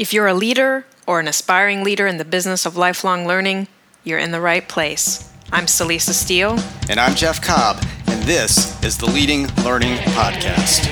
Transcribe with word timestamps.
If 0.00 0.14
you're 0.14 0.28
a 0.28 0.32
leader 0.32 0.86
or 1.06 1.20
an 1.20 1.28
aspiring 1.28 1.84
leader 1.84 2.06
in 2.06 2.16
the 2.16 2.24
business 2.24 2.64
of 2.64 2.74
lifelong 2.74 3.26
learning, 3.26 3.68
you're 4.02 4.18
in 4.18 4.30
the 4.30 4.40
right 4.40 4.66
place. 4.66 5.30
I'm 5.52 5.66
Celisa 5.66 6.14
Steele. 6.14 6.58
And 6.88 6.98
I'm 6.98 7.14
Jeff 7.14 7.42
Cobb, 7.42 7.84
and 8.06 8.22
this 8.22 8.82
is 8.82 8.96
the 8.96 9.04
Leading 9.04 9.46
Learning 9.62 9.96
Podcast. 10.16 10.86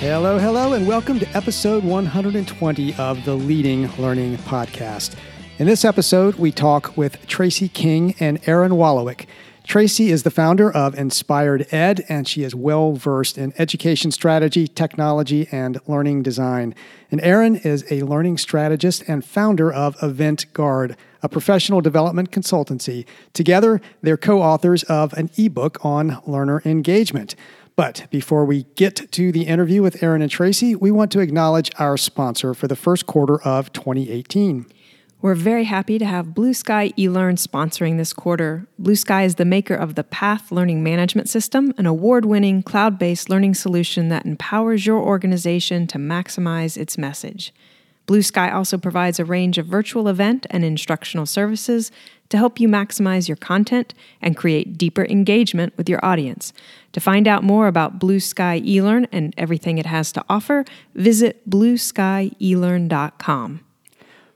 Hello, 0.00 0.40
hello, 0.40 0.72
and 0.72 0.88
welcome 0.88 1.20
to 1.20 1.28
episode 1.36 1.84
120 1.84 2.94
of 2.96 3.24
the 3.24 3.34
Leading 3.34 3.88
Learning 3.98 4.36
Podcast. 4.36 5.14
In 5.58 5.68
this 5.68 5.84
episode, 5.84 6.34
we 6.34 6.50
talk 6.50 6.96
with 6.96 7.24
Tracy 7.28 7.68
King 7.68 8.16
and 8.18 8.40
Aaron 8.48 8.72
Wolowiec. 8.72 9.26
Tracy 9.64 10.10
is 10.10 10.24
the 10.24 10.30
founder 10.30 10.70
of 10.70 10.94
InspirEd, 10.94 12.04
and 12.08 12.26
she 12.26 12.42
is 12.42 12.54
well 12.54 12.94
versed 12.94 13.38
in 13.38 13.54
education 13.58 14.10
strategy, 14.10 14.66
technology, 14.66 15.48
and 15.52 15.80
learning 15.86 16.22
design. 16.22 16.74
And 17.10 17.20
Aaron 17.20 17.56
is 17.56 17.84
a 17.90 18.02
learning 18.02 18.38
strategist 18.38 19.04
and 19.08 19.24
founder 19.24 19.72
of 19.72 19.96
Event 20.02 20.52
Garde, 20.52 20.96
a 21.22 21.28
professional 21.28 21.80
development 21.80 22.32
consultancy. 22.32 23.06
Together, 23.32 23.80
they're 24.02 24.16
co 24.16 24.42
authors 24.42 24.82
of 24.84 25.12
an 25.14 25.30
ebook 25.36 25.82
on 25.84 26.20
learner 26.26 26.60
engagement. 26.64 27.36
But 27.76 28.06
before 28.10 28.44
we 28.44 28.64
get 28.74 29.10
to 29.12 29.32
the 29.32 29.44
interview 29.44 29.80
with 29.80 30.02
Aaron 30.02 30.22
and 30.22 30.30
Tracy, 30.30 30.74
we 30.74 30.90
want 30.90 31.10
to 31.12 31.20
acknowledge 31.20 31.70
our 31.78 31.96
sponsor 31.96 32.52
for 32.52 32.68
the 32.68 32.76
first 32.76 33.06
quarter 33.06 33.40
of 33.42 33.72
2018. 33.72 34.66
We're 35.22 35.34
very 35.36 35.64
happy 35.64 35.98
to 36.00 36.04
have 36.04 36.34
Blue 36.34 36.52
Sky 36.52 36.90
eLearn 36.98 37.38
sponsoring 37.38 37.96
this 37.96 38.12
quarter. 38.12 38.66
Blue 38.76 38.96
Sky 38.96 39.22
is 39.22 39.36
the 39.36 39.44
maker 39.44 39.76
of 39.76 39.94
the 39.94 40.02
Path 40.02 40.50
Learning 40.50 40.82
Management 40.82 41.28
System, 41.28 41.72
an 41.78 41.86
award 41.86 42.24
winning 42.24 42.64
cloud 42.64 42.98
based 42.98 43.30
learning 43.30 43.54
solution 43.54 44.08
that 44.08 44.26
empowers 44.26 44.84
your 44.84 44.98
organization 44.98 45.86
to 45.86 45.98
maximize 45.98 46.76
its 46.76 46.98
message. 46.98 47.54
Blue 48.06 48.22
Sky 48.22 48.50
also 48.50 48.76
provides 48.76 49.20
a 49.20 49.24
range 49.24 49.58
of 49.58 49.66
virtual 49.66 50.08
event 50.08 50.44
and 50.50 50.64
instructional 50.64 51.24
services 51.24 51.92
to 52.28 52.36
help 52.36 52.58
you 52.58 52.66
maximize 52.66 53.28
your 53.28 53.36
content 53.36 53.94
and 54.20 54.36
create 54.36 54.76
deeper 54.76 55.04
engagement 55.04 55.72
with 55.76 55.88
your 55.88 56.04
audience. 56.04 56.52
To 56.94 57.00
find 57.00 57.28
out 57.28 57.44
more 57.44 57.68
about 57.68 58.00
Blue 58.00 58.18
Sky 58.18 58.60
eLearn 58.62 59.06
and 59.12 59.32
everything 59.38 59.78
it 59.78 59.86
has 59.86 60.10
to 60.12 60.24
offer, 60.28 60.64
visit 60.96 61.48
blueskyelearn.com. 61.48 63.60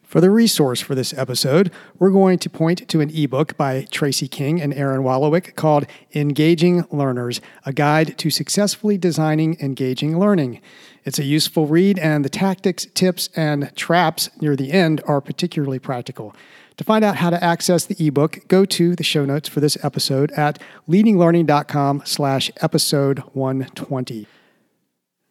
For 0.06 0.20
the 0.20 0.30
resource 0.30 0.80
for 0.80 0.94
this 0.94 1.12
episode, 1.14 1.72
we're 1.98 2.12
going 2.12 2.38
to 2.38 2.48
point 2.48 2.88
to 2.88 3.00
an 3.00 3.10
ebook 3.10 3.56
by 3.56 3.88
Tracy 3.90 4.28
King 4.28 4.62
and 4.62 4.72
Aaron 4.72 5.02
Wolowiec 5.02 5.56
called 5.56 5.84
Engaging 6.14 6.84
Learners 6.92 7.40
A 7.64 7.72
Guide 7.72 8.16
to 8.18 8.30
Successfully 8.30 8.96
Designing 8.96 9.58
Engaging 9.60 10.16
Learning. 10.16 10.60
It's 11.04 11.18
a 11.18 11.24
useful 11.24 11.66
read, 11.66 11.98
and 11.98 12.24
the 12.24 12.28
tactics, 12.28 12.86
tips, 12.94 13.30
and 13.34 13.74
traps 13.74 14.30
near 14.40 14.54
the 14.54 14.70
end 14.70 15.02
are 15.08 15.20
particularly 15.20 15.80
practical. 15.80 16.36
To 16.76 16.84
find 16.84 17.04
out 17.04 17.16
how 17.16 17.30
to 17.30 17.42
access 17.42 17.84
the 17.84 17.96
ebook, 18.06 18.46
go 18.46 18.64
to 18.64 18.94
the 18.94 19.02
show 19.02 19.24
notes 19.24 19.48
for 19.48 19.58
this 19.58 19.76
episode 19.84 20.30
at 20.32 20.62
leadinglearning.com 20.88 22.02
slash 22.04 22.52
episode 22.62 23.18
120. 23.32 24.28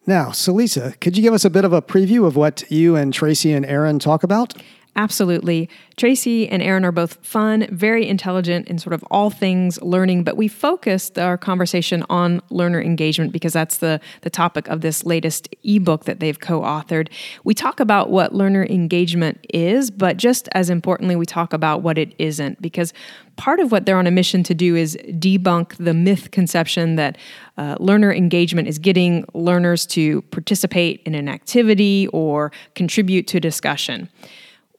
Now, 0.08 0.26
Celisa, 0.26 0.98
could 1.00 1.16
you 1.16 1.22
give 1.22 1.34
us 1.34 1.44
a 1.44 1.50
bit 1.50 1.64
of 1.64 1.72
a 1.72 1.82
preview 1.82 2.26
of 2.26 2.36
what 2.36 2.62
you 2.70 2.94
and 2.94 3.12
Tracy 3.12 3.52
and 3.52 3.66
Aaron 3.66 3.98
talk 3.98 4.22
about? 4.22 4.54
Absolutely. 4.96 5.68
Tracy 5.98 6.48
and 6.48 6.62
Aaron 6.62 6.82
are 6.82 6.90
both 6.92 7.18
fun, 7.24 7.66
very 7.70 8.08
intelligent 8.08 8.66
in 8.68 8.78
sort 8.78 8.94
of 8.94 9.04
all 9.10 9.28
things 9.28 9.80
learning, 9.82 10.24
but 10.24 10.38
we 10.38 10.48
focused 10.48 11.18
our 11.18 11.36
conversation 11.36 12.02
on 12.08 12.40
learner 12.48 12.80
engagement 12.80 13.30
because 13.30 13.52
that's 13.52 13.76
the, 13.76 14.00
the 14.22 14.30
topic 14.30 14.68
of 14.68 14.80
this 14.80 15.04
latest 15.04 15.54
ebook 15.64 16.06
that 16.06 16.18
they've 16.20 16.40
co 16.40 16.62
authored. 16.62 17.08
We 17.44 17.52
talk 17.52 17.78
about 17.78 18.08
what 18.08 18.34
learner 18.34 18.64
engagement 18.64 19.46
is, 19.52 19.90
but 19.90 20.16
just 20.16 20.48
as 20.52 20.70
importantly, 20.70 21.14
we 21.14 21.26
talk 21.26 21.52
about 21.52 21.82
what 21.82 21.98
it 21.98 22.14
isn't 22.18 22.62
because 22.62 22.94
part 23.36 23.60
of 23.60 23.70
what 23.70 23.84
they're 23.84 23.98
on 23.98 24.06
a 24.06 24.10
mission 24.10 24.42
to 24.44 24.54
do 24.54 24.76
is 24.76 24.96
debunk 25.10 25.76
the 25.76 25.92
myth 25.92 26.30
conception 26.30 26.96
that 26.96 27.18
uh, 27.58 27.76
learner 27.80 28.14
engagement 28.14 28.66
is 28.66 28.78
getting 28.78 29.26
learners 29.34 29.84
to 29.84 30.22
participate 30.22 31.02
in 31.04 31.14
an 31.14 31.28
activity 31.28 32.08
or 32.14 32.50
contribute 32.74 33.26
to 33.26 33.38
discussion. 33.40 34.08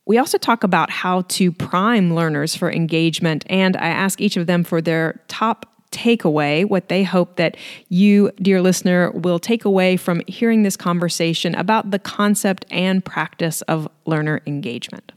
We 0.08 0.16
also 0.16 0.38
talk 0.38 0.64
about 0.64 0.88
how 0.88 1.20
to 1.28 1.52
prime 1.52 2.14
learners 2.14 2.56
for 2.56 2.72
engagement, 2.72 3.44
and 3.50 3.76
I 3.76 3.88
ask 3.88 4.22
each 4.22 4.38
of 4.38 4.46
them 4.46 4.64
for 4.64 4.80
their 4.80 5.20
top 5.28 5.66
takeaway, 5.90 6.64
what 6.64 6.88
they 6.88 7.04
hope 7.04 7.36
that 7.36 7.58
you, 7.90 8.32
dear 8.40 8.62
listener, 8.62 9.10
will 9.10 9.38
take 9.38 9.66
away 9.66 9.98
from 9.98 10.22
hearing 10.26 10.62
this 10.62 10.78
conversation 10.78 11.54
about 11.54 11.90
the 11.90 11.98
concept 11.98 12.64
and 12.70 13.04
practice 13.04 13.60
of 13.62 13.86
learner 14.06 14.40
engagement. 14.46 15.12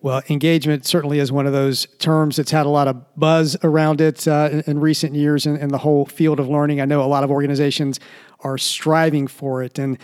Well, 0.00 0.22
engagement 0.30 0.86
certainly 0.86 1.18
is 1.18 1.32
one 1.32 1.48
of 1.48 1.52
those 1.52 1.86
terms 1.98 2.36
that's 2.36 2.52
had 2.52 2.66
a 2.66 2.70
lot 2.70 2.86
of 2.86 2.96
buzz 3.16 3.56
around 3.64 4.00
it 4.00 4.26
uh, 4.28 4.50
in, 4.52 4.60
in, 4.68 4.80
recent 4.80 5.16
years 5.16 5.46
in, 5.46 5.56
in 5.56 5.70
the 5.70 5.78
whole 5.78 6.06
field 6.06 6.38
of 6.38 6.48
learning. 6.48 6.80
I 6.80 6.84
know 6.84 7.02
a 7.02 7.10
lot 7.10 7.24
of 7.24 7.30
organizations 7.30 7.98
are 8.40 8.56
striving 8.56 9.26
for 9.26 9.64
it. 9.64 9.80
And 9.80 9.98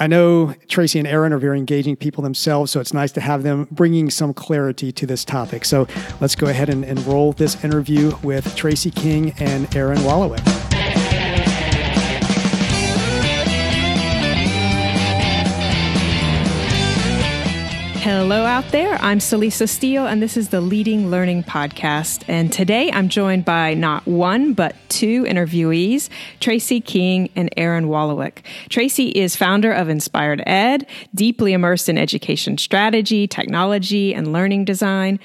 I 0.00 0.06
know 0.06 0.54
Tracy 0.66 0.98
and 0.98 1.06
Aaron 1.06 1.30
are 1.34 1.38
very 1.38 1.58
engaging 1.58 1.94
people 1.94 2.22
themselves, 2.22 2.70
so 2.70 2.80
it's 2.80 2.94
nice 2.94 3.12
to 3.12 3.20
have 3.20 3.42
them 3.42 3.68
bringing 3.70 4.08
some 4.08 4.32
clarity 4.32 4.92
to 4.92 5.04
this 5.04 5.26
topic. 5.26 5.66
So 5.66 5.86
let's 6.22 6.34
go 6.34 6.46
ahead 6.46 6.70
and, 6.70 6.86
and 6.86 7.04
roll 7.06 7.32
this 7.32 7.62
interview 7.62 8.16
with 8.22 8.56
Tracy 8.56 8.90
King 8.90 9.32
and 9.38 9.76
Aaron 9.76 9.98
Wolowiec. 9.98 10.69
Hello 18.00 18.46
out 18.46 18.64
there. 18.72 18.94
I'm 19.02 19.18
Celisa 19.18 19.68
Steele, 19.68 20.06
and 20.06 20.22
this 20.22 20.38
is 20.38 20.48
the 20.48 20.62
Leading 20.62 21.10
Learning 21.10 21.44
Podcast. 21.44 22.24
And 22.28 22.50
today 22.50 22.90
I'm 22.90 23.10
joined 23.10 23.44
by 23.44 23.74
not 23.74 24.06
one, 24.06 24.54
but 24.54 24.74
two 24.88 25.24
interviewees, 25.24 26.08
Tracy 26.40 26.80
King 26.80 27.28
and 27.36 27.50
Aaron 27.58 27.88
Wolowiec. 27.88 28.38
Tracy 28.70 29.08
is 29.10 29.36
founder 29.36 29.70
of 29.70 29.88
InspirEd, 29.88 30.86
deeply 31.14 31.52
immersed 31.52 31.90
in 31.90 31.98
education 31.98 32.56
strategy, 32.56 33.28
technology, 33.28 34.14
and 34.14 34.32
learning 34.32 34.64
design. 34.64 35.20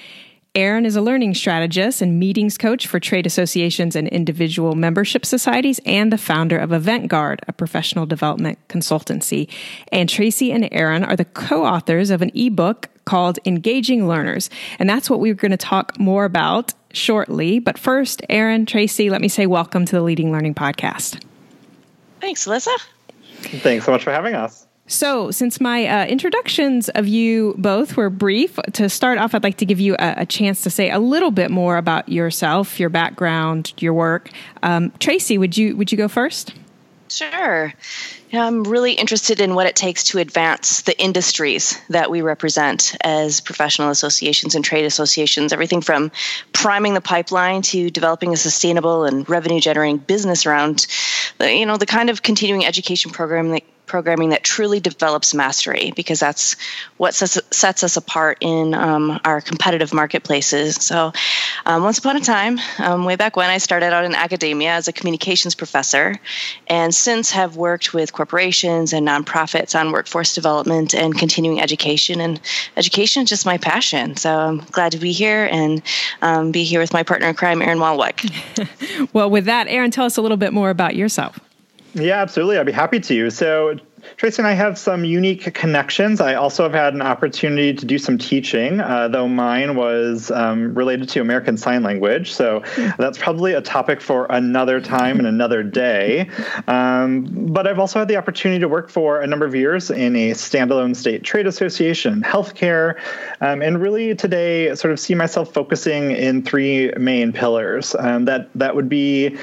Aaron 0.55 0.85
is 0.85 0.95
a 0.95 1.01
learning 1.01 1.33
strategist 1.33 2.01
and 2.01 2.17
meetings 2.17 2.57
coach 2.57 2.87
for 2.87 2.97
trade 2.97 3.27
associations 3.27 3.93
and 3.93 4.07
individual 4.07 4.73
membership 4.73 5.25
societies, 5.25 5.81
and 5.85 6.13
the 6.13 6.17
founder 6.17 6.57
of 6.57 6.71
Event 6.71 7.09
Garde, 7.09 7.41
a 7.49 7.51
professional 7.51 8.05
development 8.05 8.57
consultancy. 8.69 9.49
And 9.91 10.07
Tracy 10.07 10.53
and 10.53 10.69
Aaron 10.71 11.03
are 11.03 11.17
the 11.17 11.25
co 11.25 11.65
authors 11.65 12.09
of 12.09 12.21
an 12.21 12.31
ebook 12.33 12.87
called 13.03 13.37
Engaging 13.45 14.07
Learners. 14.07 14.49
And 14.79 14.89
that's 14.89 15.09
what 15.09 15.19
we're 15.19 15.33
going 15.33 15.51
to 15.51 15.57
talk 15.57 15.99
more 15.99 16.23
about 16.23 16.73
shortly. 16.93 17.59
But 17.59 17.77
first, 17.77 18.21
Aaron, 18.29 18.65
Tracy, 18.65 19.09
let 19.09 19.19
me 19.19 19.27
say 19.27 19.47
welcome 19.47 19.83
to 19.83 19.91
the 19.91 20.01
Leading 20.01 20.31
Learning 20.31 20.55
Podcast. 20.55 21.21
Thanks, 22.21 22.45
Celisa. 22.45 22.73
Thanks 23.41 23.85
so 23.85 23.91
much 23.91 24.05
for 24.05 24.13
having 24.13 24.35
us. 24.35 24.65
So, 24.87 25.31
since 25.31 25.59
my 25.59 25.87
uh, 25.87 26.05
introductions 26.05 26.89
of 26.89 27.07
you 27.07 27.55
both 27.57 27.97
were 27.97 28.11
brief, 28.11 28.59
to 28.73 28.87
start 28.87 29.17
off, 29.17 29.33
I'd 29.33 29.43
like 29.43 29.57
to 29.57 29.65
give 29.65 29.79
you 29.79 29.95
a, 29.95 30.13
a 30.17 30.25
chance 30.27 30.61
to 30.61 30.69
say 30.69 30.91
a 30.91 30.99
little 30.99 31.31
bit 31.31 31.49
more 31.49 31.77
about 31.77 32.07
yourself, 32.07 32.79
your 32.79 32.89
background, 32.89 33.73
your 33.79 33.93
work. 33.93 34.29
Um, 34.61 34.91
Tracy, 34.99 35.39
would 35.39 35.57
you 35.57 35.75
would 35.75 35.91
you 35.91 35.97
go 35.97 36.07
first? 36.07 36.53
Sure. 37.09 37.73
I'm 38.33 38.63
really 38.63 38.93
interested 38.93 39.39
in 39.39 39.55
what 39.55 39.67
it 39.67 39.75
takes 39.75 40.03
to 40.05 40.19
advance 40.19 40.81
the 40.81 40.99
industries 41.01 41.79
that 41.89 42.11
we 42.11 42.21
represent 42.21 42.95
as 43.01 43.39
professional 43.39 43.89
associations 43.89 44.55
and 44.55 44.65
trade 44.65 44.85
associations. 44.85 45.53
Everything 45.53 45.81
from 45.81 46.11
priming 46.51 46.93
the 46.93 47.01
pipeline 47.01 47.61
to 47.63 47.89
developing 47.89 48.33
a 48.33 48.37
sustainable 48.37 49.05
and 49.05 49.27
revenue 49.29 49.61
generating 49.61 49.97
business 49.97 50.45
around, 50.45 50.85
you 51.39 51.65
know, 51.65 51.77
the 51.77 51.85
kind 51.85 52.09
of 52.09 52.21
continuing 52.21 52.65
education 52.65 53.11
program 53.11 53.51
that 53.51 53.63
programming 53.85 54.29
that 54.29 54.43
truly 54.43 54.79
develops 54.79 55.33
mastery 55.33 55.93
because 55.95 56.19
that's 56.19 56.55
what 56.97 57.13
sets, 57.13 57.83
us 57.83 57.97
apart 57.97 58.37
in 58.41 58.73
um, 58.73 59.19
our 59.23 59.41
competitive 59.41 59.93
marketplaces. 59.93 60.75
So, 60.75 61.11
um, 61.65 61.83
once 61.83 61.97
upon 61.97 62.17
a 62.17 62.21
time, 62.21 62.59
um, 62.79 63.05
way 63.05 63.15
back 63.15 63.35
when, 63.35 63.49
I 63.49 63.57
started 63.57 63.93
out 63.93 64.05
in 64.05 64.15
academia 64.15 64.71
as 64.71 64.87
a 64.87 64.93
communications 64.93 65.55
professor, 65.55 66.15
and 66.67 66.93
since 66.93 67.31
have 67.31 67.57
worked 67.57 67.93
with 67.93 68.13
corporations 68.13 68.93
and 68.93 69.07
nonprofits 69.07 69.79
on 69.79 69.91
workforce 69.91 70.33
development 70.33 70.93
and 70.95 71.17
continuing 71.17 71.61
education. 71.61 72.21
And 72.21 72.39
education 72.77 73.23
is 73.23 73.29
just 73.29 73.45
my 73.45 73.57
passion. 73.57 74.15
So, 74.15 74.37
I'm 74.37 74.57
glad 74.59 74.93
to 74.93 74.97
be 74.97 75.11
here 75.11 75.47
and 75.51 75.81
um, 76.21 76.51
be 76.51 76.63
here 76.63 76.79
with 76.79 76.93
my 76.93 77.03
partner 77.03 77.27
in 77.27 77.35
crime, 77.35 77.61
Aaron 77.61 77.79
Wolowiec. 77.79 79.09
well, 79.13 79.29
with 79.29 79.45
that, 79.45 79.67
Aaron, 79.67 79.91
tell 79.91 80.05
us 80.05 80.17
a 80.17 80.21
little 80.21 80.37
bit 80.37 80.53
more 80.53 80.69
about 80.69 80.95
yourself. 80.95 81.39
Yeah, 81.95 82.21
absolutely. 82.21 82.57
I'd 82.57 82.65
be 82.65 82.71
happy 82.73 82.99
to. 82.99 83.29
So, 83.29 83.77
Tracy 84.17 84.41
and 84.41 84.47
I 84.47 84.53
have 84.53 84.77
some 84.77 85.03
unique 85.03 85.53
connections. 85.53 86.21
I 86.21 86.35
also 86.35 86.63
have 86.63 86.73
had 86.73 86.93
an 86.93 87.01
opportunity 87.01 87.73
to 87.73 87.85
do 87.85 87.97
some 87.97 88.17
teaching, 88.17 88.79
uh, 88.79 89.07
though 89.07 89.27
mine 89.27 89.75
was 89.75 90.31
um, 90.31 90.73
related 90.73 91.09
to 91.09 91.21
American 91.21 91.57
Sign 91.57 91.83
Language. 91.83 92.31
So 92.31 92.63
that's 92.97 93.17
probably 93.17 93.53
a 93.53 93.61
topic 93.61 94.01
for 94.01 94.25
another 94.29 94.79
time 94.79 95.17
and 95.19 95.27
another 95.27 95.63
day. 95.63 96.29
Um, 96.67 97.27
but 97.51 97.67
I've 97.67 97.79
also 97.79 97.99
had 97.99 98.07
the 98.07 98.15
opportunity 98.15 98.59
to 98.59 98.67
work 98.67 98.89
for 98.89 99.21
a 99.21 99.27
number 99.27 99.45
of 99.45 99.55
years 99.55 99.91
in 99.91 100.15
a 100.15 100.31
standalone 100.31 100.95
state 100.95 101.23
trade 101.23 101.47
association, 101.47 102.21
healthcare, 102.21 102.99
um, 103.41 103.61
and 103.61 103.81
really 103.81 104.15
today 104.15 104.73
sort 104.75 104.91
of 104.91 104.99
see 104.99 105.15
myself 105.15 105.53
focusing 105.53 106.11
in 106.11 106.43
three 106.43 106.91
main 106.97 107.33
pillars. 107.33 107.95
Um, 107.99 108.25
that 108.25 108.49
that 108.55 108.75
would 108.75 108.89
be 108.89 109.37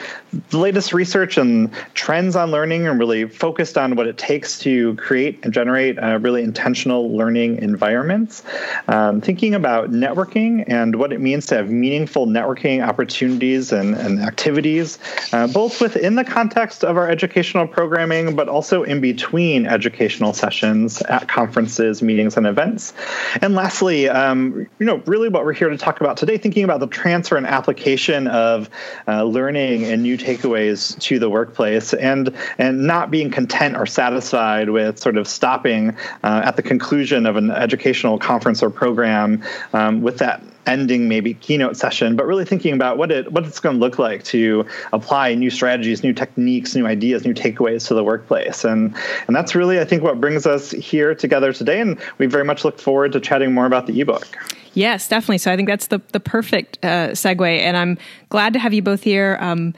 the 0.50 0.58
latest 0.58 0.92
research 0.92 1.36
and 1.36 1.70
trends 1.94 2.36
on 2.36 2.50
learning, 2.50 2.86
and 2.86 2.98
really 2.98 3.28
focused 3.28 3.76
on 3.76 3.96
what 3.96 4.06
it 4.06 4.18
takes 4.18 4.51
to 4.60 4.94
create 4.96 5.40
and 5.42 5.52
generate 5.52 5.98
uh, 5.98 6.18
really 6.20 6.42
intentional 6.42 7.16
learning 7.16 7.58
environments. 7.58 8.42
Um, 8.88 9.20
thinking 9.20 9.54
about 9.54 9.90
networking 9.90 10.64
and 10.66 10.96
what 10.96 11.12
it 11.12 11.20
means 11.20 11.46
to 11.46 11.56
have 11.56 11.70
meaningful 11.70 12.26
networking 12.26 12.86
opportunities 12.86 13.72
and, 13.72 13.94
and 13.94 14.20
activities, 14.20 14.98
uh, 15.32 15.46
both 15.46 15.80
within 15.80 16.14
the 16.16 16.24
context 16.24 16.84
of 16.84 16.96
our 16.96 17.08
educational 17.08 17.66
programming, 17.66 18.34
but 18.36 18.48
also 18.48 18.82
in 18.82 19.00
between 19.00 19.66
educational 19.66 20.32
sessions 20.32 21.00
at 21.02 21.28
conferences, 21.28 22.02
meetings, 22.02 22.36
and 22.36 22.46
events. 22.46 22.92
And 23.40 23.54
lastly, 23.54 24.08
um, 24.08 24.66
you 24.78 24.86
know, 24.86 25.02
really 25.06 25.28
what 25.28 25.44
we're 25.44 25.52
here 25.52 25.70
to 25.70 25.78
talk 25.78 26.00
about 26.00 26.16
today, 26.16 26.38
thinking 26.38 26.64
about 26.64 26.80
the 26.80 26.86
transfer 26.86 27.36
and 27.36 27.46
application 27.46 28.26
of 28.26 28.68
uh, 29.08 29.24
learning 29.24 29.84
and 29.84 30.02
new 30.02 30.18
takeaways 30.18 30.98
to 31.00 31.18
the 31.18 31.30
workplace, 31.30 31.94
and 31.94 32.34
and 32.58 32.86
not 32.86 33.10
being 33.10 33.30
content 33.30 33.76
or 33.76 33.86
satisfied 33.86 34.41
with 34.68 34.98
sort 34.98 35.16
of 35.16 35.26
stopping 35.28 35.96
uh, 36.22 36.42
at 36.44 36.56
the 36.56 36.62
conclusion 36.62 37.26
of 37.26 37.36
an 37.36 37.50
educational 37.50 38.18
conference 38.18 38.62
or 38.62 38.70
program 38.70 39.42
um, 39.72 40.02
with 40.02 40.18
that 40.18 40.42
ending 40.66 41.08
maybe 41.08 41.34
keynote 41.34 41.76
session, 41.76 42.14
but 42.16 42.26
really 42.26 42.44
thinking 42.44 42.72
about 42.72 42.98
what 42.98 43.10
it 43.10 43.32
what 43.32 43.44
it's 43.44 43.60
going 43.60 43.76
to 43.76 43.80
look 43.80 43.98
like 43.98 44.22
to 44.24 44.64
apply 44.92 45.34
new 45.34 45.50
strategies, 45.50 46.02
new 46.02 46.12
techniques, 46.12 46.74
new 46.74 46.86
ideas, 46.86 47.24
new 47.24 47.34
takeaways 47.34 47.86
to 47.88 47.94
the 47.94 48.04
workplace. 48.04 48.64
And 48.64 48.94
and 49.26 49.34
that's 49.34 49.54
really 49.54 49.80
I 49.80 49.84
think 49.84 50.02
what 50.02 50.20
brings 50.20 50.46
us 50.46 50.70
here 50.70 51.14
together 51.14 51.52
today. 51.52 51.80
And 51.80 51.98
we 52.18 52.26
very 52.26 52.44
much 52.44 52.64
look 52.64 52.80
forward 52.80 53.12
to 53.12 53.20
chatting 53.20 53.52
more 53.52 53.66
about 53.66 53.86
the 53.86 54.00
ebook. 54.00 54.26
Yes, 54.74 55.08
definitely. 55.08 55.38
So 55.38 55.52
I 55.52 55.56
think 55.56 55.68
that's 55.68 55.88
the 55.88 56.00
the 56.12 56.20
perfect 56.20 56.78
uh, 56.82 57.10
segue, 57.10 57.58
and 57.58 57.76
I'm 57.76 57.98
glad 58.30 58.52
to 58.54 58.58
have 58.58 58.72
you 58.72 58.82
both 58.82 59.02
here. 59.02 59.36
Um, 59.40 59.74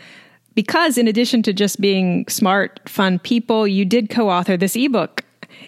because 0.54 0.98
in 0.98 1.08
addition 1.08 1.42
to 1.42 1.52
just 1.52 1.80
being 1.80 2.26
smart, 2.28 2.80
fun 2.88 3.18
people, 3.18 3.66
you 3.66 3.84
did 3.84 4.10
co-author 4.10 4.56
this 4.56 4.76
ebook 4.76 5.24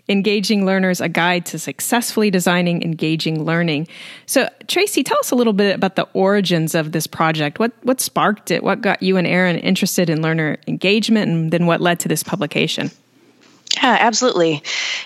Engaging 0.09 0.65
Learners, 0.65 1.01
a 1.01 1.09
guide 1.09 1.47
to 1.47 1.59
successfully 1.59 2.31
designing 2.31 2.83
engaging 2.83 3.45
learning. 3.45 3.89
So, 4.27 4.49
Tracy, 4.69 5.03
tell 5.03 5.19
us 5.19 5.31
a 5.31 5.35
little 5.35 5.53
bit 5.53 5.75
about 5.75 5.97
the 5.97 6.09
origins 6.13 6.75
of 6.75 6.93
this 6.93 7.07
project. 7.07 7.59
What, 7.59 7.73
what 7.83 8.01
sparked 8.01 8.51
it? 8.51 8.63
What 8.63 8.81
got 8.81 9.03
you 9.03 9.17
and 9.17 9.27
Aaron 9.27 9.57
interested 9.57 10.09
in 10.09 10.23
learner 10.23 10.59
engagement, 10.67 11.31
and 11.31 11.51
then 11.51 11.67
what 11.67 11.81
led 11.81 12.01
to 12.01 12.09
this 12.09 12.23
publication? 12.23 12.91
Yeah, 13.77 13.97
absolutely. 14.01 14.63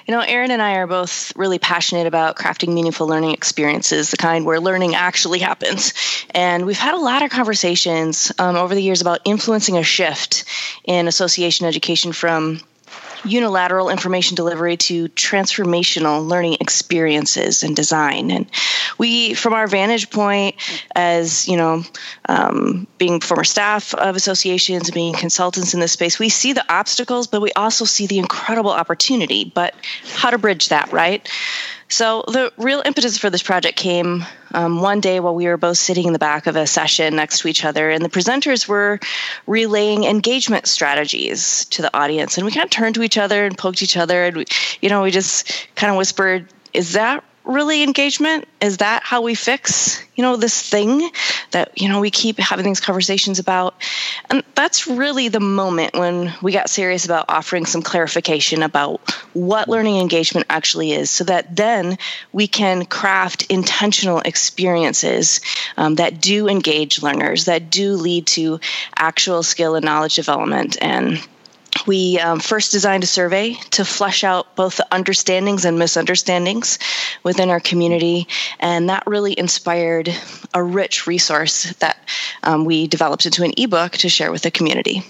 You 0.06 0.14
know, 0.14 0.20
Aaron 0.20 0.52
and 0.52 0.62
I 0.62 0.74
are 0.74 0.86
both 0.86 1.36
really 1.36 1.58
passionate 1.58 2.06
about 2.06 2.36
crafting 2.36 2.72
meaningful 2.72 3.08
learning 3.08 3.32
experiences, 3.32 4.10
the 4.10 4.16
kind 4.16 4.46
where 4.46 4.60
learning 4.60 4.94
actually 4.94 5.40
happens. 5.40 5.92
And 6.30 6.66
we've 6.66 6.78
had 6.78 6.94
a 6.94 6.98
lot 6.98 7.22
of 7.22 7.30
conversations 7.30 8.30
um, 8.38 8.54
over 8.56 8.74
the 8.74 8.82
years 8.82 9.00
about 9.00 9.20
influencing 9.24 9.76
a 9.76 9.82
shift 9.82 10.44
in 10.84 11.08
association 11.08 11.66
education 11.66 12.12
from 12.12 12.60
unilateral 13.24 13.88
information 13.90 14.34
delivery 14.34 14.76
to 14.76 15.08
transformational 15.10 16.26
learning 16.26 16.56
experiences 16.60 17.62
and 17.62 17.76
design. 17.76 18.30
And 18.30 18.50
we, 18.98 19.34
from 19.34 19.52
our 19.52 19.66
vantage 19.66 20.10
point 20.10 20.56
as, 20.94 21.48
you 21.48 21.56
know, 21.56 21.82
um, 22.28 22.86
being 22.98 23.20
former 23.20 23.44
staff 23.44 23.94
of 23.94 24.16
associations, 24.16 24.90
being 24.90 25.14
consultants 25.14 25.74
in 25.74 25.80
this 25.80 25.92
space, 25.92 26.18
we 26.18 26.28
see 26.28 26.52
the 26.52 26.64
obstacles, 26.72 27.26
but 27.26 27.40
we 27.40 27.52
also 27.52 27.84
see 27.84 28.06
the 28.06 28.18
incredible 28.18 28.70
opportunity. 28.70 29.44
But 29.44 29.74
how 30.14 30.30
to 30.30 30.38
bridge 30.38 30.68
that, 30.68 30.92
right? 30.92 31.28
So 31.90 32.22
the 32.28 32.52
real 32.56 32.82
impetus 32.84 33.18
for 33.18 33.30
this 33.30 33.42
project 33.42 33.76
came 33.76 34.24
um, 34.54 34.80
one 34.80 35.00
day 35.00 35.18
while 35.18 35.34
we 35.34 35.46
were 35.46 35.56
both 35.56 35.76
sitting 35.76 36.06
in 36.06 36.12
the 36.12 36.20
back 36.20 36.46
of 36.46 36.54
a 36.54 36.64
session 36.64 37.16
next 37.16 37.40
to 37.40 37.48
each 37.48 37.64
other, 37.64 37.90
and 37.90 38.04
the 38.04 38.08
presenters 38.08 38.68
were 38.68 39.00
relaying 39.46 40.04
engagement 40.04 40.68
strategies 40.68 41.64
to 41.66 41.82
the 41.82 41.94
audience, 41.94 42.38
and 42.38 42.46
we 42.46 42.52
kind 42.52 42.64
of 42.64 42.70
turned 42.70 42.94
to 42.94 43.02
each 43.02 43.18
other 43.18 43.44
and 43.44 43.58
poked 43.58 43.82
each 43.82 43.96
other, 43.96 44.24
and 44.24 44.36
we, 44.36 44.44
you 44.80 44.88
know, 44.88 45.02
we 45.02 45.10
just 45.10 45.68
kind 45.74 45.90
of 45.90 45.96
whispered, 45.96 46.46
"Is 46.72 46.92
that 46.92 47.24
really 47.50 47.82
engagement? 47.82 48.46
Is 48.60 48.78
that 48.78 49.02
how 49.02 49.22
we 49.22 49.34
fix, 49.34 50.02
you 50.14 50.22
know, 50.22 50.36
this 50.36 50.68
thing 50.68 51.10
that, 51.50 51.80
you 51.80 51.88
know, 51.88 52.00
we 52.00 52.10
keep 52.10 52.38
having 52.38 52.64
these 52.64 52.80
conversations 52.80 53.38
about? 53.38 53.74
And 54.28 54.42
that's 54.54 54.86
really 54.86 55.28
the 55.28 55.40
moment 55.40 55.94
when 55.94 56.32
we 56.42 56.52
got 56.52 56.70
serious 56.70 57.04
about 57.04 57.26
offering 57.28 57.66
some 57.66 57.82
clarification 57.82 58.62
about 58.62 59.00
what 59.32 59.68
learning 59.68 59.98
engagement 59.98 60.46
actually 60.50 60.92
is 60.92 61.10
so 61.10 61.24
that 61.24 61.56
then 61.56 61.98
we 62.32 62.46
can 62.46 62.84
craft 62.84 63.42
intentional 63.50 64.20
experiences 64.20 65.40
um, 65.76 65.96
that 65.96 66.20
do 66.20 66.48
engage 66.48 67.02
learners, 67.02 67.46
that 67.46 67.70
do 67.70 67.94
lead 67.94 68.26
to 68.28 68.60
actual 68.96 69.42
skill 69.42 69.74
and 69.74 69.84
knowledge 69.84 70.14
development 70.14 70.76
and 70.80 71.20
we 71.86 72.18
um, 72.18 72.40
first 72.40 72.72
designed 72.72 73.04
a 73.04 73.06
survey 73.06 73.54
to 73.70 73.84
flesh 73.84 74.24
out 74.24 74.56
both 74.56 74.76
the 74.76 74.86
understandings 74.92 75.64
and 75.64 75.78
misunderstandings 75.78 76.78
within 77.22 77.50
our 77.50 77.60
community, 77.60 78.28
and 78.58 78.88
that 78.88 79.04
really 79.06 79.38
inspired 79.38 80.14
a 80.54 80.62
rich 80.62 81.06
resource 81.06 81.72
that 81.74 81.98
um, 82.42 82.64
we 82.64 82.86
developed 82.86 83.26
into 83.26 83.44
an 83.44 83.52
ebook 83.56 83.92
to 83.92 84.08
share 84.08 84.32
with 84.32 84.42
the 84.42 84.50
community. 84.50 85.02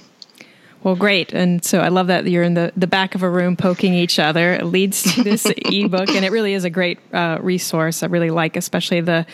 Well, 0.82 0.96
great. 0.96 1.34
And 1.34 1.62
so 1.62 1.81
I 1.81 1.88
love 1.88 2.06
that 2.06 2.26
you're 2.26 2.43
in 2.43 2.55
the, 2.55 2.73
the 2.75 2.87
back 2.87 3.14
of 3.14 3.23
a 3.23 3.28
room 3.28 3.55
poking 3.55 3.93
each 3.93 4.19
other. 4.19 4.55
It 4.55 4.64
leads 4.64 5.14
to 5.14 5.23
this 5.23 5.44
ebook, 5.66 6.08
and 6.08 6.25
it 6.25 6.32
really 6.32 6.55
is 6.55 6.64
a 6.64 6.70
great 6.70 6.99
uh, 7.12 7.38
resource. 7.40 8.02
I 8.02 8.06
really 8.06 8.31
like, 8.31 8.56
especially 8.56 9.00
the 9.02 9.26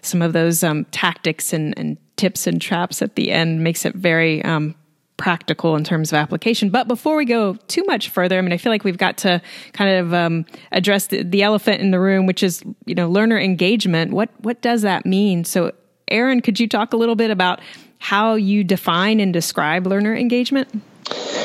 some 0.00 0.22
of 0.22 0.32
those 0.32 0.62
um, 0.62 0.84
tactics 0.86 1.52
and, 1.52 1.76
and, 1.78 1.96
tips 2.16 2.46
and 2.46 2.62
traps 2.62 3.02
at 3.02 3.16
the 3.16 3.32
end 3.32 3.64
makes 3.64 3.84
it 3.84 3.92
very 3.92 4.40
um, 4.44 4.76
practical 5.16 5.76
in 5.76 5.84
terms 5.84 6.12
of 6.12 6.16
application. 6.16 6.70
But 6.70 6.88
before 6.88 7.16
we 7.16 7.24
go 7.24 7.54
too 7.68 7.84
much 7.86 8.08
further, 8.08 8.38
I 8.38 8.40
mean, 8.40 8.52
I 8.52 8.56
feel 8.56 8.72
like 8.72 8.84
we've 8.84 8.98
got 8.98 9.18
to 9.18 9.40
kind 9.72 9.96
of 9.96 10.12
um, 10.12 10.44
address 10.72 11.06
the, 11.08 11.22
the 11.22 11.42
elephant 11.42 11.80
in 11.80 11.90
the 11.90 12.00
room, 12.00 12.26
which 12.26 12.42
is 12.42 12.62
you 12.86 12.94
know 12.94 13.08
learner 13.08 13.38
engagement. 13.38 14.12
What 14.12 14.30
what 14.40 14.60
does 14.60 14.82
that 14.82 15.06
mean? 15.06 15.44
So, 15.44 15.72
Aaron, 16.08 16.40
could 16.40 16.58
you 16.58 16.68
talk 16.68 16.92
a 16.92 16.96
little 16.96 17.16
bit 17.16 17.30
about 17.30 17.60
how 17.98 18.34
you 18.34 18.64
define 18.64 19.20
and 19.20 19.32
describe 19.32 19.86
learner 19.86 20.14
engagement? 20.14 20.68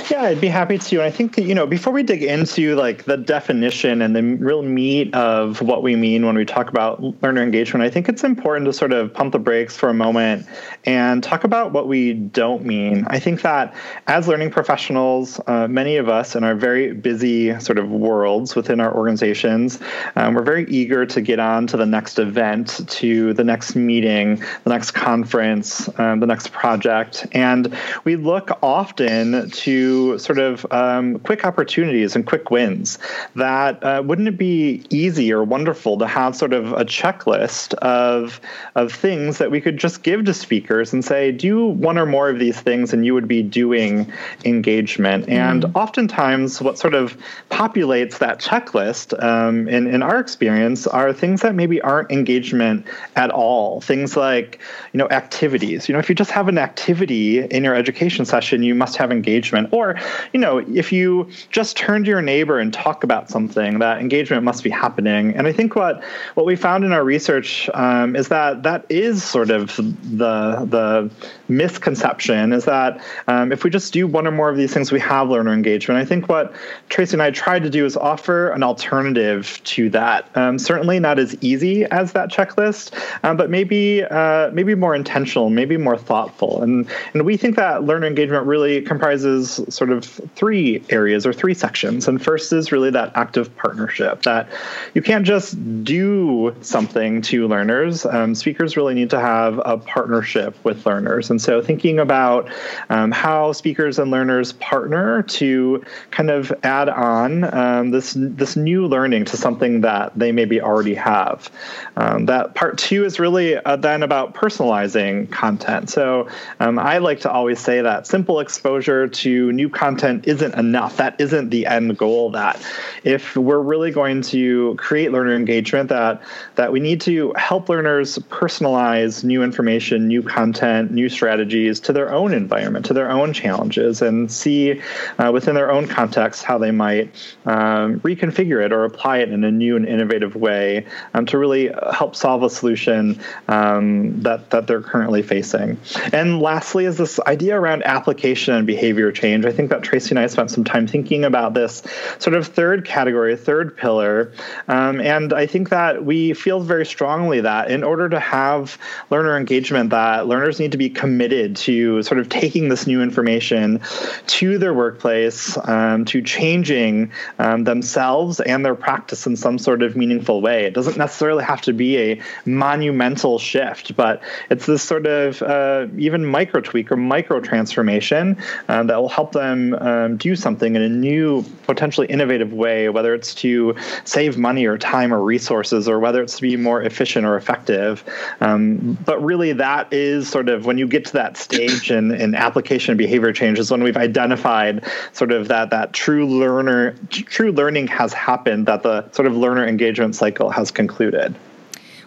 Yeah, 0.09 0.23
I'd 0.23 0.41
be 0.41 0.47
happy 0.47 0.77
to. 0.77 1.03
I 1.03 1.11
think 1.11 1.35
that 1.35 1.43
you 1.43 1.53
know 1.53 1.67
before 1.67 1.91
we 1.91 2.01
dig 2.01 2.23
into 2.23 2.75
like 2.75 3.03
the 3.03 3.17
definition 3.17 4.01
and 4.01 4.15
the 4.15 4.23
real 4.23 4.63
meat 4.63 5.13
of 5.13 5.61
what 5.61 5.83
we 5.83 5.95
mean 5.95 6.25
when 6.25 6.35
we 6.35 6.45
talk 6.45 6.69
about 6.69 7.01
learner 7.21 7.43
engagement, 7.43 7.83
I 7.83 7.89
think 7.89 8.07
it's 8.09 8.23
important 8.23 8.65
to 8.67 8.73
sort 8.73 8.93
of 8.93 9.13
pump 9.13 9.33
the 9.33 9.39
brakes 9.39 9.75
for 9.75 9.89
a 9.89 9.93
moment 9.93 10.47
and 10.85 11.21
talk 11.21 11.43
about 11.43 11.73
what 11.73 11.87
we 11.87 12.13
don't 12.13 12.63
mean. 12.63 13.05
I 13.07 13.19
think 13.19 13.41
that 13.41 13.75
as 14.07 14.27
learning 14.27 14.51
professionals, 14.51 15.39
uh, 15.45 15.67
many 15.67 15.97
of 15.97 16.09
us 16.09 16.35
in 16.35 16.43
our 16.43 16.55
very 16.55 16.93
busy 16.93 17.59
sort 17.59 17.77
of 17.77 17.91
worlds 17.91 18.55
within 18.55 18.79
our 18.79 18.95
organizations, 18.95 19.79
um, 20.15 20.33
we're 20.33 20.43
very 20.43 20.65
eager 20.69 21.05
to 21.05 21.21
get 21.21 21.39
on 21.39 21.67
to 21.67 21.77
the 21.77 21.85
next 21.85 22.17
event, 22.17 22.79
to 22.89 23.33
the 23.33 23.43
next 23.43 23.75
meeting, 23.75 24.41
the 24.63 24.69
next 24.69 24.91
conference, 24.91 25.89
um, 25.99 26.19
the 26.19 26.27
next 26.27 26.51
project, 26.51 27.27
and 27.33 27.77
we 28.05 28.15
look 28.15 28.49
often 28.63 29.48
to 29.53 30.17
sort 30.19 30.39
of 30.39 30.65
um, 30.71 31.19
quick 31.19 31.45
opportunities 31.45 32.15
and 32.15 32.25
quick 32.25 32.51
wins. 32.51 32.99
That 33.35 33.83
uh, 33.83 34.03
wouldn't 34.05 34.27
it 34.27 34.37
be 34.37 34.83
easy 34.89 35.31
or 35.33 35.43
wonderful 35.43 35.97
to 35.97 36.07
have 36.07 36.35
sort 36.35 36.53
of 36.53 36.73
a 36.73 36.85
checklist 36.85 37.73
of 37.75 38.39
of 38.75 38.93
things 38.93 39.37
that 39.39 39.51
we 39.51 39.61
could 39.61 39.77
just 39.77 40.03
give 40.03 40.25
to 40.25 40.33
speakers 40.33 40.93
and 40.93 41.03
say, 41.03 41.31
do 41.31 41.65
one 41.67 41.97
or 41.97 42.05
more 42.05 42.29
of 42.29 42.39
these 42.39 42.59
things, 42.59 42.93
and 42.93 43.05
you 43.05 43.13
would 43.13 43.27
be 43.27 43.41
doing 43.41 44.11
engagement. 44.45 45.25
Mm. 45.25 45.31
And 45.31 45.65
oftentimes, 45.75 46.61
what 46.61 46.77
sort 46.77 46.93
of 46.93 47.17
populates 47.49 48.19
that 48.19 48.39
checklist, 48.39 49.21
um, 49.23 49.67
in 49.67 49.87
in 49.87 50.03
our 50.03 50.19
experience, 50.19 50.87
are 50.87 51.11
things 51.13 51.41
that 51.41 51.55
maybe 51.55 51.81
aren't 51.81 52.11
engagement 52.11 52.85
at 53.15 53.31
all. 53.31 53.81
Things 53.81 54.15
like 54.15 54.59
you 54.93 54.97
know 54.97 55.07
activities. 55.09 55.89
You 55.89 55.93
know, 55.93 55.99
if 55.99 56.09
you 56.09 56.15
just 56.15 56.31
have 56.31 56.47
an 56.47 56.57
activity 56.57 57.39
in 57.39 57.63
your 57.63 57.75
education 57.75 58.25
session, 58.25 58.63
you 58.63 58.75
must 58.75 58.97
have 58.97 59.11
engagement 59.11 59.38
engagement. 59.39 59.69
Or 59.71 59.95
you 60.33 60.39
know, 60.39 60.59
if 60.59 60.91
you 60.91 61.29
just 61.49 61.77
turn 61.77 62.03
to 62.03 62.09
your 62.09 62.21
neighbor 62.21 62.59
and 62.59 62.73
talk 62.73 63.03
about 63.03 63.29
something, 63.29 63.79
that 63.79 63.99
engagement 63.99 64.43
must 64.43 64.63
be 64.63 64.69
happening. 64.69 65.35
And 65.35 65.47
I 65.47 65.53
think 65.53 65.75
what 65.75 66.03
what 66.35 66.45
we 66.45 66.55
found 66.55 66.83
in 66.83 66.91
our 66.91 67.03
research 67.03 67.69
um, 67.73 68.15
is 68.15 68.27
that 68.27 68.63
that 68.63 68.85
is 68.89 69.23
sort 69.23 69.49
of 69.49 69.75
the 69.77 70.65
the 70.65 71.09
misconception 71.49 72.53
is 72.53 72.65
that 72.65 73.01
um, 73.27 73.51
if 73.51 73.63
we 73.63 73.69
just 73.69 73.91
do 73.91 74.07
one 74.07 74.27
or 74.27 74.31
more 74.31 74.49
of 74.49 74.57
these 74.57 74.73
things, 74.73 74.91
we 74.91 74.99
have 74.99 75.29
learner 75.29 75.53
engagement. 75.53 75.99
I 75.99 76.05
think 76.05 76.29
what 76.29 76.53
Tracy 76.89 77.13
and 77.13 77.21
I 77.21 77.31
tried 77.31 77.63
to 77.63 77.69
do 77.69 77.85
is 77.85 77.97
offer 77.97 78.49
an 78.49 78.63
alternative 78.63 79.59
to 79.65 79.89
that. 79.89 80.29
Um, 80.35 80.59
certainly 80.59 80.99
not 80.99 81.19
as 81.19 81.35
easy 81.41 81.85
as 81.85 82.13
that 82.13 82.29
checklist, 82.29 82.93
um, 83.23 83.37
but 83.37 83.49
maybe 83.49 84.03
uh, 84.03 84.51
maybe 84.51 84.75
more 84.75 84.95
intentional, 84.95 85.49
maybe 85.49 85.77
more 85.77 85.97
thoughtful. 85.97 86.61
And 86.61 86.87
and 87.13 87.25
we 87.25 87.37
think 87.37 87.55
that 87.55 87.83
learner 87.83 88.07
engagement 88.07 88.45
really 88.45 88.81
comprises 88.81 89.59
sort 89.69 89.89
of 89.89 90.05
three 90.05 90.83
areas 90.89 91.25
or 91.25 91.33
three 91.33 91.53
sections. 91.53 92.07
And 92.07 92.21
first 92.21 92.53
is 92.53 92.71
really 92.71 92.91
that 92.91 93.11
active 93.15 93.55
partnership 93.57 94.23
that 94.23 94.47
you 94.93 95.01
can't 95.01 95.25
just 95.25 95.83
do 95.83 96.55
something 96.61 97.21
to 97.23 97.47
learners. 97.47 98.05
Um, 98.05 98.35
speakers 98.35 98.77
really 98.77 98.93
need 98.93 99.09
to 99.11 99.19
have 99.19 99.59
a 99.65 99.77
partnership 99.77 100.55
with 100.63 100.85
learners. 100.85 101.29
And 101.29 101.38
so 101.39 101.61
thinking 101.61 101.99
about 101.99 102.49
um, 102.89 103.11
how 103.11 103.51
speakers 103.51 103.99
and 103.99 104.11
learners 104.11 104.53
partner 104.53 105.23
to 105.23 105.83
kind 106.11 106.29
of 106.29 106.53
add 106.63 106.89
on 106.89 107.43
um, 107.53 107.91
this 107.91 108.15
this 108.17 108.55
new 108.55 108.85
learning 108.87 109.25
to 109.25 109.37
something 109.37 109.81
that 109.81 110.11
they 110.17 110.31
maybe 110.31 110.61
already 110.61 110.95
have. 110.95 111.49
Um, 111.95 112.25
that 112.25 112.55
part 112.55 112.77
two 112.77 113.05
is 113.05 113.19
really 113.19 113.57
uh, 113.57 113.75
then 113.75 114.03
about 114.03 114.33
personalizing 114.33 115.31
content. 115.31 115.89
So 115.89 116.27
um, 116.59 116.79
I 116.79 116.97
like 116.97 117.21
to 117.21 117.31
always 117.31 117.59
say 117.59 117.81
that 117.81 118.07
simple 118.07 118.39
exposure 118.39 119.07
to 119.07 119.51
new 119.51 119.69
content 119.69 120.27
isn't 120.27 120.55
enough. 120.55 120.97
That 120.97 121.19
isn't 121.19 121.49
the 121.49 121.65
end 121.65 121.97
goal. 121.97 122.31
That 122.31 122.61
if 123.03 123.35
we're 123.35 123.61
really 123.61 123.91
going 123.91 124.21
to 124.23 124.75
create 124.75 125.11
learner 125.11 125.35
engagement, 125.35 125.89
that 125.89 126.21
that 126.55 126.71
we 126.71 126.79
need 126.79 127.01
to 127.01 127.33
help 127.37 127.69
learners 127.69 128.17
personalize 128.29 129.23
new 129.23 129.43
information, 129.43 130.07
new 130.07 130.21
content, 130.21 130.91
new 130.91 131.09
strategies 131.09 131.28
to 131.37 131.93
their 131.93 132.11
own 132.11 132.33
environment, 132.33 132.85
to 132.85 132.93
their 132.93 133.11
own 133.11 133.33
challenges, 133.33 134.01
and 134.01 134.31
see 134.31 134.81
uh, 135.17 135.31
within 135.31 135.55
their 135.55 135.71
own 135.71 135.87
context 135.87 136.43
how 136.43 136.57
they 136.57 136.71
might 136.71 137.09
um, 137.45 137.99
reconfigure 138.01 138.63
it 138.63 138.71
or 138.71 138.85
apply 138.85 139.17
it 139.19 139.29
in 139.29 139.43
a 139.43 139.51
new 139.51 139.75
and 139.75 139.87
innovative 139.87 140.35
way 140.35 140.85
um, 141.13 141.25
to 141.25 141.37
really 141.37 141.71
help 141.93 142.15
solve 142.15 142.43
a 142.43 142.49
solution 142.49 143.19
um, 143.47 144.21
that 144.21 144.49
that 144.49 144.67
they're 144.67 144.81
currently 144.81 145.21
facing. 145.21 145.77
And 146.11 146.41
lastly, 146.41 146.85
is 146.85 146.97
this 146.97 147.19
idea 147.21 147.59
around 147.59 147.83
application 147.83 148.53
and 148.53 148.65
behavior 148.65 149.11
change. 149.11 149.45
I 149.45 149.51
think 149.51 149.69
that 149.69 149.83
Tracy 149.83 150.11
and 150.11 150.19
I 150.19 150.27
spent 150.27 150.51
some 150.51 150.63
time 150.63 150.87
thinking 150.87 151.23
about 151.23 151.53
this 151.53 151.83
sort 152.19 152.35
of 152.35 152.47
third 152.47 152.85
category, 152.85 153.35
third 153.35 153.75
pillar, 153.75 154.31
um, 154.67 155.01
and 155.01 155.33
I 155.33 155.45
think 155.45 155.69
that 155.69 156.05
we 156.05 156.33
feel 156.33 156.59
very 156.61 156.85
strongly 156.85 157.41
that 157.41 157.71
in 157.71 157.83
order 157.83 158.09
to 158.09 158.19
have 158.19 158.77
learner 159.09 159.37
engagement, 159.37 159.89
that 159.91 160.27
learners 160.27 160.59
need 160.59 160.71
to 160.71 160.77
be 160.77 160.89
committed 160.89 161.18
to 161.27 162.01
sort 162.03 162.19
of 162.19 162.29
taking 162.29 162.69
this 162.69 162.87
new 162.87 163.01
information 163.01 163.81
to 164.27 164.57
their 164.57 164.73
workplace, 164.73 165.57
um, 165.67 166.05
to 166.05 166.21
changing 166.21 167.11
um, 167.39 167.63
themselves 167.63 168.39
and 168.39 168.65
their 168.65 168.75
practice 168.75 169.27
in 169.27 169.35
some 169.35 169.57
sort 169.57 169.81
of 169.81 169.95
meaningful 169.95 170.41
way. 170.41 170.65
It 170.65 170.73
doesn't 170.73 170.97
necessarily 170.97 171.43
have 171.43 171.61
to 171.61 171.73
be 171.73 171.97
a 171.97 172.21
monumental 172.45 173.39
shift, 173.39 173.95
but 173.95 174.21
it's 174.49 174.65
this 174.65 174.83
sort 174.83 175.05
of 175.05 175.41
uh, 175.41 175.87
even 175.97 176.25
micro 176.25 176.61
tweak 176.61 176.91
or 176.91 176.97
micro 176.97 177.39
transformation 177.39 178.37
um, 178.67 178.87
that 178.87 179.01
will 179.01 179.09
help 179.09 179.31
them 179.31 179.73
um, 179.75 180.17
do 180.17 180.35
something 180.35 180.75
in 180.75 180.81
a 180.81 180.89
new, 180.89 181.43
potentially 181.65 182.07
innovative 182.07 182.53
way, 182.53 182.89
whether 182.89 183.13
it's 183.13 183.33
to 183.35 183.75
save 184.03 184.37
money 184.37 184.65
or 184.65 184.77
time 184.77 185.13
or 185.13 185.21
resources, 185.21 185.87
or 185.87 185.99
whether 185.99 186.21
it's 186.21 186.35
to 186.35 186.41
be 186.41 186.55
more 186.55 186.81
efficient 186.81 187.25
or 187.25 187.35
effective. 187.35 188.03
Um, 188.41 188.97
but 189.05 189.23
really, 189.23 189.53
that 189.53 189.91
is 189.91 190.29
sort 190.29 190.49
of 190.49 190.65
when 190.65 190.77
you 190.77 190.87
get 190.87 190.98
to 191.05 191.13
that 191.13 191.37
stage 191.37 191.91
in, 191.91 192.11
in 192.11 192.35
application 192.35 192.97
behavior 192.97 193.33
change 193.33 193.59
is 193.59 193.71
when 193.71 193.83
we've 193.83 193.97
identified 193.97 194.83
sort 195.13 195.31
of 195.31 195.47
that 195.47 195.69
that 195.69 195.93
true 195.93 196.27
learner, 196.27 196.95
true 197.09 197.51
learning 197.51 197.87
has 197.87 198.13
happened, 198.13 198.65
that 198.65 198.83
the 198.83 199.09
sort 199.11 199.27
of 199.27 199.35
learner 199.35 199.65
engagement 199.65 200.15
cycle 200.15 200.49
has 200.49 200.71
concluded. 200.71 201.35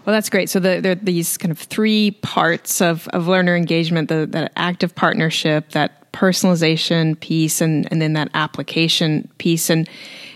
Well, 0.05 0.15
that's 0.15 0.31
great. 0.31 0.51
So 0.51 0.59
the, 0.59 0.81
there 0.81 0.93
are 0.93 0.97
these 0.97 1.39
kind 1.39 1.53
of 1.53 1.59
three 1.59 2.13
parts 2.23 2.81
of, 2.81 3.07
of 3.09 3.29
learner 3.29 3.55
engagement: 3.55 4.09
the, 4.09 4.51
active 4.57 4.95
partnership, 4.95 5.71
that 5.71 6.13
personalization 6.13 7.19
piece, 7.21 7.61
and 7.61 7.89
and 7.91 8.03
then 8.03 8.15
that 8.15 8.29
application 8.35 9.29
piece. 9.39 9.71
And 9.71 9.89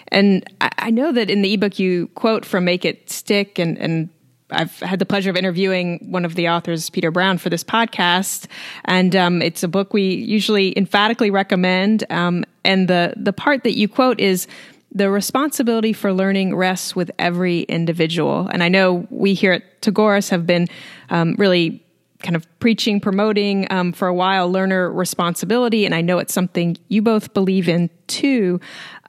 and 0.08 0.44
I 0.60 0.90
know 0.90 1.10
that 1.12 1.30
in 1.30 1.42
the 1.42 1.52
ebook 1.52 1.78
you 1.78 2.06
quote 2.14 2.44
from 2.44 2.64
Make 2.64 2.84
It 2.84 3.10
Stick, 3.10 3.58
and 3.58 3.76
and 3.78 4.08
I've 4.50 4.78
had 4.80 4.98
the 4.98 5.06
pleasure 5.06 5.30
of 5.30 5.36
interviewing 5.36 6.06
one 6.10 6.24
of 6.24 6.34
the 6.34 6.48
authors, 6.48 6.88
Peter 6.90 7.10
Brown, 7.10 7.38
for 7.38 7.50
this 7.50 7.64
podcast, 7.64 8.46
and 8.84 9.16
um, 9.16 9.42
it's 9.42 9.62
a 9.62 9.68
book 9.68 9.92
we 9.92 10.14
usually 10.14 10.76
emphatically 10.76 11.30
recommend. 11.30 12.04
Um, 12.10 12.44
and 12.64 12.88
the 12.88 13.14
the 13.16 13.32
part 13.32 13.64
that 13.64 13.76
you 13.76 13.88
quote 13.88 14.20
is 14.20 14.46
the 14.92 15.10
responsibility 15.10 15.92
for 15.92 16.12
learning 16.12 16.54
rests 16.54 16.94
with 16.94 17.10
every 17.18 17.62
individual. 17.62 18.48
And 18.48 18.62
I 18.62 18.68
know 18.68 19.06
we 19.10 19.34
here 19.34 19.52
at 19.52 19.82
Tagoras 19.82 20.30
have 20.30 20.46
been 20.46 20.68
um, 21.10 21.34
really 21.38 21.84
kind 22.22 22.34
of 22.34 22.46
preaching, 22.60 23.00
promoting 23.00 23.66
um, 23.70 23.92
for 23.92 24.08
a 24.08 24.14
while 24.14 24.50
learner 24.50 24.90
responsibility. 24.90 25.84
And 25.84 25.94
I 25.94 26.00
know 26.00 26.18
it's 26.18 26.32
something 26.32 26.76
you 26.88 27.02
both 27.02 27.34
believe 27.34 27.68
in 27.68 27.90
too, 28.06 28.60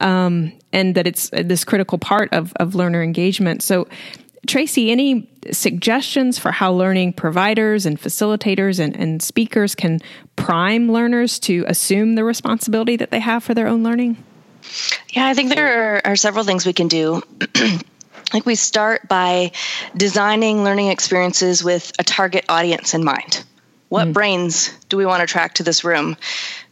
um, 0.01 0.51
and 0.73 0.93
that 0.95 1.07
it's 1.07 1.29
this 1.29 1.63
critical 1.63 1.97
part 1.97 2.33
of, 2.33 2.53
of 2.57 2.75
learner 2.75 3.01
engagement. 3.01 3.63
So, 3.63 3.87
Tracy, 4.45 4.91
any 4.91 5.29
suggestions 5.51 6.37
for 6.37 6.51
how 6.51 6.71
learning 6.71 7.13
providers 7.13 7.85
and 7.85 7.99
facilitators 7.99 8.79
and, 8.79 8.95
and 8.95 9.21
speakers 9.21 9.75
can 9.75 9.99
prime 10.35 10.91
learners 10.91 11.39
to 11.39 11.65
assume 11.67 12.15
the 12.15 12.23
responsibility 12.23 12.95
that 12.97 13.11
they 13.11 13.19
have 13.19 13.43
for 13.43 13.53
their 13.53 13.67
own 13.67 13.83
learning? 13.83 14.17
Yeah, 15.09 15.25
I 15.25 15.33
think 15.33 15.53
there 15.53 15.95
are, 15.95 16.01
are 16.05 16.15
several 16.15 16.43
things 16.43 16.65
we 16.65 16.73
can 16.73 16.87
do. 16.87 17.21
like 18.33 18.45
we 18.45 18.55
start 18.55 19.07
by 19.07 19.51
designing 19.95 20.63
learning 20.63 20.87
experiences 20.89 21.63
with 21.63 21.91
a 21.99 22.03
target 22.03 22.45
audience 22.49 22.93
in 22.93 23.03
mind. 23.03 23.43
What 23.89 24.09
mm. 24.09 24.13
brains 24.13 24.69
do 24.89 24.97
we 24.97 25.05
want 25.05 25.19
to 25.19 25.23
attract 25.23 25.57
to 25.57 25.63
this 25.63 25.83
room? 25.83 26.17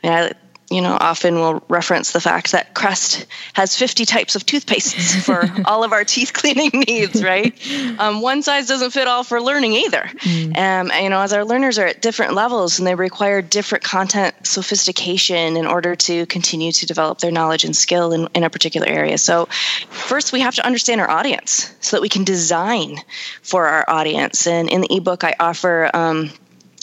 I, 0.03 0.07
mean, 0.07 0.13
I 0.17 0.31
you 0.75 0.82
know, 0.82 0.98
often 1.00 1.36
we'll 1.36 1.63
reference 1.70 2.12
the 2.12 2.20
fact 2.20 2.51
that 2.51 2.74
Crest 2.74 3.25
has 3.53 3.77
50 3.77 4.05
types 4.05 4.36
of 4.36 4.46
toothpastes 4.46 5.22
for 5.25 5.50
all 5.65 5.86
of 5.86 5.94
our 5.94 6.03
teeth 6.03 6.34
cleaning 6.34 6.84
needs, 6.88 7.24
right? 7.24 7.53
Um, 7.98 8.22
one 8.22 8.41
size 8.41 8.67
doesn't 8.67 8.91
fit 8.91 9.08
all 9.08 9.24
for 9.24 9.39
learning 9.39 9.74
either. 9.74 10.01
Mm. 10.01 10.58
Um, 10.58 11.03
you 11.03 11.10
know, 11.10 11.22
as 11.22 11.34
our 11.34 11.46
learners 11.46 11.79
are 11.79 11.86
at 11.86 12.01
different 12.01 12.34
levels 12.34 12.77
and 12.77 12.88
they 12.88 12.96
require 12.96 13.41
different 13.41 13.84
content 13.84 14.36
sophistication 14.44 15.55
in 15.55 15.65
order 15.65 15.96
to 15.96 16.25
continue 16.25 16.72
to 16.74 16.86
develop 16.86 17.20
their 17.20 17.32
knowledge 17.32 17.63
and 17.63 17.75
skill 17.75 18.12
in, 18.12 18.27
in 18.34 18.44
a 18.44 18.50
particular 18.50 18.88
area. 18.88 19.17
So, 19.17 19.46
first, 19.89 20.34
we 20.34 20.41
have 20.41 20.55
to 20.55 20.65
understand 20.65 21.00
our 21.00 21.10
audience 21.10 21.74
so 21.79 21.96
that 21.96 22.01
we 22.01 22.10
can 22.10 22.24
design 22.24 22.98
for 23.41 23.67
our 23.67 23.86
audience. 23.88 24.46
And 24.48 24.70
in 24.70 24.82
the 24.82 24.94
ebook, 24.94 25.24
I 25.24 25.36
offer 25.39 25.89
um, 25.94 26.32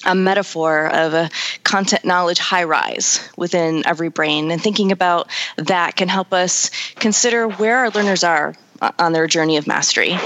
a 0.04 0.14
metaphor 0.14 0.87
of 0.87 1.14
a 1.14 1.30
content 1.64 2.04
knowledge 2.04 2.38
high 2.38 2.64
rise 2.64 3.28
within 3.37 3.87
every 3.87 4.09
brain. 4.09 4.50
And 4.50 4.62
thinking 4.62 4.92
about 4.92 5.30
that 5.56 5.97
can 5.97 6.09
help 6.09 6.32
us 6.32 6.71
consider 6.97 7.49
where 7.49 7.78
our 7.78 7.90
learners 7.90 8.25
are 8.25 8.54
on 8.99 9.12
their 9.12 9.26
journey 9.26 9.56
of 9.56 9.66
mastery. 9.66 10.18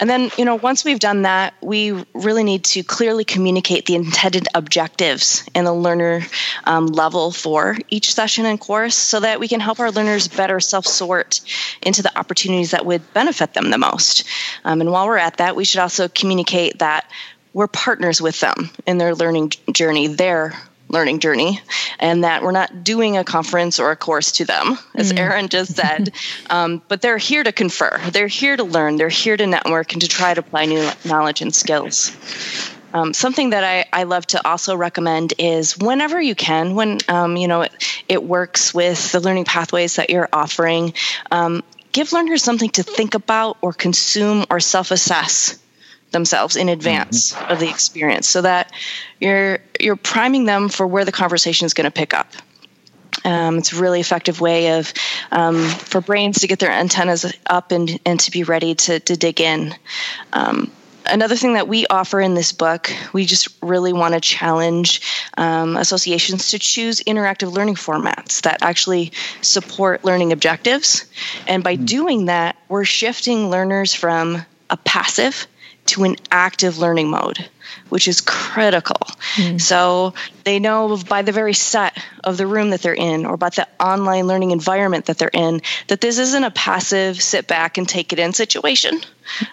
And 0.00 0.10
then, 0.10 0.30
you 0.36 0.44
know, 0.44 0.56
once 0.56 0.84
we've 0.84 0.98
done 0.98 1.22
that, 1.22 1.54
we 1.60 1.92
really 2.14 2.42
need 2.42 2.64
to 2.64 2.82
clearly 2.82 3.24
communicate 3.24 3.86
the 3.86 3.94
intended 3.94 4.48
objectives 4.54 5.44
and 5.54 5.66
the 5.66 5.72
learner 5.72 6.22
um, 6.64 6.86
level 6.86 7.30
for 7.30 7.76
each 7.88 8.14
session 8.14 8.46
and 8.46 8.58
course 8.58 8.96
so 8.96 9.20
that 9.20 9.38
we 9.38 9.46
can 9.46 9.60
help 9.60 9.78
our 9.78 9.90
learners 9.90 10.26
better 10.26 10.58
self 10.58 10.86
sort 10.86 11.40
into 11.82 12.02
the 12.02 12.18
opportunities 12.18 12.72
that 12.72 12.84
would 12.84 13.12
benefit 13.12 13.54
them 13.54 13.70
the 13.70 13.78
most. 13.78 14.24
Um, 14.64 14.80
and 14.80 14.90
while 14.90 15.06
we're 15.06 15.18
at 15.18 15.36
that, 15.36 15.54
we 15.54 15.64
should 15.64 15.80
also 15.80 16.08
communicate 16.08 16.78
that 16.80 17.08
we're 17.52 17.66
partners 17.66 18.20
with 18.20 18.40
them 18.40 18.70
in 18.86 18.98
their 18.98 19.14
learning 19.14 19.52
journey, 19.72 20.06
their 20.08 20.54
learning 20.88 21.20
journey, 21.20 21.60
and 21.98 22.24
that 22.24 22.42
we're 22.42 22.50
not 22.50 22.82
doing 22.82 23.16
a 23.16 23.24
conference 23.24 23.78
or 23.78 23.92
a 23.92 23.96
course 23.96 24.32
to 24.32 24.44
them, 24.44 24.76
as 24.94 25.12
mm. 25.12 25.18
Aaron 25.18 25.48
just 25.48 25.76
said. 25.76 26.12
um, 26.50 26.82
but 26.88 27.00
they're 27.00 27.18
here 27.18 27.42
to 27.42 27.52
confer, 27.52 28.00
they're 28.12 28.26
here 28.26 28.56
to 28.56 28.64
learn, 28.64 28.96
they're 28.96 29.08
here 29.08 29.36
to 29.36 29.46
network 29.46 29.92
and 29.92 30.02
to 30.02 30.08
try 30.08 30.34
to 30.34 30.40
apply 30.40 30.66
new 30.66 30.88
knowledge 31.04 31.42
and 31.42 31.54
skills. 31.54 32.16
Um, 32.92 33.14
something 33.14 33.50
that 33.50 33.62
I, 33.62 33.84
I 33.92 34.02
love 34.02 34.26
to 34.28 34.46
also 34.46 34.74
recommend 34.74 35.34
is 35.38 35.78
whenever 35.78 36.20
you 36.20 36.34
can, 36.34 36.74
when 36.74 36.98
um, 37.08 37.36
you 37.36 37.46
know 37.46 37.62
it, 37.62 38.02
it 38.08 38.22
works 38.22 38.74
with 38.74 39.12
the 39.12 39.20
learning 39.20 39.44
pathways 39.44 39.96
that 39.96 40.10
you're 40.10 40.28
offering, 40.32 40.94
um, 41.30 41.62
give 41.92 42.12
learners 42.12 42.42
something 42.42 42.70
to 42.70 42.82
think 42.82 43.14
about 43.14 43.58
or 43.60 43.72
consume 43.72 44.44
or 44.50 44.58
self-assess 44.58 45.59
themselves 46.10 46.56
in 46.56 46.68
advance 46.68 47.32
mm-hmm. 47.32 47.52
of 47.52 47.60
the 47.60 47.68
experience 47.68 48.26
so 48.26 48.42
that 48.42 48.72
you're 49.20 49.60
you're 49.78 49.96
priming 49.96 50.44
them 50.44 50.68
for 50.68 50.86
where 50.86 51.04
the 51.04 51.12
conversation 51.12 51.66
is 51.66 51.74
going 51.74 51.84
to 51.84 51.90
pick 51.90 52.14
up 52.14 52.32
Um, 53.24 53.58
it's 53.58 53.72
a 53.72 53.80
really 53.80 54.00
effective 54.00 54.40
way 54.40 54.78
of 54.78 54.92
um, 55.30 55.68
for 55.68 56.00
brains 56.00 56.40
to 56.40 56.46
get 56.46 56.58
their 56.58 56.70
antennas 56.70 57.32
up 57.46 57.72
and, 57.72 57.98
and 58.06 58.18
to 58.20 58.30
be 58.30 58.44
ready 58.44 58.74
to, 58.74 59.00
to 59.00 59.16
dig 59.16 59.40
in. 59.40 59.74
Um, 60.32 60.70
another 61.06 61.36
thing 61.36 61.54
that 61.54 61.68
we 61.68 61.86
offer 61.86 62.20
in 62.20 62.34
this 62.34 62.52
book, 62.52 62.90
we 63.12 63.26
just 63.26 63.48
really 63.62 63.92
want 63.92 64.14
to 64.14 64.20
challenge 64.20 65.02
um, 65.36 65.76
associations 65.76 66.50
to 66.50 66.58
choose 66.58 67.02
interactive 67.02 67.52
learning 67.52 67.76
formats 67.76 68.42
that 68.42 68.62
actually 68.62 69.12
support 69.42 70.04
learning 70.04 70.32
objectives. 70.32 71.06
And 71.46 71.62
by 71.62 71.74
mm-hmm. 71.74 71.84
doing 71.84 72.26
that, 72.26 72.56
we're 72.68 72.84
shifting 72.84 73.50
learners 73.50 73.94
from 73.94 74.44
a 74.70 74.76
passive 74.76 75.46
to 75.90 76.04
an 76.04 76.16
active 76.30 76.78
learning 76.78 77.10
mode, 77.10 77.48
which 77.88 78.08
is 78.08 78.20
critical. 78.20 78.96
Mm. 79.36 79.60
So 79.60 80.14
they 80.44 80.58
know 80.58 80.96
by 80.96 81.22
the 81.22 81.32
very 81.32 81.52
set 81.52 81.96
of 82.24 82.36
the 82.36 82.46
room 82.46 82.70
that 82.70 82.82
they're 82.82 82.94
in 82.94 83.26
or 83.26 83.36
by 83.36 83.50
the 83.50 83.66
online 83.78 84.26
learning 84.26 84.50
environment 84.50 85.06
that 85.06 85.18
they're 85.18 85.30
in 85.32 85.62
that 85.88 86.00
this 86.00 86.18
isn't 86.18 86.44
a 86.44 86.50
passive 86.50 87.20
sit 87.20 87.46
back 87.46 87.78
and 87.78 87.88
take 87.88 88.12
it 88.12 88.18
in 88.18 88.32
situation. 88.32 89.00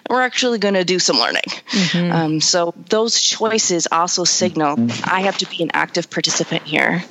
We're 0.08 0.22
actually 0.22 0.58
going 0.58 0.74
to 0.74 0.84
do 0.84 0.98
some 0.98 1.18
learning. 1.18 1.42
Mm-hmm. 1.70 2.12
Um, 2.12 2.40
so 2.40 2.74
those 2.88 3.20
choices 3.20 3.86
also 3.90 4.24
signal 4.24 4.76
I 5.04 5.22
have 5.22 5.38
to 5.38 5.46
be 5.46 5.62
an 5.62 5.70
active 5.72 6.10
participant 6.10 6.62
here. 6.62 7.04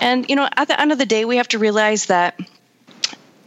And, 0.00 0.28
you 0.28 0.36
know, 0.36 0.48
at 0.56 0.68
the 0.68 0.80
end 0.80 0.92
of 0.92 0.98
the 0.98 1.06
day, 1.06 1.24
we 1.24 1.36
have 1.36 1.48
to 1.48 1.58
realize 1.58 2.06
that 2.06 2.38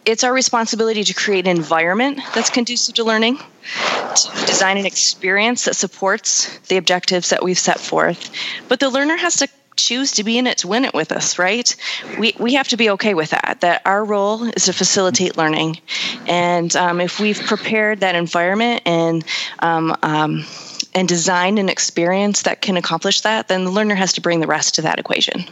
it's 0.05 0.23
our 0.23 0.33
responsibility 0.33 1.03
to 1.03 1.13
create 1.13 1.47
an 1.47 1.55
environment 1.55 2.19
that's 2.35 2.49
conducive 2.49 2.95
to 2.95 3.03
learning, 3.03 3.37
to 3.37 4.45
design 4.45 4.77
an 4.77 4.85
experience 4.85 5.65
that 5.65 5.75
supports 5.75 6.57
the 6.67 6.77
objectives 6.77 7.29
that 7.29 7.43
we've 7.43 7.59
set 7.59 7.79
forth. 7.79 8.31
But 8.67 8.79
the 8.79 8.89
learner 8.89 9.15
has 9.15 9.37
to 9.37 9.47
choose 9.75 10.13
to 10.13 10.23
be 10.23 10.37
in 10.37 10.47
it 10.47 10.59
to 10.59 10.67
win 10.67 10.85
it 10.85 10.93
with 10.93 11.11
us, 11.11 11.39
right? 11.39 11.75
We, 12.19 12.35
we 12.39 12.53
have 12.53 12.67
to 12.69 12.77
be 12.77 12.91
okay 12.91 13.13
with 13.13 13.31
that, 13.31 13.57
that 13.61 13.81
our 13.85 14.03
role 14.03 14.43
is 14.43 14.65
to 14.65 14.73
facilitate 14.73 15.35
learning. 15.35 15.79
And 16.27 16.73
um, 16.75 17.01
if 17.01 17.19
we've 17.19 17.39
prepared 17.39 18.01
that 18.01 18.15
environment 18.15 18.83
and 18.85 19.25
um, 19.59 19.95
um, 20.03 20.45
and 20.95 21.07
designed 21.07 21.57
an 21.57 21.69
experience 21.69 22.43
that 22.43 22.61
can 22.61 22.77
accomplish 22.77 23.21
that, 23.21 23.47
then 23.47 23.65
the 23.65 23.71
learner 23.71 23.95
has 23.95 24.13
to 24.13 24.21
bring 24.21 24.39
the 24.41 24.47
rest 24.47 24.75
to 24.75 24.83
that 24.83 24.99
equation. 24.99 25.43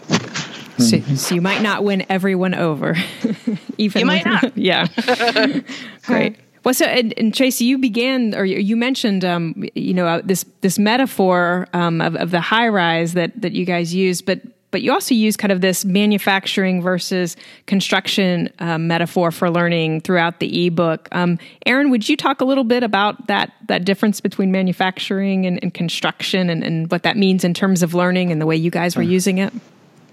So, 0.82 1.00
so, 1.16 1.36
you 1.36 1.42
might 1.42 1.62
not 1.62 1.84
win 1.84 2.06
everyone 2.10 2.54
over. 2.54 2.96
Even 3.78 4.00
you 4.00 4.06
might 4.06 4.26
not. 4.26 4.58
yeah. 4.58 4.88
Great. 6.04 6.38
Well, 6.64 6.74
so 6.74 6.86
and, 6.86 7.14
and, 7.18 7.34
Tracy, 7.34 7.66
you 7.66 7.80
began, 7.80 8.36
or 8.36 8.46
you 8.46 8.76
mentioned, 8.76 9.26
um, 9.26 9.64
you 9.74 9.94
know, 9.94 10.06
uh, 10.06 10.22
this 10.24 10.46
this 10.62 10.78
metaphor 10.78 11.68
um, 11.74 12.02
of, 12.02 12.16
of 12.16 12.32
the 12.32 12.42
high 12.42 12.68
rise 12.68 13.14
that 13.14 13.42
that 13.42 13.54
you 13.54 13.66
guys 13.66 13.96
use, 13.96 14.22
but 14.22 14.42
but 14.72 14.82
you 14.82 14.92
also 14.92 15.14
use 15.14 15.38
kind 15.38 15.52
of 15.52 15.62
this 15.62 15.86
manufacturing 15.86 16.82
versus 16.82 17.36
construction 17.68 18.50
um, 18.60 18.88
metaphor 18.88 19.32
for 19.32 19.50
learning 19.50 20.02
throughout 20.02 20.40
the 20.40 20.68
ebook. 20.68 21.10
Um, 21.12 21.38
Aaron, 21.66 21.92
would 21.92 22.08
you 22.08 22.18
talk 22.18 22.42
a 22.42 22.46
little 22.46 22.64
bit 22.64 22.82
about 22.82 23.28
that 23.28 23.54
that 23.68 23.86
difference 23.86 24.22
between 24.22 24.52
manufacturing 24.52 25.46
and, 25.46 25.60
and 25.62 25.74
construction 25.74 26.50
and, 26.50 26.64
and 26.64 26.90
what 26.90 27.04
that 27.04 27.18
means 27.18 27.44
in 27.44 27.54
terms 27.54 27.84
of 27.84 27.94
learning 27.94 28.32
and 28.32 28.42
the 28.42 28.46
way 28.46 28.56
you 28.56 28.72
guys 28.72 28.96
were 28.96 29.04
using 29.04 29.38
it? 29.38 29.54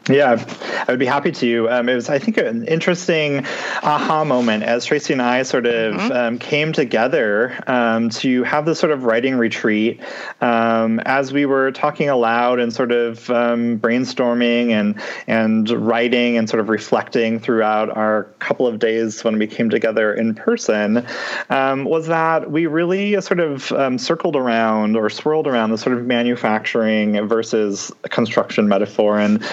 Yeah, 0.09 0.43
I 0.87 0.91
would 0.91 0.99
be 0.99 1.07
happy 1.07 1.33
to. 1.33 1.69
Um, 1.69 1.89
it 1.89 1.95
was, 1.95 2.09
I 2.09 2.19
think, 2.19 2.39
an 2.39 2.67
interesting 2.67 3.45
aha 3.83 4.25
moment 4.25 4.63
as 4.63 4.87
Tracy 4.87 5.13
and 5.13 5.21
I 5.21 5.43
sort 5.43 5.67
of 5.67 5.95
mm-hmm. 5.95 6.13
um, 6.13 6.39
came 6.39 6.73
together 6.73 7.63
um, 7.67 8.09
to 8.11 8.43
have 8.45 8.65
this 8.65 8.79
sort 8.79 8.93
of 8.93 9.05
writing 9.05 9.37
retreat 9.37 10.01
um, 10.41 11.01
as 11.01 11.33
we 11.33 11.45
were 11.45 11.73
talking 11.73 12.09
aloud 12.09 12.59
and 12.59 12.73
sort 12.73 12.91
of 12.91 13.29
um, 13.31 13.79
brainstorming 13.79 14.71
and 14.71 15.01
and 15.27 15.69
writing 15.71 16.39
and 16.39 16.49
sort 16.49 16.61
of 16.61 16.71
reflecting 16.71 17.39
throughout 17.39 17.95
our 17.95 18.25
couple 18.39 18.67
of 18.67 18.79
days 18.79 19.23
when 19.25 19.39
we 19.39 19.47
came 19.47 19.69
together 19.69 20.15
in 20.15 20.35
person. 20.35 21.07
Um, 21.51 21.85
was 21.85 22.07
that 22.07 22.51
we 22.51 22.67
really 22.67 23.21
sort 23.21 23.41
of 23.41 24.01
circled 24.01 24.37
around 24.37 24.97
or 24.97 25.11
swirled 25.11 25.47
around 25.47 25.71
the 25.71 25.79
sort 25.79 25.99
of 25.99 26.07
manufacturing 26.07 27.29
versus 27.29 27.93
construction 28.05 28.69
metaphor 28.69 29.19
and 29.19 29.45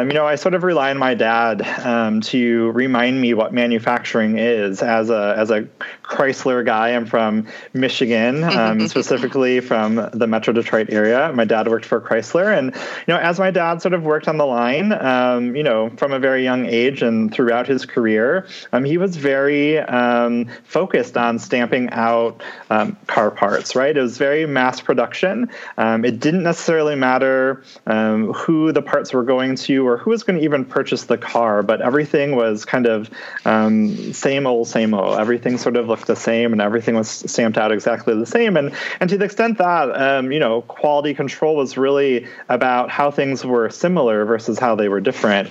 um, 0.00 0.08
you 0.08 0.14
know, 0.14 0.26
I 0.26 0.34
sort 0.34 0.54
of 0.54 0.62
rely 0.62 0.90
on 0.90 0.98
my 0.98 1.14
dad 1.14 1.62
um, 1.84 2.20
to 2.22 2.70
remind 2.70 3.20
me 3.20 3.34
what 3.34 3.52
manufacturing 3.52 4.38
is. 4.38 4.82
As 4.82 5.10
a 5.10 5.34
as 5.36 5.50
a 5.50 5.66
Chrysler 6.10 6.64
guy, 6.64 6.88
I'm 6.88 7.06
from 7.06 7.46
Michigan, 7.72 8.42
um, 8.42 8.88
specifically 8.88 9.60
from 9.60 10.10
the 10.12 10.26
Metro 10.26 10.52
Detroit 10.52 10.88
area. 10.90 11.32
My 11.32 11.44
dad 11.44 11.68
worked 11.68 11.86
for 11.86 12.00
Chrysler, 12.00 12.56
and 12.56 12.74
you 12.74 13.14
know, 13.14 13.16
as 13.16 13.38
my 13.38 13.52
dad 13.52 13.80
sort 13.80 13.94
of 13.94 14.02
worked 14.02 14.26
on 14.26 14.36
the 14.36 14.44
line, 14.44 14.92
um, 14.92 15.54
you 15.54 15.62
know, 15.62 15.88
from 15.90 16.12
a 16.12 16.18
very 16.18 16.42
young 16.42 16.66
age 16.66 17.00
and 17.00 17.32
throughout 17.32 17.68
his 17.68 17.86
career, 17.86 18.46
um, 18.72 18.84
he 18.84 18.98
was 18.98 19.16
very 19.16 19.78
um, 19.78 20.46
focused 20.64 21.16
on 21.16 21.38
stamping 21.38 21.88
out 21.90 22.42
car 23.06 23.30
parts. 23.30 23.76
Right, 23.76 23.96
it 23.96 24.00
was 24.00 24.18
very 24.18 24.46
mass 24.46 24.80
production. 24.80 25.48
it 25.78 26.18
didn't 26.18 26.42
necessarily 26.42 26.96
matter 26.96 27.62
who 27.86 28.72
the 28.72 28.82
parts 28.82 29.12
were 29.12 29.22
going 29.22 29.54
to 29.54 29.86
or 29.86 29.96
who 29.96 30.10
was 30.10 30.24
going 30.24 30.38
to 30.40 30.44
even 30.44 30.64
purchase 30.64 31.04
the 31.04 31.18
car, 31.18 31.62
but 31.62 31.80
everything 31.80 32.34
was 32.34 32.64
kind 32.64 32.86
of 32.86 33.08
um, 33.44 34.12
same 34.12 34.46
old, 34.46 34.66
same 34.66 34.92
old. 34.92 35.18
Everything 35.18 35.56
sort 35.56 35.76
of 35.76 35.88
looked 36.00 36.06
the 36.06 36.16
same, 36.16 36.52
and 36.52 36.60
everything 36.60 36.94
was 36.94 37.08
stamped 37.08 37.58
out 37.58 37.72
exactly 37.72 38.14
the 38.14 38.26
same. 38.26 38.56
And 38.56 38.72
and 39.00 39.10
to 39.10 39.18
the 39.18 39.24
extent 39.24 39.58
that 39.58 39.90
um, 39.94 40.32
you 40.32 40.38
know 40.38 40.62
quality 40.62 41.14
control 41.14 41.56
was 41.56 41.76
really 41.76 42.26
about 42.48 42.90
how 42.90 43.10
things 43.10 43.44
were 43.44 43.70
similar 43.70 44.24
versus 44.24 44.58
how 44.58 44.74
they 44.74 44.88
were 44.88 45.00
different, 45.00 45.50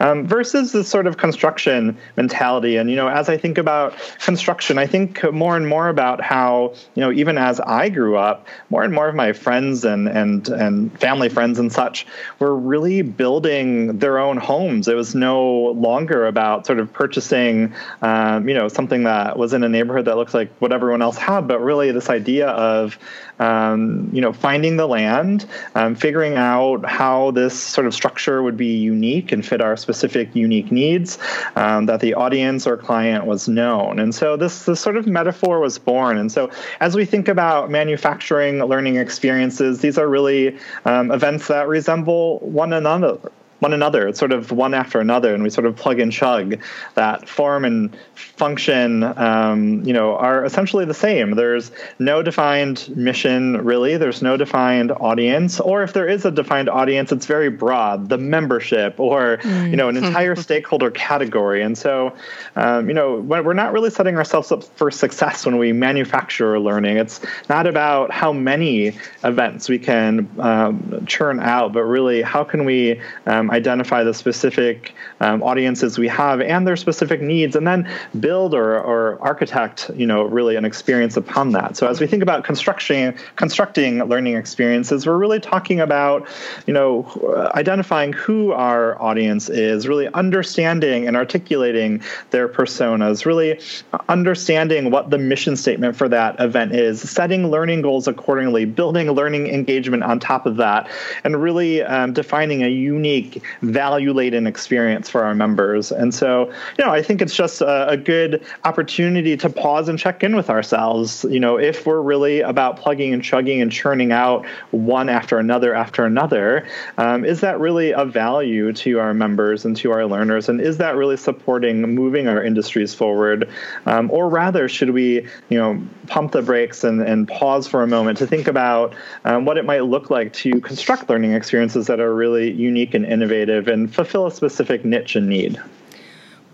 um, 0.00 0.26
versus 0.26 0.72
this 0.72 0.88
sort 0.88 1.06
of 1.06 1.16
construction 1.16 1.96
mentality. 2.16 2.76
And 2.76 2.90
you 2.90 2.96
know, 2.96 3.08
as 3.08 3.28
I 3.28 3.36
think 3.36 3.58
about 3.58 3.94
construction, 4.18 4.78
I 4.78 4.86
think 4.86 5.22
more 5.32 5.56
and 5.56 5.68
more 5.68 5.88
about 5.88 6.20
how 6.20 6.74
you 6.94 7.00
know 7.00 7.12
even 7.12 7.38
as 7.38 7.60
I 7.60 7.88
grew 7.88 8.16
up, 8.16 8.46
more 8.70 8.82
and 8.82 8.92
more 8.92 9.08
of 9.08 9.14
my 9.14 9.32
friends 9.32 9.84
and 9.84 10.08
and 10.08 10.48
and 10.48 11.00
family 11.00 11.28
friends 11.28 11.58
and 11.58 11.72
such 11.72 12.06
were 12.38 12.56
really 12.56 13.02
building 13.02 13.98
their 13.98 14.18
own 14.18 14.36
homes. 14.36 14.88
It 14.88 14.96
was 14.96 15.14
no 15.14 15.72
longer 15.72 16.26
about 16.26 16.66
sort 16.66 16.78
of 16.80 16.92
purchasing, 16.92 17.74
um, 18.02 18.48
you 18.48 18.54
know, 18.54 18.68
something 18.68 19.04
that 19.04 19.38
was 19.38 19.52
in 19.52 19.62
a 19.62 19.68
neighborhood 19.68 19.83
that 19.88 20.16
looks 20.16 20.34
like 20.34 20.50
what 20.58 20.72
everyone 20.72 21.02
else 21.02 21.16
had, 21.16 21.46
but 21.48 21.60
really 21.60 21.92
this 21.92 22.10
idea 22.10 22.48
of, 22.48 22.98
um, 23.38 24.10
you 24.12 24.20
know, 24.20 24.32
finding 24.32 24.76
the 24.76 24.86
land, 24.86 25.46
um, 25.74 25.94
figuring 25.94 26.36
out 26.36 26.84
how 26.84 27.30
this 27.32 27.58
sort 27.58 27.86
of 27.86 27.94
structure 27.94 28.42
would 28.42 28.56
be 28.56 28.76
unique 28.76 29.32
and 29.32 29.44
fit 29.44 29.60
our 29.60 29.76
specific 29.76 30.34
unique 30.34 30.70
needs, 30.70 31.18
um, 31.56 31.86
that 31.86 32.00
the 32.00 32.14
audience 32.14 32.66
or 32.66 32.76
client 32.76 33.26
was 33.26 33.48
known. 33.48 33.98
And 33.98 34.14
so 34.14 34.36
this, 34.36 34.64
this 34.64 34.80
sort 34.80 34.96
of 34.96 35.06
metaphor 35.06 35.60
was 35.60 35.78
born. 35.78 36.18
And 36.18 36.30
so 36.30 36.50
as 36.80 36.94
we 36.94 37.04
think 37.04 37.28
about 37.28 37.70
manufacturing 37.70 38.58
learning 38.58 38.96
experiences, 38.96 39.80
these 39.80 39.98
are 39.98 40.08
really 40.08 40.58
um, 40.84 41.10
events 41.10 41.48
that 41.48 41.68
resemble 41.68 42.38
one 42.40 42.72
another 42.72 43.18
one 43.60 43.72
another. 43.72 44.08
It's 44.08 44.18
sort 44.18 44.32
of 44.32 44.52
one 44.52 44.74
after 44.74 45.00
another, 45.00 45.34
and 45.34 45.42
we 45.42 45.50
sort 45.50 45.66
of 45.66 45.76
plug 45.76 46.00
and 46.00 46.12
chug 46.12 46.60
that 46.94 47.28
form 47.28 47.64
and 47.64 47.96
function. 48.14 49.02
Um, 49.02 49.84
you 49.84 49.92
know, 49.92 50.16
are 50.16 50.44
essentially 50.44 50.84
the 50.84 50.94
same. 50.94 51.32
There's 51.32 51.70
no 51.98 52.22
defined 52.22 52.94
mission 52.96 53.64
really. 53.64 53.96
There's 53.96 54.22
no 54.22 54.36
defined 54.36 54.92
audience, 54.92 55.60
or 55.60 55.82
if 55.82 55.92
there 55.92 56.08
is 56.08 56.24
a 56.24 56.30
defined 56.30 56.68
audience, 56.68 57.12
it's 57.12 57.26
very 57.26 57.48
broad. 57.48 58.08
The 58.08 58.18
membership, 58.18 58.98
or 58.98 59.38
mm. 59.38 59.70
you 59.70 59.76
know, 59.76 59.88
an 59.88 59.96
entire 60.04 60.36
stakeholder 60.36 60.90
category. 60.90 61.62
And 61.62 61.76
so, 61.78 62.14
um, 62.56 62.88
you 62.88 62.94
know, 62.94 63.16
we're 63.20 63.52
not 63.54 63.72
really 63.72 63.90
setting 63.90 64.16
ourselves 64.16 64.52
up 64.52 64.64
for 64.64 64.90
success 64.90 65.46
when 65.46 65.58
we 65.58 65.72
manufacture 65.72 66.58
learning. 66.58 66.96
It's 66.98 67.20
not 67.48 67.66
about 67.66 68.10
how 68.10 68.32
many 68.32 68.96
events 69.22 69.68
we 69.68 69.78
can 69.78 70.28
um, 70.38 71.04
churn 71.06 71.40
out, 71.40 71.72
but 71.72 71.82
really 71.84 72.22
how 72.22 72.44
can 72.44 72.64
we 72.64 73.00
um, 73.26 73.50
identify 73.54 74.04
the 74.04 74.12
specific 74.12 74.94
um, 75.20 75.42
audiences 75.42 75.98
we 75.98 76.08
have 76.08 76.40
and 76.40 76.66
their 76.66 76.76
specific 76.76 77.20
needs, 77.22 77.56
and 77.56 77.66
then 77.66 77.88
build 78.20 78.54
or, 78.54 78.78
or 78.78 79.18
architect, 79.22 79.90
you 79.94 80.06
know, 80.06 80.22
really 80.24 80.56
an 80.56 80.64
experience 80.64 81.16
upon 81.16 81.52
that. 81.52 81.76
So 81.76 81.86
as 81.86 82.00
we 82.00 82.06
think 82.06 82.22
about 82.22 82.44
constructing 82.44 83.14
constructing 83.36 83.98
learning 84.04 84.36
experiences, 84.36 85.06
we're 85.06 85.16
really 85.16 85.40
talking 85.40 85.80
about, 85.80 86.28
you 86.66 86.74
know, 86.74 87.50
identifying 87.54 88.12
who 88.12 88.52
our 88.52 89.00
audience 89.00 89.48
is, 89.48 89.86
really 89.86 90.08
understanding 90.08 91.06
and 91.06 91.16
articulating 91.16 92.02
their 92.30 92.48
personas, 92.48 93.24
really 93.24 93.60
understanding 94.08 94.90
what 94.90 95.10
the 95.10 95.18
mission 95.18 95.56
statement 95.56 95.96
for 95.96 96.08
that 96.08 96.38
event 96.40 96.72
is, 96.72 97.00
setting 97.08 97.50
learning 97.50 97.82
goals 97.82 98.08
accordingly, 98.08 98.64
building 98.64 99.10
learning 99.10 99.46
engagement 99.46 100.02
on 100.02 100.18
top 100.18 100.46
of 100.46 100.56
that, 100.56 100.88
and 101.22 101.40
really 101.42 101.82
um, 101.82 102.12
defining 102.12 102.62
a 102.62 102.68
unique 102.68 103.33
unique, 103.34 103.44
value 103.62 104.12
laden 104.12 104.46
experience 104.46 105.08
for 105.08 105.24
our 105.24 105.34
members. 105.34 105.92
And 105.92 106.14
so, 106.14 106.50
you 106.78 106.84
know, 106.84 106.90
I 106.90 107.02
think 107.02 107.22
it's 107.22 107.34
just 107.34 107.60
a, 107.60 107.88
a 107.88 107.96
good 107.96 108.42
opportunity 108.64 109.36
to 109.36 109.50
pause 109.50 109.88
and 109.88 109.98
check 109.98 110.22
in 110.22 110.36
with 110.36 110.50
ourselves. 110.50 111.24
You 111.28 111.40
know, 111.40 111.58
if 111.58 111.86
we're 111.86 112.00
really 112.00 112.40
about 112.40 112.76
plugging 112.76 113.12
and 113.12 113.22
chugging 113.22 113.60
and 113.60 113.70
churning 113.70 114.12
out 114.12 114.46
one 114.70 115.08
after 115.08 115.38
another 115.38 115.74
after 115.74 116.04
another, 116.04 116.66
um, 116.98 117.24
is 117.24 117.40
that 117.40 117.58
really 117.60 117.94
of 117.94 118.12
value 118.12 118.72
to 118.72 118.98
our 118.98 119.14
members 119.14 119.64
and 119.64 119.76
to 119.76 119.92
our 119.92 120.06
learners? 120.06 120.48
And 120.48 120.60
is 120.60 120.78
that 120.78 120.96
really 120.96 121.16
supporting 121.16 121.82
moving 121.82 122.28
our 122.28 122.42
industries 122.42 122.94
forward? 122.94 123.48
Um, 123.86 124.10
or 124.10 124.28
rather, 124.28 124.68
should 124.68 124.90
we, 124.90 125.26
you 125.48 125.58
know, 125.58 125.82
pump 126.06 126.32
the 126.32 126.42
brakes 126.42 126.84
and, 126.84 127.00
and 127.00 127.28
pause 127.28 127.66
for 127.66 127.82
a 127.82 127.86
moment 127.86 128.18
to 128.18 128.26
think 128.26 128.46
about 128.46 128.94
um, 129.24 129.44
what 129.44 129.56
it 129.56 129.64
might 129.64 129.84
look 129.84 130.10
like 130.10 130.32
to 130.32 130.60
construct 130.60 131.08
learning 131.08 131.32
experiences 131.32 131.86
that 131.86 132.00
are 132.00 132.14
really 132.14 132.50
unique 132.50 132.94
and 132.94 133.04
innovative 133.24 133.68
and 133.68 133.92
fulfill 133.92 134.26
a 134.26 134.30
specific 134.30 134.84
niche 134.84 135.16
and 135.16 135.28
need? 135.28 135.60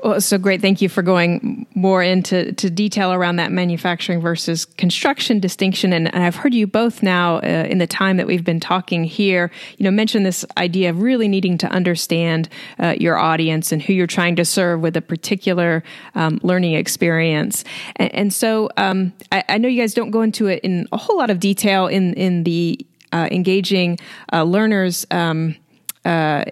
Well, 0.02 0.18
so 0.22 0.38
great. 0.38 0.62
Thank 0.62 0.80
you 0.80 0.88
for 0.88 1.02
going 1.02 1.66
more 1.74 2.02
into 2.02 2.52
to 2.52 2.70
detail 2.70 3.12
around 3.12 3.36
that 3.36 3.52
manufacturing 3.52 4.22
versus 4.22 4.64
construction 4.64 5.40
distinction. 5.40 5.92
And, 5.92 6.12
and 6.14 6.24
I've 6.24 6.36
heard 6.36 6.54
you 6.54 6.66
both 6.66 7.02
now 7.02 7.36
uh, 7.36 7.66
in 7.68 7.76
the 7.76 7.86
time 7.86 8.16
that 8.16 8.26
we've 8.26 8.44
been 8.44 8.60
talking 8.60 9.04
here, 9.04 9.50
you 9.76 9.84
know, 9.84 9.90
mention 9.90 10.22
this 10.22 10.42
idea 10.56 10.88
of 10.88 11.02
really 11.02 11.28
needing 11.28 11.58
to 11.58 11.66
understand 11.66 12.48
uh, 12.78 12.94
your 12.98 13.18
audience 13.18 13.72
and 13.72 13.82
who 13.82 13.92
you're 13.92 14.06
trying 14.06 14.36
to 14.36 14.44
serve 14.44 14.80
with 14.80 14.96
a 14.96 15.02
particular 15.02 15.84
um, 16.14 16.40
learning 16.42 16.76
experience. 16.76 17.62
And, 17.96 18.14
and 18.14 18.32
so 18.32 18.70
um, 18.78 19.12
I, 19.32 19.44
I, 19.50 19.58
know 19.58 19.68
you 19.68 19.82
guys 19.82 19.92
don't 19.92 20.10
go 20.10 20.22
into 20.22 20.46
it 20.46 20.60
in 20.62 20.88
a 20.92 20.96
whole 20.96 21.18
lot 21.18 21.28
of 21.28 21.40
detail 21.40 21.88
in 21.88 22.14
in 22.14 22.44
the 22.44 22.86
uh, 23.12 23.28
engaging 23.30 23.98
uh, 24.32 24.44
learners. 24.44 25.06
Um, 25.10 25.56
uh, 26.04 26.44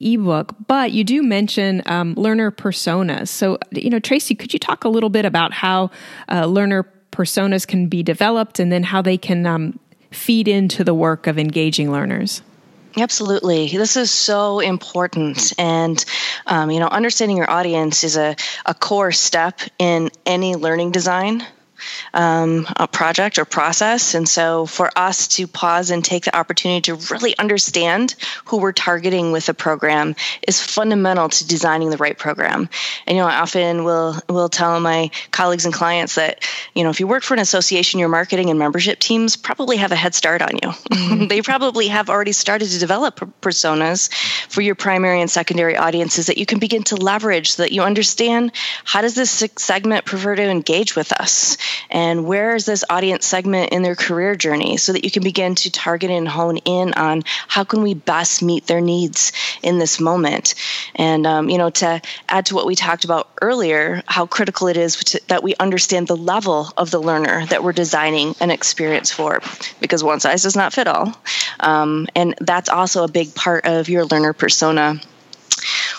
ebook, 0.00 0.54
but 0.66 0.92
you 0.92 1.04
do 1.04 1.22
mention 1.22 1.82
um, 1.86 2.14
learner 2.14 2.50
personas. 2.50 3.28
So, 3.28 3.58
you 3.70 3.90
know, 3.90 3.98
Tracy, 3.98 4.34
could 4.34 4.52
you 4.52 4.58
talk 4.58 4.84
a 4.84 4.88
little 4.88 5.08
bit 5.08 5.24
about 5.24 5.52
how 5.52 5.90
uh, 6.30 6.46
learner 6.46 6.86
personas 7.12 7.66
can 7.66 7.88
be 7.88 8.02
developed 8.02 8.58
and 8.58 8.70
then 8.70 8.82
how 8.82 9.00
they 9.00 9.16
can 9.16 9.46
um, 9.46 9.78
feed 10.10 10.48
into 10.48 10.84
the 10.84 10.94
work 10.94 11.26
of 11.26 11.38
engaging 11.38 11.90
learners? 11.90 12.42
Absolutely. 12.98 13.68
This 13.68 13.96
is 13.96 14.10
so 14.10 14.60
important. 14.60 15.52
And, 15.58 16.02
um, 16.46 16.70
you 16.70 16.80
know, 16.80 16.88
understanding 16.88 17.36
your 17.36 17.50
audience 17.50 18.04
is 18.04 18.16
a, 18.16 18.36
a 18.64 18.74
core 18.74 19.12
step 19.12 19.60
in 19.78 20.10
any 20.24 20.56
learning 20.56 20.92
design 20.92 21.46
um, 22.14 22.66
a 22.76 22.88
project 22.88 23.38
or 23.38 23.44
process. 23.44 24.14
And 24.14 24.28
so 24.28 24.66
for 24.66 24.90
us 24.96 25.28
to 25.28 25.46
pause 25.46 25.90
and 25.90 26.04
take 26.04 26.24
the 26.24 26.36
opportunity 26.36 26.80
to 26.82 26.94
really 27.12 27.36
understand 27.38 28.14
who 28.46 28.58
we're 28.58 28.72
targeting 28.72 29.32
with 29.32 29.48
a 29.48 29.54
program 29.54 30.14
is 30.46 30.62
fundamental 30.62 31.28
to 31.28 31.46
designing 31.46 31.90
the 31.90 31.96
right 31.96 32.16
program. 32.16 32.68
And 33.06 33.16
you 33.16 33.22
know, 33.22 33.28
I 33.28 33.40
often 33.40 33.84
will 33.84 34.16
will 34.28 34.48
tell 34.48 34.78
my 34.80 35.10
colleagues 35.30 35.64
and 35.64 35.74
clients 35.74 36.16
that 36.16 36.44
you 36.74 36.84
know 36.84 36.90
if 36.90 37.00
you 37.00 37.06
work 37.06 37.22
for 37.22 37.34
an 37.34 37.40
association, 37.40 38.00
your 38.00 38.08
marketing 38.08 38.50
and 38.50 38.58
membership 38.58 38.98
teams 38.98 39.36
probably 39.36 39.76
have 39.76 39.92
a 39.92 39.96
head 39.96 40.14
start 40.14 40.42
on 40.42 40.56
you. 40.62 40.68
Mm-hmm. 40.68 41.26
they 41.28 41.42
probably 41.42 41.88
have 41.88 42.10
already 42.10 42.32
started 42.32 42.68
to 42.70 42.78
develop 42.78 43.20
personas 43.40 44.12
for 44.48 44.60
your 44.60 44.74
primary 44.74 45.20
and 45.20 45.30
secondary 45.30 45.76
audiences 45.76 46.26
that 46.26 46.38
you 46.38 46.46
can 46.46 46.58
begin 46.58 46.82
to 46.84 46.96
leverage 46.96 47.52
so 47.52 47.62
that 47.62 47.72
you 47.72 47.82
understand 47.82 48.52
how 48.84 49.00
does 49.00 49.14
this 49.14 49.44
segment 49.56 50.04
prefer 50.04 50.34
to 50.34 50.42
engage 50.42 50.96
with 50.96 51.12
us 51.12 51.56
and 51.90 52.26
where 52.26 52.54
is 52.54 52.66
this 52.66 52.84
audience 52.88 53.26
segment 53.26 53.72
in 53.72 53.82
their 53.82 53.94
career 53.94 54.34
journey? 54.34 54.76
So 54.76 54.92
that 54.92 55.04
you 55.04 55.10
can 55.10 55.22
begin 55.22 55.54
to 55.56 55.70
target 55.70 56.10
and 56.10 56.28
hone 56.28 56.58
in 56.58 56.92
on 56.94 57.22
how 57.48 57.64
can 57.64 57.82
we 57.82 57.94
best 57.94 58.42
meet 58.42 58.66
their 58.66 58.80
needs 58.80 59.32
in 59.62 59.78
this 59.78 60.00
moment. 60.00 60.54
And 60.94 61.26
um, 61.26 61.48
you 61.48 61.58
know 61.58 61.70
to 61.70 62.00
add 62.28 62.46
to 62.46 62.54
what 62.54 62.66
we 62.66 62.74
talked 62.74 63.04
about 63.04 63.28
earlier 63.40 64.02
how 64.06 64.26
critical 64.26 64.68
it 64.68 64.76
is 64.76 64.96
to, 64.96 65.20
that 65.28 65.42
we 65.42 65.54
understand 65.56 66.06
the 66.06 66.16
level 66.16 66.72
of 66.76 66.90
the 66.90 67.00
learner 67.00 67.46
that 67.46 67.62
we're 67.62 67.72
designing 67.72 68.34
an 68.40 68.50
experience 68.50 69.10
for. 69.10 69.40
Because 69.80 70.02
one 70.02 70.20
size 70.20 70.42
does 70.42 70.56
not 70.56 70.72
fit 70.72 70.88
all. 70.88 71.14
Um, 71.60 72.06
and 72.14 72.34
that's 72.40 72.68
also 72.68 73.04
a 73.04 73.08
big 73.08 73.34
part 73.34 73.66
of 73.66 73.88
your 73.88 74.04
learner 74.04 74.32
persona 74.32 75.00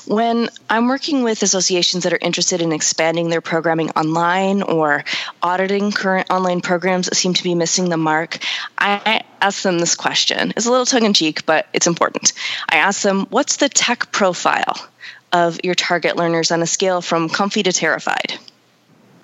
when 0.07 0.49
I'm 0.69 0.87
working 0.87 1.23
with 1.23 1.43
associations 1.43 2.03
that 2.03 2.13
are 2.13 2.19
interested 2.21 2.61
in 2.61 2.71
expanding 2.71 3.29
their 3.29 3.41
programming 3.41 3.89
online 3.91 4.61
or 4.61 5.03
auditing 5.43 5.91
current 5.91 6.29
online 6.31 6.61
programs 6.61 7.07
that 7.07 7.15
seem 7.15 7.33
to 7.33 7.43
be 7.43 7.55
missing 7.55 7.89
the 7.89 7.97
mark, 7.97 8.39
I 8.77 9.23
ask 9.41 9.63
them 9.63 9.79
this 9.79 9.95
question. 9.95 10.53
It's 10.55 10.65
a 10.65 10.71
little 10.71 10.85
tongue 10.85 11.03
in 11.03 11.13
cheek, 11.13 11.45
but 11.45 11.67
it's 11.73 11.87
important. 11.87 12.33
I 12.69 12.77
ask 12.77 13.01
them, 13.01 13.27
What's 13.29 13.57
the 13.57 13.69
tech 13.69 14.11
profile 14.11 14.87
of 15.33 15.59
your 15.63 15.75
target 15.75 16.15
learners 16.15 16.51
on 16.51 16.61
a 16.61 16.67
scale 16.67 17.01
from 17.01 17.29
comfy 17.29 17.63
to 17.63 17.73
terrified? 17.73 18.39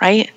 Right? 0.03 0.29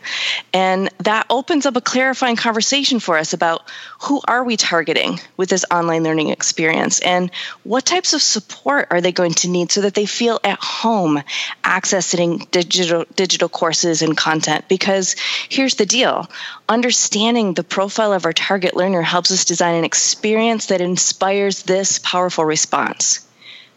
And 0.53 0.89
that 0.99 1.27
opens 1.29 1.67
up 1.67 1.75
a 1.75 1.81
clarifying 1.81 2.37
conversation 2.37 3.01
for 3.01 3.19
us 3.19 3.33
about 3.33 3.69
who 4.03 4.21
are 4.29 4.45
we 4.45 4.57
targeting 4.57 5.19
with 5.37 5.49
this 5.49 5.65
online 5.73 6.05
learning 6.05 6.29
experience? 6.29 7.01
And 7.01 7.33
what 7.65 7.85
types 7.85 8.15
of 8.15 8.23
support 8.23 8.87
are 8.93 9.01
they 9.01 9.11
going 9.11 9.35
to 9.35 9.49
need 9.49 9.73
so 9.73 9.81
that 9.81 9.95
they 9.95 10.07
feel 10.07 10.39
at 10.45 10.61
home 10.63 11.21
accessing 11.65 12.49
digital 12.53 13.07
digital 13.17 13.49
courses 13.49 14.03
and 14.03 14.17
content? 14.17 14.69
Because 14.69 15.17
here's 15.49 15.75
the 15.75 15.87
deal. 15.87 16.31
Understanding 16.69 17.55
the 17.55 17.65
profile 17.65 18.13
of 18.13 18.25
our 18.25 18.33
target 18.33 18.77
learner 18.77 19.03
helps 19.03 19.33
us 19.33 19.45
design 19.45 19.75
an 19.75 19.85
experience 19.85 20.67
that 20.67 20.81
inspires 20.81 21.65
this 21.65 21.99
powerful 21.99 22.45
response. 22.45 23.27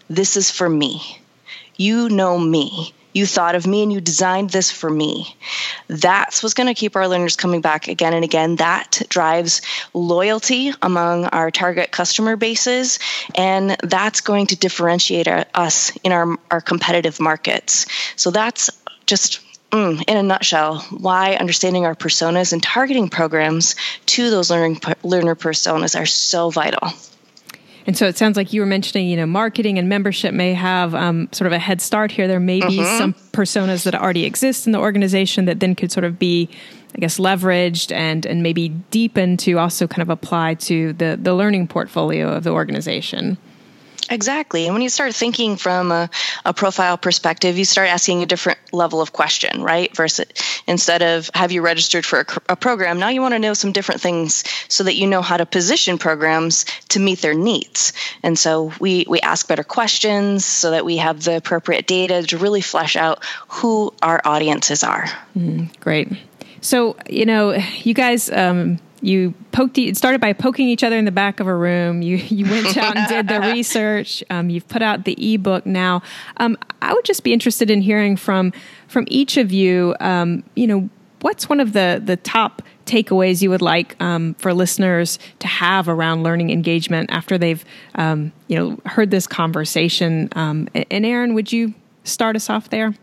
This 0.07 0.37
is 0.37 0.51
for 0.51 0.69
me. 0.69 1.19
You 1.75 2.09
know 2.09 2.37
me 2.37 2.93
you 3.19 3.25
thought 3.25 3.55
of 3.55 3.67
me 3.67 3.83
and 3.83 3.93
you 3.93 4.01
designed 4.01 4.49
this 4.49 4.71
for 4.71 4.89
me. 4.89 5.35
That's 5.87 6.41
what's 6.41 6.55
going 6.55 6.67
to 6.67 6.73
keep 6.73 6.95
our 6.95 7.07
learners 7.07 7.35
coming 7.35 7.61
back 7.61 7.87
again 7.87 8.13
and 8.13 8.23
again. 8.23 8.55
That 8.55 9.01
drives 9.09 9.61
loyalty 9.93 10.73
among 10.81 11.25
our 11.25 11.51
target 11.51 11.91
customer 11.91 12.35
bases, 12.35 12.99
and 13.35 13.75
that's 13.83 14.21
going 14.21 14.47
to 14.47 14.55
differentiate 14.55 15.27
us 15.27 15.95
in 16.03 16.11
our, 16.11 16.37
our 16.49 16.61
competitive 16.61 17.19
markets. 17.19 17.85
So 18.15 18.31
that's 18.31 18.69
just 19.05 19.41
Mm, 19.71 20.03
in 20.07 20.17
a 20.17 20.23
nutshell, 20.23 20.79
why 20.89 21.35
understanding 21.35 21.85
our 21.85 21.93
personas 21.93 22.53
and 22.53 22.63
targeting 22.63 23.07
programs 23.07 23.75
to 24.07 24.31
those 24.31 24.49
learning 24.49 24.81
learner 25.03 25.35
personas 25.35 25.99
are 25.99 26.07
so 26.07 26.49
vital. 26.49 26.91
And 27.89 27.97
so 27.97 28.05
it 28.05 28.19
sounds 28.19 28.37
like 28.37 28.53
you 28.53 28.61
were 28.61 28.67
mentioning, 28.67 29.09
you 29.09 29.17
know, 29.17 29.25
marketing 29.25 29.79
and 29.79 29.89
membership 29.89 30.31
may 30.31 30.53
have 30.53 30.93
um, 30.93 31.27
sort 31.31 31.47
of 31.47 31.53
a 31.53 31.57
head 31.57 31.81
start 31.81 32.11
here. 32.11 32.27
There 32.27 32.39
may 32.39 32.59
be 32.59 32.77
mm-hmm. 32.77 32.97
some 32.99 33.13
personas 33.31 33.83
that 33.85 33.95
already 33.95 34.25
exist 34.25 34.67
in 34.67 34.73
the 34.73 34.77
organization 34.77 35.45
that 35.45 35.59
then 35.59 35.73
could 35.73 35.91
sort 35.91 36.03
of 36.03 36.19
be, 36.19 36.49
I 36.93 36.99
guess, 36.99 37.17
leveraged 37.17 37.91
and 37.91 38.27
and 38.27 38.43
maybe 38.43 38.69
deepened 38.69 39.39
to 39.39 39.57
also 39.57 39.87
kind 39.87 40.03
of 40.03 40.11
apply 40.11 40.53
to 40.69 40.93
the 40.93 41.17
the 41.19 41.33
learning 41.33 41.67
portfolio 41.67 42.31
of 42.31 42.43
the 42.43 42.51
organization. 42.51 43.39
Exactly. 44.09 44.65
And 44.65 44.73
when 44.73 44.81
you 44.81 44.89
start 44.89 45.13
thinking 45.13 45.55
from 45.55 45.91
a, 45.91 46.09
a, 46.45 46.53
profile 46.53 46.97
perspective, 46.97 47.57
you 47.57 47.65
start 47.65 47.89
asking 47.89 48.23
a 48.23 48.25
different 48.25 48.59
level 48.73 49.01
of 49.01 49.13
question, 49.13 49.61
right? 49.61 49.95
Versus 49.95 50.27
instead 50.67 51.01
of 51.01 51.29
have 51.33 51.51
you 51.51 51.61
registered 51.61 52.05
for 52.05 52.21
a, 52.21 52.53
a, 52.53 52.55
program, 52.55 52.99
now 52.99 53.09
you 53.09 53.21
want 53.21 53.33
to 53.35 53.39
know 53.39 53.53
some 53.53 53.71
different 53.71 54.01
things 54.01 54.43
so 54.67 54.83
that 54.83 54.95
you 54.95 55.07
know 55.07 55.21
how 55.21 55.37
to 55.37 55.45
position 55.45 55.97
programs 55.97 56.65
to 56.89 56.99
meet 56.99 57.21
their 57.21 57.35
needs. 57.35 57.93
And 58.23 58.37
so 58.37 58.73
we, 58.79 59.05
we 59.07 59.21
ask 59.21 59.47
better 59.47 59.63
questions 59.63 60.43
so 60.43 60.71
that 60.71 60.85
we 60.85 60.97
have 60.97 61.23
the 61.23 61.37
appropriate 61.37 61.85
data 61.85 62.23
to 62.23 62.37
really 62.37 62.61
flesh 62.61 62.95
out 62.95 63.23
who 63.47 63.93
our 64.01 64.21
audiences 64.25 64.83
are. 64.83 65.05
Mm, 65.37 65.79
great. 65.79 66.09
So, 66.61 66.97
you 67.09 67.25
know, 67.25 67.53
you 67.83 67.93
guys, 67.93 68.29
um, 68.29 68.79
you 69.01 69.33
poked 69.51 69.77
it 69.77 69.97
started 69.97 70.19
by 70.19 70.33
poking 70.33 70.67
each 70.67 70.83
other 70.83 70.97
in 70.97 71.05
the 71.05 71.11
back 71.11 71.39
of 71.39 71.47
a 71.47 71.55
room. 71.55 72.01
You 72.01 72.17
you 72.17 72.45
went 72.49 72.77
out 72.77 72.97
and 72.97 73.07
did 73.07 73.27
the 73.27 73.39
research. 73.53 74.23
Um, 74.29 74.49
you've 74.49 74.67
put 74.67 74.81
out 74.81 75.05
the 75.05 75.33
ebook 75.33 75.65
now. 75.65 76.01
Um, 76.37 76.57
i 76.81 76.93
would 76.93 77.05
just 77.05 77.23
be 77.23 77.33
interested 77.33 77.69
in 77.69 77.81
hearing 77.81 78.15
from 78.15 78.53
from 78.87 79.05
each 79.09 79.37
of 79.37 79.51
you 79.51 79.95
um, 79.99 80.43
you 80.55 80.67
know 80.67 80.89
what's 81.21 81.49
one 81.49 81.59
of 81.59 81.73
the 81.73 82.01
the 82.03 82.15
top 82.17 82.61
takeaways 82.85 83.41
you 83.41 83.49
would 83.49 83.61
like 83.61 84.01
um, 84.01 84.33
for 84.35 84.53
listeners 84.53 85.19
to 85.39 85.47
have 85.47 85.87
around 85.87 86.23
learning 86.23 86.49
engagement 86.49 87.09
after 87.11 87.37
they've 87.37 87.63
um, 87.95 88.31
you 88.47 88.57
know 88.57 88.79
heard 88.85 89.11
this 89.11 89.27
conversation? 89.27 90.29
Um, 90.33 90.67
and 90.73 91.05
aaron 91.05 91.33
would 91.33 91.51
you 91.51 91.73
start 92.03 92.35
us 92.35 92.49
off 92.49 92.69
there 92.69 92.95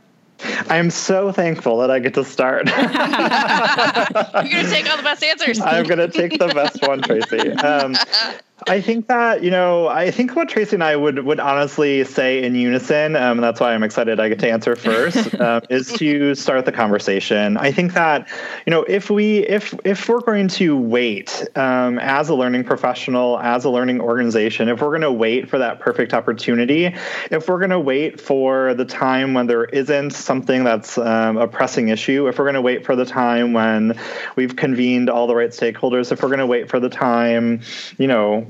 I'm 0.68 0.90
so 0.90 1.32
thankful 1.32 1.78
that 1.78 1.90
I 1.90 1.98
get 1.98 2.14
to 2.14 2.24
start. 2.24 2.66
You're 2.76 2.76
going 2.84 4.64
to 4.64 4.70
take 4.70 4.90
all 4.90 4.96
the 4.96 5.02
best 5.02 5.22
answers. 5.22 5.60
I'm 5.60 5.86
going 5.86 5.98
to 5.98 6.08
take 6.08 6.38
the 6.38 6.48
best 6.48 6.82
one, 6.86 7.02
Tracy. 7.02 7.52
Um, 7.52 7.94
I 8.66 8.80
think 8.80 9.08
that 9.08 9.42
you 9.42 9.50
know, 9.50 9.86
I 9.86 10.10
think 10.10 10.34
what 10.34 10.48
Tracy 10.48 10.76
and 10.76 10.82
I 10.82 10.96
would 10.96 11.22
would 11.24 11.40
honestly 11.40 12.04
say 12.04 12.42
in 12.42 12.54
unison, 12.54 13.14
um, 13.14 13.32
and 13.32 13.42
that's 13.42 13.60
why 13.60 13.74
I'm 13.74 13.82
excited 13.82 14.18
I 14.18 14.30
get 14.30 14.38
to 14.38 14.50
answer 14.50 14.74
first, 14.74 15.34
um, 15.40 15.60
is 15.68 15.92
to 15.94 16.34
start 16.34 16.64
the 16.64 16.72
conversation. 16.72 17.58
I 17.58 17.70
think 17.70 17.92
that 17.92 18.26
you 18.64 18.70
know, 18.70 18.82
if 18.84 19.10
we 19.10 19.40
if 19.40 19.74
if 19.84 20.08
we're 20.08 20.22
going 20.22 20.48
to 20.48 20.74
wait 20.74 21.46
um, 21.54 21.98
as 21.98 22.30
a 22.30 22.34
learning 22.34 22.64
professional, 22.64 23.38
as 23.40 23.66
a 23.66 23.70
learning 23.70 24.00
organization, 24.00 24.70
if 24.70 24.80
we're 24.80 24.88
going 24.88 25.02
to 25.02 25.12
wait 25.12 25.50
for 25.50 25.58
that 25.58 25.78
perfect 25.78 26.14
opportunity, 26.14 26.94
if 27.30 27.48
we're 27.48 27.58
going 27.58 27.70
to 27.70 27.80
wait 27.80 28.18
for 28.18 28.72
the 28.72 28.86
time 28.86 29.34
when 29.34 29.48
there 29.48 29.64
isn't 29.66 30.12
something 30.12 30.64
that's 30.64 30.96
um, 30.96 31.36
a 31.36 31.46
pressing 31.46 31.88
issue, 31.88 32.26
if 32.26 32.38
we're 32.38 32.46
going 32.46 32.54
to 32.54 32.62
wait 32.62 32.86
for 32.86 32.96
the 32.96 33.04
time 33.04 33.52
when 33.52 33.98
we've 34.34 34.56
convened 34.56 35.10
all 35.10 35.26
the 35.26 35.34
right 35.34 35.50
stakeholders, 35.50 36.10
if 36.10 36.22
we're 36.22 36.30
going 36.30 36.38
to 36.38 36.46
wait 36.46 36.70
for 36.70 36.80
the 36.80 36.88
time, 36.88 37.60
you 37.98 38.06
know 38.06 38.45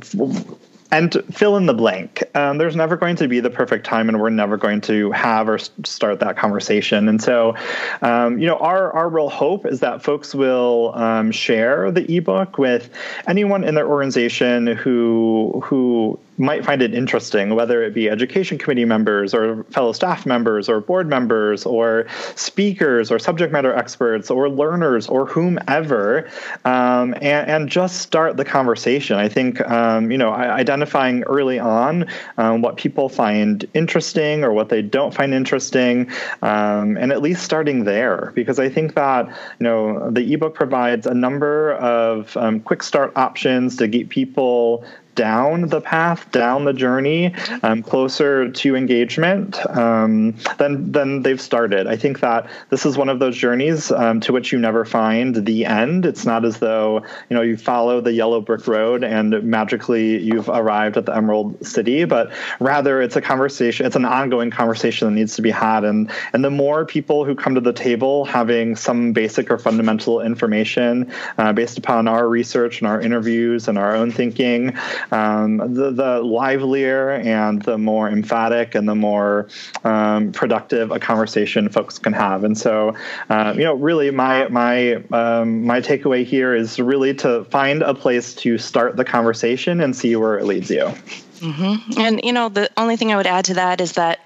and 0.91 1.13
fill 1.33 1.57
in 1.57 1.67
the 1.67 1.75
blank. 1.75 2.23
Um, 2.35 2.59
there's 2.59 2.77
never 2.77 2.97
going 2.97 3.17
to 3.17 3.29
be 3.29 3.41
the 3.41 3.51
perfect 3.51 3.85
time, 3.85 4.09
and 4.09 4.21
we're 4.21 4.31
never 4.31 4.57
going 4.57 4.81
to 4.83 5.11
have 5.13 5.49
or 5.49 5.59
start 5.59 6.21
that 6.21 6.37
conversation. 6.37 7.09
And 7.09 7.23
so, 7.23 7.57
um, 8.03 8.39
you 8.39 8.47
know, 8.47 8.57
our 8.57 8.93
our 8.93 9.09
real 9.09 9.29
hope 9.29 9.67
is 9.67 9.81
that 9.81 10.03
folks 10.03 10.35
will 10.35 10.93
um, 10.95 11.33
share 11.33 11.91
the 11.91 12.17
ebook 12.17 12.59
with 12.59 12.89
anyone 13.27 13.65
in 13.65 13.75
their 13.75 13.89
organization 13.89 14.67
who 14.69 15.61
who 15.65 16.19
might 16.39 16.65
find 16.65 16.83
it 16.83 16.95
interesting, 16.95 17.55
whether 17.55 17.83
it 17.83 17.95
be 17.95 18.11
education 18.11 18.59
committee 18.59 18.85
members 18.85 19.35
or 19.35 19.65
fellow 19.65 19.93
staff 19.93 20.27
members 20.27 20.69
or 20.69 20.81
board 20.81 21.09
members 21.09 21.65
or 21.65 22.07
speakers 22.35 23.11
or 23.11 23.19
subject 23.19 23.53
matter 23.53 23.75
experts 23.75 24.31
or 24.31 24.49
learners 24.49 25.07
or 25.09 25.27
whomever, 25.27 26.29
um, 26.65 27.15
and, 27.15 27.51
and, 27.51 27.67
just 27.67 28.01
start 28.01 28.37
the 28.37 28.45
conversation. 28.45 29.17
I 29.17 29.29
think, 29.29 29.61
um, 29.63 30.11
you 30.13 30.19
know, 30.19 30.33
identifying 30.33 31.25
early 31.25 31.59
on 31.59 32.07
um, 32.39 32.63
what 32.63 32.77
people 32.77 33.09
find 33.09 33.65
interesting 33.75 34.45
or 34.45 34.53
what 34.53 34.69
they 34.69 34.83
don't 34.83 35.13
find 35.13 35.35
interesting, 35.35 36.09
um, 36.43 36.97
and 36.97 37.11
at 37.11 37.23
least 37.23 37.43
starting 37.43 37.85
there, 37.85 38.33
because 38.37 38.61
I 38.61 38.69
think 38.69 38.95
that, 38.95 39.27
you 39.27 39.65
know, 39.65 40.11
the 40.11 40.33
ebook 40.33 40.55
provides 40.55 41.07
a 41.07 41.15
number 41.15 41.73
of 41.75 42.37
um, 42.37 42.61
quick 42.61 42.83
start 42.83 43.13
options 43.17 43.77
to 43.77 43.89
get 43.89 44.09
people 44.09 44.85
down 45.17 45.63
the 45.69 45.81
path, 45.81 46.31
down 46.31 46.65
the 46.65 46.73
journey, 46.73 47.35
um, 47.63 47.83
closer 47.83 48.51
to 48.51 48.77
engagement 48.77 49.59
um, 49.77 50.37
than 50.59 51.23
they've 51.23 51.41
started. 51.41 51.89
I 51.89 51.97
think 51.97 52.21
that 52.21 52.49
this 52.71 52.87
is 52.87 52.97
one 52.97 53.09
of 53.09 53.19
those 53.19 53.37
journeys 53.37 53.91
um, 53.91 54.21
to 54.21 54.33
which 54.33 54.53
you 54.53 54.59
never 54.59 54.85
find 54.85 55.35
the 55.35 55.65
end. 55.65 56.07
It's 56.07 56.25
not 56.25 56.45
as 56.45 56.59
though 56.59 57.03
you 57.29 57.35
know 57.35 57.43
you 57.43 57.57
follow 57.57 58.01
the 58.01 58.13
yellow 58.13 58.41
brick 58.41 58.69
road 58.69 59.03
and 59.03 59.43
magically 59.43 60.23
you've 60.23 60.49
arrived 60.49 60.97
at 60.97 61.07
the 61.07 61.17
Emerald 61.17 61.67
City, 61.67 62.05
but 62.05 62.31
rather 62.61 63.03
it's 63.03 63.17
a 63.17 63.23
conversation. 63.23 63.87
It's 63.87 63.97
an 63.97 64.05
ongoing 64.05 64.51
conversation 64.51 65.09
that 65.09 65.15
needs 65.15 65.37
to 65.37 65.43
be 65.43 65.51
had, 65.51 65.85
and 65.85 66.11
and 66.33 66.45
the 66.45 66.51
more 66.51 66.85
people 66.85 67.25
who 67.25 67.35
come 67.35 67.55
to 67.55 67.61
the 67.61 67.73
table 67.73 68.25
having 68.25 68.77
some 68.77 69.13
basic 69.13 69.51
or 69.51 69.59
fundamental 69.59 70.21
information 70.21 71.11
uh, 71.39 71.53
based 71.53 71.79
upon 71.79 72.07
our 72.07 72.29
research 72.29 72.81
and 72.81 72.87
our 72.87 73.01
interviews 73.01 73.69
and 73.69 73.79
our 73.79 73.97
own 73.97 74.11
thinking 74.13 74.77
um, 75.11 75.59
the, 75.75 75.91
the, 75.91 76.21
livelier 76.21 77.11
and 77.11 77.63
the 77.63 77.79
more 77.79 78.09
emphatic 78.09 78.75
and 78.75 78.89
the 78.89 78.95
more 78.95 79.49
um, 79.85 80.33
productive 80.33 80.91
a 80.91 80.99
conversation 80.99 81.69
folks 81.69 81.99
can 81.99 82.13
have. 82.13 82.45
And 82.45 82.57
so, 82.57 82.95
uh, 83.31 83.55
you 83.57 83.65
know, 83.65 83.75
really, 83.75 84.11
my 84.11 84.49
my 84.49 84.95
um, 85.13 85.65
my 85.65 85.81
takeaway 85.81 86.25
here 86.25 86.55
is 86.55 86.79
really 86.79 87.15
to 87.15 87.45
find 87.45 87.83
a 87.83 87.95
place 87.95 88.35
to 88.37 88.59
start 88.59 88.97
the 88.97 89.05
conversation 89.05 89.81
and 89.81 89.95
see 89.95 90.17
where 90.17 90.39
it 90.39 90.45
leads 90.45 90.71
you. 90.71 90.93
Mm-hmm. 91.41 92.01
And 92.01 92.21
you 92.25 92.33
know, 92.33 92.49
the 92.49 92.71
only 92.77 92.97
thing 92.97 93.13
I 93.13 93.17
would 93.17 93.27
add 93.27 93.47
to 93.47 93.55
that 93.55 93.81
is 93.81 93.93
that 93.93 94.21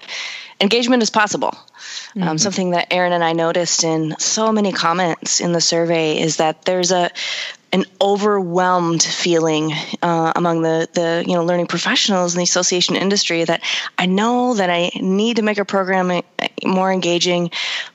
engagement 0.59 1.03
is 1.03 1.09
possible. 1.09 1.53
Um, 1.53 2.21
mm-hmm. 2.21 2.29
Um, 2.29 2.37
something 2.37 2.71
that 2.71 2.87
Aaron 2.91 3.13
and 3.13 3.23
I 3.23 3.33
noticed 3.33 3.83
in 3.83 4.15
so 4.19 4.51
many 4.51 4.71
comments 4.71 5.39
in 5.39 5.51
the 5.51 5.61
survey 5.61 6.19
is 6.19 6.37
that 6.37 6.63
there's 6.63 6.91
a 6.91 7.09
an 7.73 7.85
overwhelmed 8.01 9.01
feeling 9.01 9.71
uh, 10.01 10.33
among 10.35 10.61
the 10.61 10.89
the 10.93 11.23
you 11.25 11.33
know 11.33 11.45
learning 11.45 11.67
professionals 11.67 12.33
in 12.33 12.39
the 12.39 12.43
association 12.43 12.95
industry 12.95 13.43
that 13.43 13.63
I 13.97 14.07
know 14.07 14.55
that 14.55 14.69
I 14.69 14.91
need 14.99 15.37
to 15.37 15.41
make 15.41 15.57
a 15.57 15.65
program 15.65 16.11
uh, 16.11 16.21
more 16.65 16.91
engaging, 16.91 17.51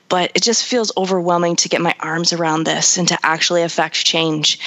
but 0.09 0.31
it 0.33 0.41
just 0.41 0.65
feels 0.65 0.91
overwhelming 0.97 1.57
to 1.57 1.69
get 1.69 1.79
my 1.81 1.95
arms 1.99 2.33
around 2.33 2.63
this 2.63 2.97
and 2.97 3.07
to 3.09 3.17
actually 3.23 3.61
affect 3.61 4.03
change. 4.03 4.59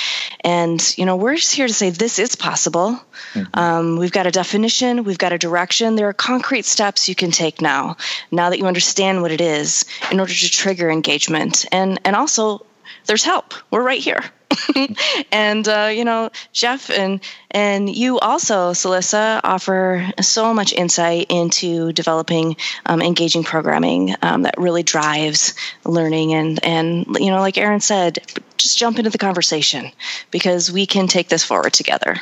And 0.44 0.80
you 0.96 1.04
know 1.06 1.16
we're 1.16 1.36
just 1.36 1.54
here 1.54 1.66
to 1.66 1.74
say 1.74 1.90
this 1.90 2.18
is 2.20 2.36
possible. 2.36 3.00
Mm-hmm. 3.34 3.58
Um, 3.58 3.96
we've 3.96 4.12
got 4.12 4.26
a 4.26 4.30
definition, 4.30 5.02
we've 5.02 5.18
got 5.18 5.32
a 5.32 5.38
direction. 5.38 5.96
There 5.96 6.08
are 6.08 6.12
concrete 6.12 6.66
steps 6.66 7.08
you 7.08 7.16
can 7.16 7.32
take 7.32 7.60
now. 7.60 7.96
Now 8.30 8.50
that 8.50 8.58
you 8.58 8.66
understand 8.66 9.22
what 9.22 9.32
it 9.32 9.40
is, 9.40 9.84
in 10.12 10.20
order 10.20 10.32
to 10.32 10.50
trigger 10.50 10.88
engagement, 10.88 11.66
and 11.72 12.00
and 12.04 12.14
also 12.14 12.64
there's 13.06 13.24
help. 13.24 13.54
We're 13.72 13.82
right 13.82 14.00
here. 14.00 14.22
and 15.32 15.66
uh, 15.68 15.90
you 15.92 16.04
know, 16.04 16.30
Jeff 16.52 16.90
and 16.90 17.20
and 17.50 17.94
you 17.94 18.18
also, 18.18 18.72
Celisa, 18.72 19.40
offer 19.44 20.10
so 20.20 20.54
much 20.54 20.72
insight 20.72 21.26
into 21.28 21.92
developing 21.92 22.56
um, 22.86 23.02
engaging 23.02 23.44
programming 23.44 24.14
um, 24.22 24.42
that 24.42 24.54
really 24.58 24.82
drives 24.82 25.54
learning. 25.84 26.34
And 26.34 26.64
and 26.64 27.06
you 27.18 27.30
know, 27.30 27.40
like 27.40 27.58
Aaron 27.58 27.80
said, 27.80 28.18
just 28.56 28.78
jump 28.78 28.98
into 28.98 29.10
the 29.10 29.18
conversation 29.18 29.90
because 30.30 30.70
we 30.70 30.86
can 30.86 31.06
take 31.06 31.28
this 31.28 31.44
forward 31.44 31.72
together. 31.72 32.16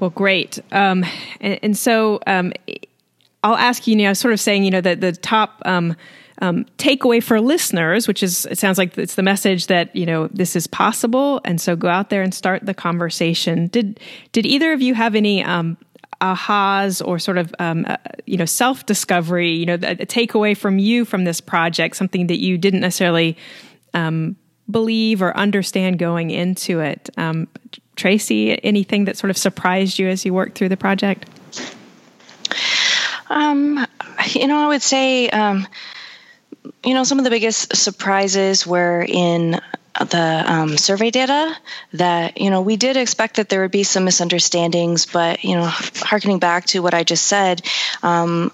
Well, 0.00 0.10
great. 0.10 0.58
Um, 0.72 1.04
and, 1.40 1.60
and, 1.62 1.78
so 1.78 2.18
um, 2.26 2.52
I'll 3.44 3.56
ask 3.56 3.86
you, 3.86 3.96
you 3.96 4.02
know, 4.02 4.14
sort 4.14 4.34
of 4.34 4.40
saying, 4.40 4.64
you 4.64 4.72
know, 4.72 4.80
that 4.80 5.00
the 5.00 5.12
top 5.12 5.62
um, 6.40 6.64
takeaway 6.78 7.22
for 7.22 7.40
listeners, 7.40 8.08
which 8.08 8.22
is 8.22 8.46
it 8.46 8.58
sounds 8.58 8.78
like 8.78 8.96
it's 8.96 9.14
the 9.14 9.22
message 9.22 9.66
that 9.66 9.94
you 9.94 10.06
know 10.06 10.28
this 10.28 10.56
is 10.56 10.66
possible, 10.66 11.40
and 11.44 11.60
so 11.60 11.76
go 11.76 11.88
out 11.88 12.10
there 12.10 12.22
and 12.22 12.34
start 12.34 12.64
the 12.64 12.74
conversation. 12.74 13.68
Did 13.68 14.00
did 14.32 14.46
either 14.46 14.72
of 14.72 14.80
you 14.80 14.94
have 14.94 15.14
any 15.14 15.44
um, 15.44 15.76
ahas 16.20 17.06
or 17.06 17.18
sort 17.18 17.38
of 17.38 17.54
um, 17.58 17.84
uh, 17.86 17.96
you 18.26 18.36
know 18.36 18.44
self 18.44 18.86
discovery? 18.86 19.50
You 19.50 19.66
know, 19.66 19.74
a, 19.74 20.06
takeaway 20.06 20.56
from 20.56 20.78
you 20.78 21.04
from 21.04 21.24
this 21.24 21.40
project, 21.40 21.96
something 21.96 22.28
that 22.28 22.38
you 22.38 22.56
didn't 22.58 22.80
necessarily 22.80 23.36
um, 23.94 24.36
believe 24.70 25.22
or 25.22 25.36
understand 25.36 25.98
going 25.98 26.30
into 26.30 26.80
it. 26.80 27.10
Um, 27.16 27.48
Tracy, 27.94 28.62
anything 28.64 29.04
that 29.04 29.18
sort 29.18 29.30
of 29.30 29.36
surprised 29.36 29.98
you 29.98 30.08
as 30.08 30.24
you 30.24 30.32
worked 30.32 30.56
through 30.56 30.70
the 30.70 30.76
project? 30.78 31.26
Um, 33.28 33.86
you 34.30 34.46
know, 34.46 34.58
I 34.58 34.66
would 34.68 34.82
say 34.82 35.28
um, 35.30 35.66
you 36.84 36.94
know, 36.94 37.04
some 37.04 37.18
of 37.18 37.24
the 37.24 37.30
biggest 37.30 37.76
surprises 37.76 38.66
were 38.66 39.04
in 39.06 39.60
the 40.00 40.44
um, 40.46 40.76
survey 40.78 41.10
data 41.10 41.54
that 41.92 42.40
you 42.40 42.50
know 42.50 42.62
we 42.62 42.76
did 42.76 42.96
expect 42.96 43.36
that 43.36 43.48
there 43.48 43.60
would 43.60 43.70
be 43.70 43.82
some 43.82 44.04
misunderstandings 44.04 45.04
but 45.04 45.44
you 45.44 45.54
know 45.54 45.64
harkening 45.66 46.38
back 46.38 46.64
to 46.64 46.80
what 46.80 46.94
i 46.94 47.04
just 47.04 47.24
said 47.26 47.60
um, 48.02 48.50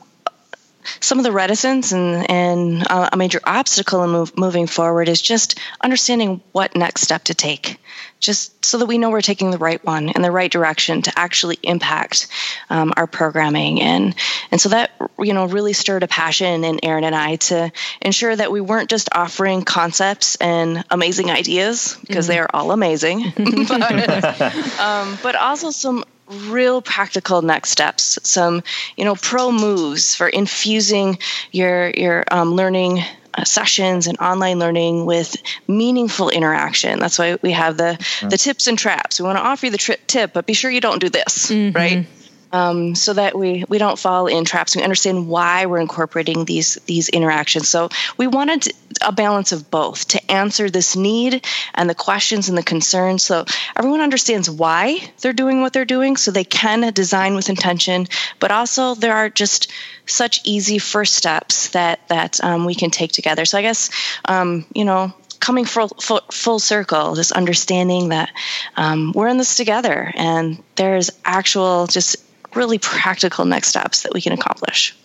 some 1.00 1.18
of 1.18 1.24
the 1.24 1.32
reticence 1.32 1.92
and, 1.92 2.30
and 2.30 2.86
uh, 2.88 3.10
a 3.12 3.16
major 3.16 3.40
obstacle 3.44 4.04
in 4.04 4.10
move, 4.10 4.36
moving 4.36 4.66
forward 4.66 5.08
is 5.08 5.20
just 5.20 5.58
understanding 5.80 6.40
what 6.52 6.76
next 6.76 7.02
step 7.02 7.24
to 7.24 7.34
take. 7.34 7.78
Just 8.20 8.64
so 8.64 8.78
that 8.78 8.86
we 8.86 8.98
know 8.98 9.10
we're 9.10 9.20
taking 9.20 9.52
the 9.52 9.58
right 9.58 9.84
one 9.84 10.08
in 10.08 10.22
the 10.22 10.30
right 10.32 10.50
direction 10.50 11.02
to 11.02 11.16
actually 11.16 11.56
impact 11.62 12.26
um, 12.68 12.92
our 12.96 13.06
programming. 13.06 13.80
And 13.80 14.14
and 14.50 14.60
so 14.60 14.70
that 14.70 14.90
you 15.18 15.34
know 15.34 15.46
really 15.46 15.72
stirred 15.72 16.02
a 16.02 16.08
passion 16.08 16.64
in 16.64 16.84
Aaron 16.84 17.04
and 17.04 17.14
I 17.14 17.36
to 17.36 17.70
ensure 18.02 18.34
that 18.34 18.50
we 18.50 18.60
weren't 18.60 18.90
just 18.90 19.08
offering 19.12 19.62
concepts 19.62 20.34
and 20.36 20.84
amazing 20.90 21.30
ideas 21.30 21.96
because 22.06 22.24
mm-hmm. 22.24 22.32
they 22.32 22.38
are 22.40 22.50
all 22.52 22.72
amazing. 22.72 23.32
But, 23.68 24.80
um, 24.80 25.18
but 25.22 25.34
also 25.34 25.70
some 25.70 26.04
real 26.28 26.82
practical 26.82 27.42
next 27.42 27.70
steps 27.70 28.18
some 28.22 28.62
you 28.96 29.04
know 29.04 29.14
pro 29.14 29.50
moves 29.50 30.14
for 30.14 30.28
infusing 30.28 31.18
your 31.52 31.90
your 31.90 32.24
um, 32.30 32.54
learning 32.54 33.02
uh, 33.34 33.44
sessions 33.44 34.06
and 34.06 34.18
online 34.18 34.58
learning 34.58 35.06
with 35.06 35.36
meaningful 35.68 36.30
interaction. 36.30 36.98
That's 36.98 37.18
why 37.18 37.38
we 37.42 37.52
have 37.52 37.76
the 37.76 37.96
the 38.28 38.38
tips 38.38 38.66
and 38.66 38.78
traps. 38.78 39.20
We 39.20 39.26
want 39.26 39.38
to 39.38 39.44
offer 39.44 39.66
you 39.66 39.72
the 39.72 39.78
tri- 39.78 39.96
tip, 40.06 40.32
but 40.32 40.46
be 40.46 40.54
sure 40.54 40.70
you 40.70 40.80
don't 40.80 40.98
do 40.98 41.08
this, 41.08 41.50
mm-hmm. 41.50 41.76
right? 41.76 42.06
Um, 42.52 42.94
so 42.94 43.12
that 43.12 43.36
we 43.36 43.64
we 43.68 43.78
don't 43.78 43.98
fall 43.98 44.26
in 44.26 44.44
traps. 44.44 44.76
We 44.76 44.82
understand 44.82 45.28
why 45.28 45.66
we're 45.66 45.80
incorporating 45.80 46.44
these 46.44 46.76
these 46.86 47.08
interactions. 47.08 47.68
So 47.68 47.88
we 48.16 48.26
wanted 48.26 48.68
a 49.02 49.12
balance 49.12 49.52
of 49.52 49.70
both 49.70 50.08
to 50.08 50.30
answer 50.30 50.70
this 50.70 50.96
need 50.96 51.46
and 51.74 51.88
the 51.88 51.94
questions 51.94 52.48
and 52.48 52.56
the 52.56 52.62
concerns, 52.62 53.22
so 53.22 53.44
everyone 53.76 54.00
understands 54.00 54.50
why 54.50 54.98
they're 55.20 55.32
doing 55.32 55.60
what 55.60 55.72
they're 55.72 55.84
doing, 55.84 56.16
so 56.16 56.30
they 56.30 56.44
can 56.44 56.92
design 56.92 57.34
with 57.34 57.48
intention. 57.48 58.06
But 58.40 58.50
also 58.50 58.94
there 58.94 59.14
are 59.14 59.28
just 59.28 59.70
such 60.06 60.40
easy 60.44 60.78
first 60.78 61.14
steps 61.14 61.68
that 61.70 62.06
that 62.08 62.42
um, 62.42 62.64
we 62.64 62.74
can 62.74 62.90
take 62.90 63.12
together. 63.12 63.44
So 63.44 63.58
I 63.58 63.62
guess 63.62 63.90
um, 64.24 64.66
you 64.74 64.84
know 64.84 65.12
coming 65.40 65.64
full, 65.64 65.88
full, 65.88 66.20
full 66.30 66.58
circle, 66.58 67.14
just 67.14 67.32
understanding 67.32 68.08
that 68.08 68.30
um, 68.76 69.12
we're 69.14 69.28
in 69.28 69.38
this 69.38 69.56
together 69.56 70.12
and 70.16 70.62
there's 70.76 71.10
actual, 71.24 71.86
just 71.86 72.16
really 72.54 72.78
practical 72.78 73.44
next 73.44 73.68
steps 73.68 74.02
that 74.02 74.12
we 74.12 74.20
can 74.20 74.32
accomplish. 74.32 74.96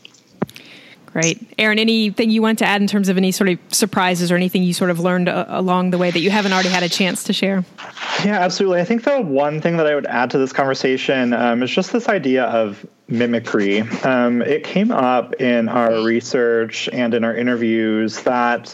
Great. 1.13 1.53
Aaron, 1.59 1.77
anything 1.77 2.31
you 2.31 2.41
want 2.41 2.57
to 2.59 2.65
add 2.65 2.81
in 2.81 2.87
terms 2.87 3.07
of 3.07 3.17
any 3.17 3.31
sort 3.31 3.47
of 3.47 3.59
surprises 3.67 4.31
or 4.31 4.35
anything 4.35 4.63
you 4.63 4.73
sort 4.73 4.89
of 4.89 4.99
learned 4.99 5.29
uh, 5.29 5.45
along 5.47 5.91
the 5.91 5.99
way 5.99 6.09
that 6.09 6.19
you 6.19 6.31
haven't 6.31 6.53
already 6.53 6.69
had 6.69 6.81
a 6.81 6.89
chance 6.89 7.25
to 7.25 7.33
share? 7.33 7.63
Yeah, 8.25 8.39
absolutely. 8.39 8.81
I 8.81 8.83
think 8.83 9.03
the 9.03 9.21
one 9.21 9.61
thing 9.61 9.77
that 9.77 9.85
I 9.85 9.93
would 9.93 10.07
add 10.07 10.31
to 10.31 10.39
this 10.39 10.51
conversation 10.51 11.33
um, 11.33 11.61
is 11.61 11.69
just 11.69 11.93
this 11.93 12.09
idea 12.09 12.45
of 12.45 12.83
mimicry. 13.07 13.81
Um, 14.03 14.41
it 14.41 14.63
came 14.63 14.91
up 14.91 15.33
in 15.41 15.69
our 15.69 16.03
research 16.03 16.87
and 16.93 17.13
in 17.13 17.23
our 17.23 17.35
interviews 17.35 18.21
that 18.23 18.73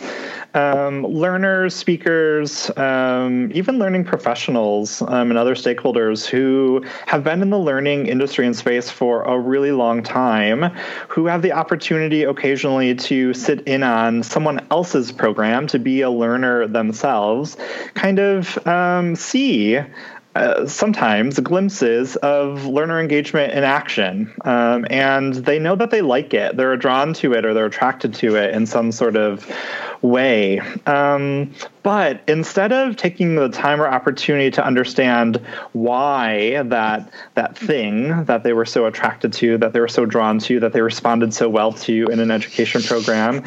um, 0.54 1.04
learners, 1.04 1.76
speakers, 1.76 2.72
um, 2.78 3.52
even 3.54 3.78
learning 3.78 4.06
professionals 4.06 5.02
um, 5.04 5.30
and 5.30 5.38
other 5.38 5.56
stakeholders 5.56 6.26
who 6.26 6.84
have 7.06 7.24
been 7.24 7.42
in 7.42 7.50
the 7.50 7.60
learning 7.60 8.08
industry 8.08 8.46
and 8.46 8.56
space 8.56 8.90
for 8.90 9.24
a 9.24 9.38
really 9.38 9.72
long 9.72 10.02
time, 10.02 10.76
who 11.08 11.26
have 11.26 11.42
the 11.42 11.52
opportunity 11.52 12.24
occasionally 12.24 12.96
to 12.96 13.34
sit 13.34 13.62
in 13.62 13.84
on 13.84 14.24
someone 14.24 14.66
else's 14.72 15.12
program 15.12 15.68
to 15.68 15.80
be 15.80 16.02
a 16.02 16.10
learner 16.10 16.68
themselves, 16.68 17.58
kind 17.94 18.20
of 18.20 18.68
um, 18.68 19.16
see 19.16 19.80
uh, 20.40 20.66
sometimes 20.66 21.38
glimpses 21.40 22.16
of 22.18 22.66
learner 22.66 23.00
engagement 23.00 23.52
in 23.52 23.66
action. 23.66 24.34
Um, 24.46 24.86
and 24.90 25.34
they 25.34 25.60
know 25.60 25.76
that 25.76 25.92
they 25.92 26.02
like 26.02 26.34
it. 26.34 26.56
They're 26.56 26.78
drawn 26.78 27.14
to 27.16 27.34
it 27.34 27.46
or 27.46 27.54
they're 27.54 27.66
attracted 27.66 28.14
to 28.16 28.38
it 28.38 28.54
in 28.54 28.66
some 28.66 28.94
sort 28.94 29.18
of 29.18 29.46
way. 30.02 30.62
Um, 30.86 31.54
but 31.84 32.22
instead 32.28 32.72
of 32.72 32.98
taking 32.98 33.36
the 33.36 33.50
time 33.50 33.82
or 33.82 33.88
opportunity 33.88 34.52
to 34.52 34.66
understand 34.66 35.38
why 35.72 36.62
that 36.64 37.12
that 37.36 37.58
thing 37.58 38.26
that 38.26 38.44
they 38.44 38.54
were 38.54 38.66
so 38.66 38.86
attracted 38.86 39.32
to, 39.34 39.58
that 39.58 39.74
they 39.74 39.80
were 39.80 39.88
so 39.88 40.06
drawn 40.06 40.40
to, 40.40 40.60
that 40.60 40.74
they 40.74 40.82
responded 40.82 41.34
so 41.34 41.48
well 41.48 41.72
to 41.72 42.06
in 42.08 42.20
an 42.20 42.32
education 42.32 42.82
program, 42.82 43.44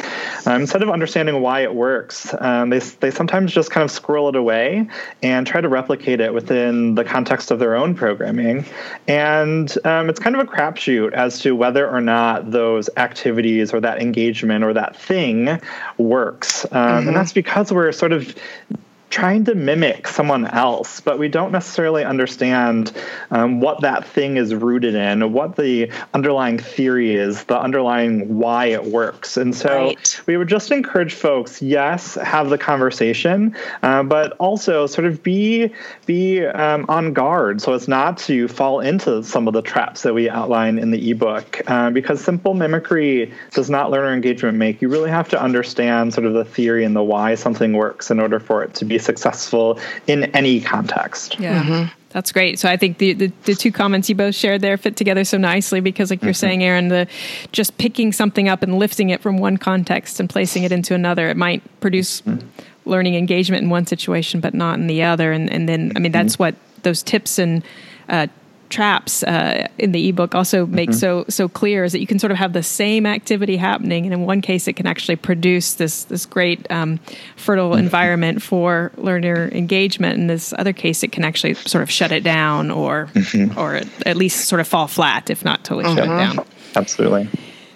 um, 0.47 0.63
instead 0.63 0.83
of 0.83 0.89
understanding 0.89 1.41
why 1.43 1.61
it 1.61 1.75
works, 1.75 2.35
um, 2.41 2.71
they 2.71 2.79
they 2.79 3.11
sometimes 3.11 3.53
just 3.53 3.71
kind 3.71 3.85
of 3.85 3.91
squirrel 3.91 4.29
it 4.29 4.37
away 4.37 4.89
and 5.23 5.47
try 5.47 5.61
to 5.61 5.69
replicate 5.69 6.21
it 6.21 6.33
within 6.33 6.95
the 6.95 7.05
context 7.05 7.51
of 7.51 7.59
their 7.59 7.77
own 7.77 7.95
programming, 7.95 8.65
and 9.09 9.77
um, 9.85 10.09
it's 10.09 10.19
kind 10.19 10.37
of 10.37 10.47
a 10.47 10.51
crapshoot 10.51 11.13
as 11.13 11.39
to 11.41 11.55
whether 11.55 11.89
or 11.89 12.01
not 12.01 12.51
those 12.51 12.89
activities 12.97 13.75
or 13.75 13.81
that 13.81 14.01
engagement 14.01 14.65
or 14.65 14.73
that 14.73 14.97
thing 14.97 15.61
works, 15.99 16.65
um, 16.67 16.71
mm-hmm. 16.71 17.09
and 17.09 17.17
that's 17.17 17.33
because 17.33 17.71
we're 17.71 17.93
sort 17.93 18.13
of 18.13 18.32
of 18.37 18.81
trying 19.13 19.45
to 19.45 19.55
mimic 19.55 20.09
someone 20.09 20.47
else, 20.47 21.01
but 21.01 21.19
we 21.19 21.29
don't 21.29 21.53
necessarily 21.53 22.03
understand 22.03 22.93
um, 23.31 23.61
what 23.61 23.83
that 23.83 24.07
thing 24.07 24.39
is 24.39 24.55
rooted 24.55 24.95
in, 24.95 25.35
what 25.35 25.55
the 25.55 25.93
underlying 26.15 26.59
theory 26.59 27.15
is, 27.15 27.45
the 27.45 27.61
underlying 27.61 28.39
why 28.39 28.67
it 28.67 28.83
works. 28.85 29.37
And 29.37 29.55
so 29.55 29.69
right. 29.69 30.21
we 30.27 30.39
would 30.39 30.49
just 30.49 30.71
encourage 30.71 31.13
folks, 31.13 31.61
yes, 31.61 32.15
have 32.15 32.49
the 32.49 32.57
conversation, 32.57 33.55
uh, 33.83 34.03
but 34.03 34.33
also 34.39 34.87
sort 34.87 35.07
of 35.07 35.23
be 35.23 35.71
be 36.07 36.47
um, 36.47 36.87
on 36.89 37.13
guard 37.13 37.61
so 37.61 37.75
as 37.75 37.87
not 37.87 38.17
to 38.17 38.49
fall 38.49 38.81
into 38.81 39.23
some 39.23 39.47
of 39.47 39.53
the 39.53 39.63
traps 39.63 40.03
that 40.03 40.15
we 40.15 40.31
outline 40.31 40.79
in 40.79 40.91
the 40.91 41.11
ebook, 41.11 41.61
uh, 41.67 41.91
because 41.91 42.25
simple 42.25 42.55
mimicry 42.55 43.31
does 43.51 43.69
not 43.69 43.91
learner 43.91 44.15
engagement 44.15 44.57
make. 44.57 44.81
You 44.81 44.89
really 44.89 45.11
have 45.11 45.29
to 45.31 45.41
understand 45.41 46.15
sort 46.15 46.27
of 46.27 46.33
the 46.33 46.47
theory 46.47 46.85
and 46.85 46.97
the 46.97 47.03
why 47.03 47.35
something 47.35 47.75
works 47.75 48.11
in 48.11 48.19
order 48.19 48.41
for 48.41 48.65
it 48.65 48.73
to 48.77 48.87
be 48.87 49.02
successful 49.03 49.79
in 50.07 50.25
any 50.37 50.61
context. 50.61 51.39
Yeah. 51.39 51.63
Mm-hmm. 51.63 51.99
That's 52.11 52.31
great. 52.31 52.59
So 52.59 52.69
I 52.69 52.77
think 52.77 52.99
the, 52.99 53.15
the, 53.15 53.33
the, 53.45 53.55
two 53.55 53.73
comments 53.73 54.09
you 54.09 54.15
both 54.15 54.35
shared 54.35 54.61
there 54.61 54.77
fit 54.77 54.97
together 54.97 55.25
so 55.25 55.39
nicely 55.39 55.81
because, 55.81 56.11
like 56.11 56.23
you're 56.23 56.33
mm-hmm. 56.33 56.41
saying, 56.41 56.63
Aaron, 56.63 56.89
the 56.89 57.09
just 57.53 57.79
picking 57.79 58.13
something 58.13 58.49
up 58.49 58.63
and 58.63 58.79
lifting 58.79 59.09
it 59.11 59.23
from 59.23 59.39
one 59.39 59.57
context 59.57 60.21
and 60.21 60.29
placing 60.29 60.65
it 60.65 60.73
into 60.73 60.95
another, 60.95 61.29
it 61.29 61.39
might 61.39 61.63
produce 61.81 62.21
mm-hmm. 62.21 62.47
learning 62.85 63.15
engagement 63.15 63.63
in 63.63 63.71
one 63.71 63.87
situation, 63.87 64.41
but 64.41 64.53
not 64.53 64.79
in 64.79 64.89
the 64.89 65.03
other. 65.03 65.33
And 65.33 65.51
and 65.51 65.67
then 65.69 65.93
I 65.97 66.01
mean 66.01 66.13
that's 66.13 66.35
mm-hmm. 66.35 66.43
what 66.43 66.55
those 66.83 67.03
tips 67.03 67.39
and 67.39 67.65
uh, 68.11 68.27
traps 68.73 69.23
uh, 69.23 69.69
in 69.79 69.93
the 69.93 70.09
ebook 70.09 70.35
also 70.35 70.67
make 70.67 70.91
mm-hmm. 70.91 70.99
so 70.99 71.25
so 71.29 71.49
clear 71.49 71.85
is 71.85 71.93
that 71.93 72.01
you 72.01 72.07
can 72.07 72.19
sort 72.19 72.33
of 72.33 72.39
have 72.39 72.53
the 72.53 72.63
same 72.63 73.07
activity 73.07 73.57
happening, 73.57 74.07
and 74.07 74.15
in 74.15 74.23
one 74.23 74.41
case, 74.41 74.67
it 74.67 74.73
can 74.73 74.87
actually 74.87 75.17
produce 75.17 75.75
this 75.75 76.05
this 76.05 76.27
great 76.27 76.69
um, 76.73 76.99
fertile 77.37 77.71
mm-hmm. 77.71 77.81
environment 77.81 78.43
for 78.43 78.91
learner 78.97 79.49
engagement. 79.53 80.19
In 80.19 80.27
this 80.27 80.53
other 80.59 80.73
case, 80.73 81.03
it 81.03 81.13
can 81.13 81.23
actually 81.23 81.55
sort 81.55 81.83
of 81.83 81.91
shut 81.91 82.11
it 82.11 82.25
down, 82.25 82.71
or 82.71 83.09
mm-hmm. 83.13 83.59
or 83.59 83.77
at 84.07 84.17
least 84.17 84.49
sort 84.49 84.61
of 84.61 84.67
fall 84.67 84.89
flat, 84.89 85.31
if 85.31 85.45
not 85.45 85.63
totally 85.63 85.95
shut 85.95 86.05
it 86.05 86.11
mm-hmm. 86.11 86.37
down. 86.37 86.47
Absolutely. 86.75 87.29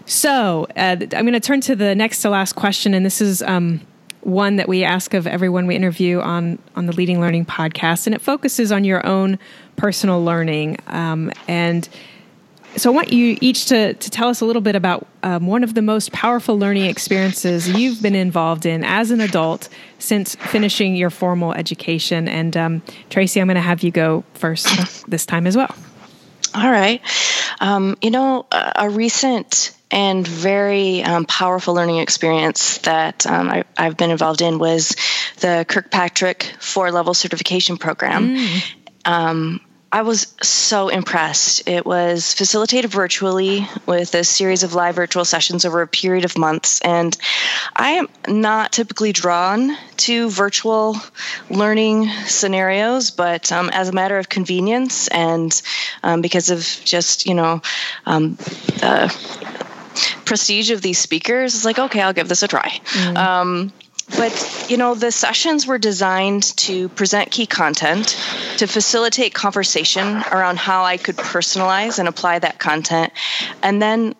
So 0.07 0.67
uh, 0.77 0.97
I'm 1.01 1.09
going 1.09 1.33
to 1.33 1.41
turn 1.41 1.61
to 1.63 1.77
the 1.77 1.95
next 1.95 2.23
to 2.23 2.31
last 2.31 2.55
question, 2.55 2.95
and 2.95 3.05
this 3.05 3.21
is. 3.21 3.43
Um, 3.43 3.81
one 4.23 4.57
that 4.57 4.69
we 4.69 4.83
ask 4.83 5.15
of 5.15 5.25
everyone 5.29 5.69
we 5.69 5.77
interview 5.77 6.19
on 6.19 6.59
on 6.75 6.87
the 6.87 6.93
Leading 6.93 7.21
Learning 7.21 7.47
podcast, 7.47 8.09
and 8.09 8.15
it 8.15 8.21
focuses 8.21 8.73
on 8.73 8.83
your 8.83 9.07
own 9.07 9.39
personal 9.77 10.25
learning. 10.25 10.79
Um, 10.87 11.31
and 11.49 11.89
so 12.77 12.91
I 12.93 12.95
want 12.95 13.13
you 13.13 13.39
each 13.41 13.67
to, 13.67 13.95
to 13.95 14.11
tell 14.11 14.29
us 14.29 14.41
a 14.41 14.45
little 14.45 14.61
bit 14.61 14.77
about 14.77 15.07
um, 15.23 15.47
one 15.47 15.65
of 15.65 15.75
the 15.75 15.83
most 15.83 16.13
powerful 16.13 16.59
learning 16.59 16.85
experiences 16.85 17.69
you've 17.69 18.03
been 18.03 18.15
involved 18.15 18.67
in 18.67 18.85
as 18.85 19.11
an 19.11 19.21
adult 19.21 19.69
since 19.99 20.35
finishing 20.35 20.95
your 20.95 21.09
formal 21.09 21.55
education. 21.55 22.29
And 22.29 22.57
um, 22.57 22.83
Tracy, 23.09 23.41
I'm 23.41 23.47
going 23.47 23.55
to 23.55 23.63
have 23.63 23.83
you 23.83 23.91
go 23.91 24.25
first 24.35 25.09
this 25.11 25.25
time 25.25 25.47
as 25.47 25.57
well. 25.57 25.75
All 26.55 26.71
right. 26.71 27.01
Um, 27.61 27.97
you 28.03 28.11
know, 28.11 28.47
a 28.51 28.89
recent 28.91 29.73
and 29.91 30.27
very 30.27 31.03
um, 31.03 31.25
powerful 31.25 31.75
learning 31.75 31.99
experience 31.99 32.79
that 32.79 33.27
um, 33.27 33.49
I, 33.49 33.65
have 33.77 33.97
been 33.97 34.11
involved 34.11 34.43
in 34.43 34.59
was 34.59 34.97
the 35.41 35.65
Kirkpatrick 35.69 36.55
four 36.61 36.91
level 36.91 37.15
certification 37.15 37.77
program. 37.77 38.37
Mm. 38.37 38.75
Um, 39.05 39.61
I 39.93 40.03
was 40.03 40.35
so 40.43 40.89
impressed. 40.89 41.69
It 41.69 41.87
was 41.87 42.35
facilitated 42.35 42.91
virtually 42.91 43.67
with 43.87 44.15
a 44.15 44.25
series 44.25 44.63
of 44.63 44.75
live 44.75 44.97
virtual 44.97 45.25
sessions 45.25 45.65
over 45.65 45.81
a 45.81 45.87
period 45.87 46.25
of 46.25 46.37
months. 46.37 46.81
And 46.81 47.17
I 47.75 47.93
am 47.93 48.09
not 48.29 48.73
typically 48.73 49.13
drawn 49.13 49.77
to 49.99 50.29
virtual 50.29 50.97
learning 51.49 52.09
scenarios, 52.27 53.11
but 53.11 53.51
um, 53.53 53.71
as 53.71 53.89
a 53.89 53.93
matter 53.93 54.19
of 54.19 54.29
convenience 54.29 55.09
and 55.09 55.63
um, 56.03 56.21
because 56.21 56.51
of 56.51 56.61
just, 56.85 57.27
you 57.27 57.35
know, 57.35 57.63
um, 58.07 58.35
the 58.81 59.17
prestige 60.25 60.71
of 60.73 60.83
these 60.83 60.99
speakers, 60.99 61.55
it's 61.55 61.65
like, 61.65 61.79
okay, 61.79 62.03
I'll 62.03 62.13
give 62.13 62.29
this 62.29 62.43
a 62.43 62.49
try. 62.49 62.69
Mm. 62.69 63.17
But, 64.11 64.67
you 64.69 64.77
know, 64.77 64.95
the 64.95 65.11
sessions 65.11 65.67
were 65.67 65.79
designed 65.79 66.45
to 66.59 66.89
present 66.91 67.31
key 67.31 67.47
content, 67.47 68.17
to 68.59 68.67
facilitate 68.67 69.35
conversation 69.35 70.07
around 70.31 70.59
how 70.59 70.85
I 70.85 70.97
could 70.97 71.17
personalize 71.17 71.99
and 71.99 72.07
apply 72.07 72.39
that 72.39 72.59
content. 72.59 73.13
And 73.63 73.83
then 73.83 74.15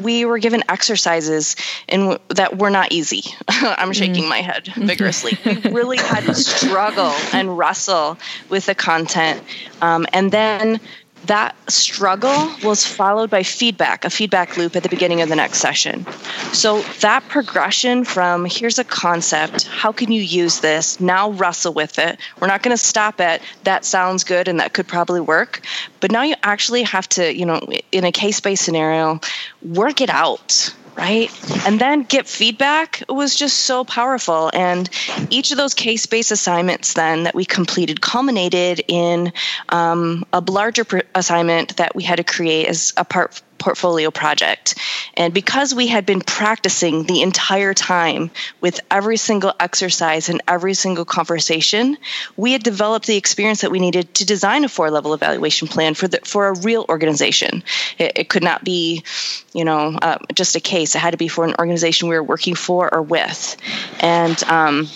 we 0.00 0.24
were 0.24 0.38
given 0.38 0.62
exercises 0.68 1.56
in 1.88 2.18
that 2.30 2.58
were 2.58 2.70
not 2.70 2.92
easy. 2.92 3.22
I'm 3.48 3.92
shaking 3.92 4.28
my 4.28 4.38
head 4.38 4.68
vigorously. 4.74 5.38
we 5.44 5.70
really 5.70 5.98
had 5.98 6.24
to 6.24 6.34
struggle 6.34 7.12
and 7.32 7.56
wrestle 7.56 8.18
with 8.48 8.66
the 8.66 8.74
content, 8.74 9.42
um, 9.82 10.06
and 10.12 10.30
then 10.30 10.80
that 11.26 11.54
struggle 11.70 12.50
was 12.62 12.86
followed 12.86 13.30
by 13.30 13.42
feedback, 13.42 14.04
a 14.04 14.10
feedback 14.10 14.56
loop 14.56 14.76
at 14.76 14.82
the 14.82 14.88
beginning 14.88 15.20
of 15.22 15.28
the 15.28 15.36
next 15.36 15.58
session. 15.58 16.06
So 16.52 16.82
that 17.00 17.26
progression 17.28 18.04
from 18.04 18.44
here's 18.44 18.78
a 18.78 18.84
concept, 18.84 19.66
how 19.66 19.92
can 19.92 20.12
you 20.12 20.22
use 20.22 20.60
this? 20.60 21.00
Now 21.00 21.30
wrestle 21.30 21.72
with 21.72 21.98
it. 21.98 22.18
We're 22.40 22.48
not 22.48 22.62
going 22.62 22.76
to 22.76 22.82
stop 22.82 23.20
at 23.20 23.42
that 23.64 23.84
sounds 23.84 24.24
good 24.24 24.48
and 24.48 24.60
that 24.60 24.72
could 24.72 24.86
probably 24.86 25.20
work. 25.20 25.62
But 26.00 26.10
now 26.10 26.22
you 26.22 26.34
actually 26.42 26.82
have 26.82 27.08
to, 27.10 27.34
you 27.34 27.46
know, 27.46 27.60
in 27.92 28.04
a 28.04 28.12
case 28.12 28.40
based 28.40 28.64
scenario, 28.64 29.20
work 29.62 30.00
it 30.00 30.10
out 30.10 30.74
right? 30.96 31.30
And 31.66 31.80
then 31.80 32.02
get 32.02 32.26
feedback 32.26 33.02
was 33.08 33.34
just 33.34 33.60
so 33.60 33.84
powerful. 33.84 34.50
And 34.52 34.88
each 35.30 35.50
of 35.50 35.56
those 35.56 35.74
case 35.74 36.06
based 36.06 36.30
assignments 36.30 36.94
then 36.94 37.24
that 37.24 37.34
we 37.34 37.44
completed 37.44 38.00
culminated 38.00 38.82
in 38.88 39.32
um, 39.68 40.24
a 40.32 40.40
larger 40.40 40.84
assignment 41.14 41.76
that 41.76 41.94
we 41.94 42.02
had 42.02 42.16
to 42.16 42.24
create 42.24 42.66
as 42.66 42.92
a 42.96 43.04
part 43.04 43.40
portfolio 43.58 44.10
project. 44.10 44.74
And 45.16 45.32
because 45.32 45.74
we 45.74 45.86
had 45.86 46.06
been 46.06 46.20
practicing 46.20 47.04
the 47.04 47.22
entire 47.22 47.74
time 47.74 48.30
with 48.60 48.80
every 48.90 49.16
single 49.16 49.52
exercise 49.60 50.28
and 50.28 50.42
every 50.48 50.74
single 50.74 51.04
conversation, 51.04 51.96
we 52.36 52.52
had 52.52 52.62
developed 52.62 53.06
the 53.06 53.16
experience 53.16 53.60
that 53.60 53.70
we 53.70 53.78
needed 53.78 54.12
to 54.14 54.26
design 54.26 54.64
a 54.64 54.68
four 54.68 54.90
level 54.90 55.14
evaluation 55.14 55.68
plan 55.68 55.94
for 55.94 56.08
the, 56.08 56.18
for 56.24 56.48
a 56.48 56.58
real 56.60 56.84
organization. 56.88 57.62
It, 57.98 58.12
it 58.16 58.28
could 58.28 58.42
not 58.42 58.64
be, 58.64 59.04
you 59.52 59.64
know, 59.64 59.96
uh, 60.00 60.18
just 60.34 60.56
a 60.56 60.60
case. 60.60 60.94
It 60.94 60.98
had 60.98 61.12
to 61.12 61.16
be 61.16 61.28
for 61.28 61.44
an 61.44 61.54
organization 61.58 62.08
we 62.08 62.16
were 62.16 62.22
working 62.22 62.54
for 62.54 62.92
or 62.92 63.02
with. 63.02 63.56
And 64.00 64.42
um, 64.44 64.88